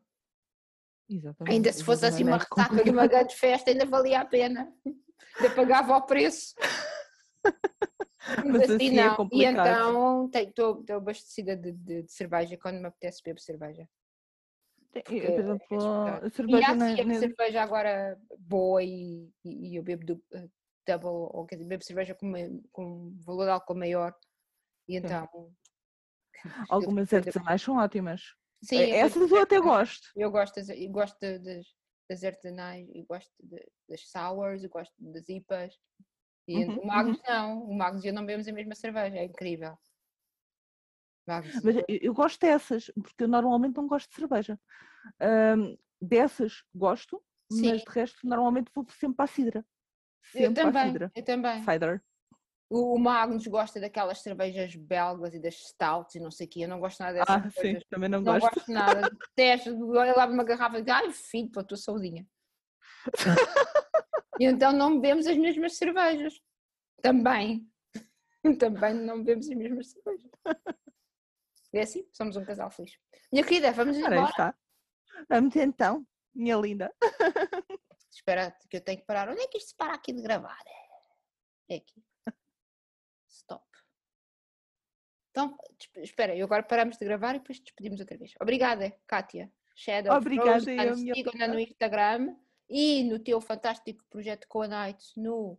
Exatamente. 1.08 1.54
Ainda 1.54 1.72
se 1.72 1.82
fosse 1.84 2.06
assim 2.06 2.22
uma 2.24 2.36
é 2.36 2.38
ressaca 2.38 2.84
de 2.84 2.90
uma 2.90 3.06
grande 3.06 3.34
festa, 3.34 3.70
ainda 3.70 3.84
valia 3.86 4.20
a 4.20 4.24
pena. 4.24 4.72
Ainda 4.86 5.54
pagava 5.54 5.96
o 5.96 6.02
preço. 6.02 6.54
Mas 8.44 8.70
assim 8.70 8.98
é 8.98 9.04
não. 9.04 9.12
E 9.12 9.16
complicado. 9.16 9.66
então 9.68 10.30
estou 10.32 10.84
abastecida 10.96 11.56
de, 11.56 11.72
de- 11.72 12.02
de 12.04 12.12
cerveja 12.12 12.56
quando 12.56 12.78
me 12.80 12.86
apetece 12.86 13.22
beber 13.22 13.40
cerveja. 13.40 13.88
Tem- 14.92 15.02
porque 15.02 15.16
eu, 15.16 15.20
Por 15.22 15.30
é 15.30 15.40
exemplo, 15.40 15.64
espetacular. 15.64 16.22
a 16.24 16.26
E 16.26 16.30
cerveja 16.30 16.68
há 16.68 16.74
na- 16.74 16.92
a 17.00 17.04
na- 17.04 17.14
cerveja 17.18 17.62
agora 17.62 18.20
boa 18.38 18.82
e, 18.82 19.28
e- 19.44 19.70
e 19.72 19.76
eu 19.76 19.82
bebo 19.82 20.04
du- 20.06 20.22
eh, 20.32 20.48
double, 20.86 21.08
ou 21.08 21.46
quer 21.46 21.56
dizer, 21.56 21.68
bebo 21.68 21.84
cerveja 21.84 22.14
com, 22.14 22.62
com 22.70 23.12
valor 23.24 23.44
de 23.44 23.50
álcool 23.50 23.74
maior. 23.74 24.14
E 24.88 24.96
então. 24.96 25.28
algumas 26.68 27.12
eu- 27.12 27.18
artesanais 27.18 27.62
são 27.62 27.76
ótimas. 27.76 28.34
Sim, 28.62 28.78
Eh, 28.78 28.90
eu 28.90 29.06
Essas 29.06 29.30
eu 29.30 29.42
até 29.42 29.60
gosto. 29.60 30.08
Eu 30.14 30.30
gosto 30.30 30.54
das, 30.56 30.68
eu 30.68 30.90
gosto 30.90 31.18
das, 31.20 31.66
das 32.08 32.24
artesanais, 32.24 32.88
eu 32.94 33.04
gosto 33.04 33.30
de- 33.42 33.66
das 33.88 34.08
sours, 34.08 34.62
eu 34.62 34.70
gosto 34.70 34.94
das 34.98 35.28
IPAs. 35.28 35.74
E 36.48 36.54
Uhum, 36.56 36.78
o 36.78 36.86
Magnus 36.86 37.20
não, 37.26 37.62
o 37.64 37.74
Magnus 37.76 38.04
e 38.04 38.08
eu 38.08 38.12
não 38.14 38.22
bebemos 38.26 38.48
a 38.48 38.52
mesma 38.52 38.74
cerveja, 38.74 39.16
é 39.16 39.24
incrível. 39.24 39.76
Magnus, 41.26 41.62
Mas 41.62 41.76
eu, 41.76 41.84
eu 41.88 42.14
gosto 42.14 42.40
dessas, 42.40 42.90
porque 43.02 43.24
eu 43.24 43.28
normalmente 43.28 43.76
não 43.76 43.86
gosto 43.86 44.08
de 44.10 44.16
cerveja. 44.16 44.60
Ahm, 45.20 45.76
dessas 46.00 46.64
gosto, 46.74 47.22
Sim. 47.50 47.62
mas 47.62 47.82
de 47.82 47.90
resto 47.90 48.26
normalmente 48.26 48.70
vou 48.74 48.84
sempre 48.90 49.16
para 49.16 49.24
a 49.24 49.28
cidra. 49.28 49.66
eu 50.34 50.48
Sempre 50.48 50.54
para 50.62 50.70
a 50.70 50.72
também, 50.72 51.10
eu 51.14 51.24
também. 51.24 51.62
Cider. 51.62 52.02
O, 52.74 52.98
Magnus 52.98 53.46
gosta 53.46 53.78
daquelas 53.78 54.22
cervejas 54.22 54.74
belgas 54.74 55.34
e 55.34 55.38
das 55.40 55.54
stouts 55.56 56.14
e 56.14 56.20
não 56.20 56.30
sei 56.30 56.46
o 56.46 56.50
quê, 56.50 56.60
eu 56.64 56.68
não 56.68 56.80
gosto 56.80 57.00
nada 57.00 57.18
dessas 57.18 57.28
Ah, 57.36 57.50
sim, 57.50 57.60
coisas. 57.60 57.84
também 57.90 58.08
não, 58.08 58.20
Não 58.20 58.32
gosto. 58.38 58.54
gosto 58.54 58.72
nada, 58.72 59.10
detesto, 59.10 59.70
ele 59.70 60.18
abre 60.20 60.34
uma 60.34 60.44
garrafa 60.44 60.78
e 60.78 60.82
diz, 60.82 60.94
ai 60.94 61.10
filho, 61.12 61.50
para 61.50 61.62
a 61.62 61.64
tua 61.66 61.76
saudinha. 61.76 62.26
E 64.40 64.44
então 64.46 64.72
não 64.72 64.98
bebemos 64.98 65.26
as 65.26 65.36
mesmas 65.36 65.76
cervejas. 65.76 66.40
Também. 67.02 67.70
Também 68.58 68.94
não 68.94 69.18
bebemos 69.18 69.48
as 69.48 69.54
mesmas 69.56 69.90
cervejas. 69.90 70.30
É 71.74 71.82
assim, 71.82 72.08
somos 72.12 72.36
um 72.36 72.44
casal 72.44 72.70
feliz. 72.70 72.98
Minha 73.30 73.44
querida, 73.44 73.70
vamos 73.72 73.96
Ora, 73.98 74.06
embora. 74.16 74.30
está. 74.30 74.54
Vamos 75.28 75.54
então, 75.54 76.04
minha 76.34 76.56
linda. 76.56 76.92
Espera 78.10 78.50
que 78.68 78.78
eu 78.78 78.80
tenho 78.80 78.98
que 79.00 79.06
parar. 79.06 79.28
Onde 79.28 79.42
é 79.42 79.46
que 79.46 79.58
isto 79.58 79.68
se 79.68 79.76
para 79.76 79.94
aqui 79.94 80.12
de 80.12 80.22
gravar? 80.22 80.58
É 81.68 81.76
aqui. 81.76 82.02
Então, 85.32 85.56
espera, 85.96 86.36
eu 86.36 86.44
agora 86.44 86.62
paramos 86.62 86.96
de 86.96 87.04
gravar 87.04 87.34
e 87.34 87.38
depois 87.40 87.58
despedimos 87.58 87.98
outra 88.00 88.16
vez. 88.16 88.34
Obrigada, 88.40 88.94
Kátia. 89.06 89.50
Shadow 89.74 90.14
Obrigada, 90.14 90.50
Frozen, 90.60 91.08
eu, 91.08 91.14
sigam-na 91.14 91.48
no 91.48 91.58
Instagram 91.58 92.36
e 92.68 93.02
no 93.04 93.18
teu 93.18 93.40
fantástico 93.40 94.04
projeto 94.10 94.46
com 94.46 94.60
a 94.60 94.68
Nights 94.68 95.14
no, 95.16 95.58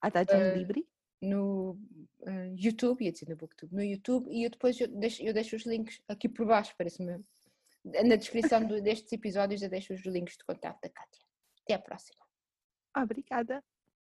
A 0.00 0.08
Tajan 0.08 0.38
Eh, 0.38 0.54
Libre. 0.56 0.88
no 1.20 1.76
eh, 2.24 2.54
YouTube, 2.56 3.04
ia 3.04 3.10
dizer 3.10 3.28
no 3.28 3.34
Booktube, 3.36 3.74
no 3.74 3.82
YouTube 3.82 4.30
e 4.30 4.44
eu 4.44 4.50
depois 4.50 4.80
eu 4.80 4.86
deixo, 4.86 5.20
eu 5.24 5.34
deixo 5.34 5.56
os 5.56 5.66
links 5.66 6.00
aqui 6.06 6.28
por 6.28 6.46
baixo, 6.46 6.72
parece-me. 6.78 7.24
Na 7.84 8.14
descrição 8.14 8.64
do- 8.64 8.80
destes 8.80 9.12
episódios 9.12 9.60
eu 9.62 9.68
deixo 9.68 9.92
os 9.92 10.02
links 10.06 10.36
de 10.36 10.44
contato 10.44 10.80
da 10.80 10.88
Kátia. 10.88 11.22
Até 11.64 11.74
à 11.74 11.78
próxima. 11.80 12.24
Obrigada. 12.96 13.64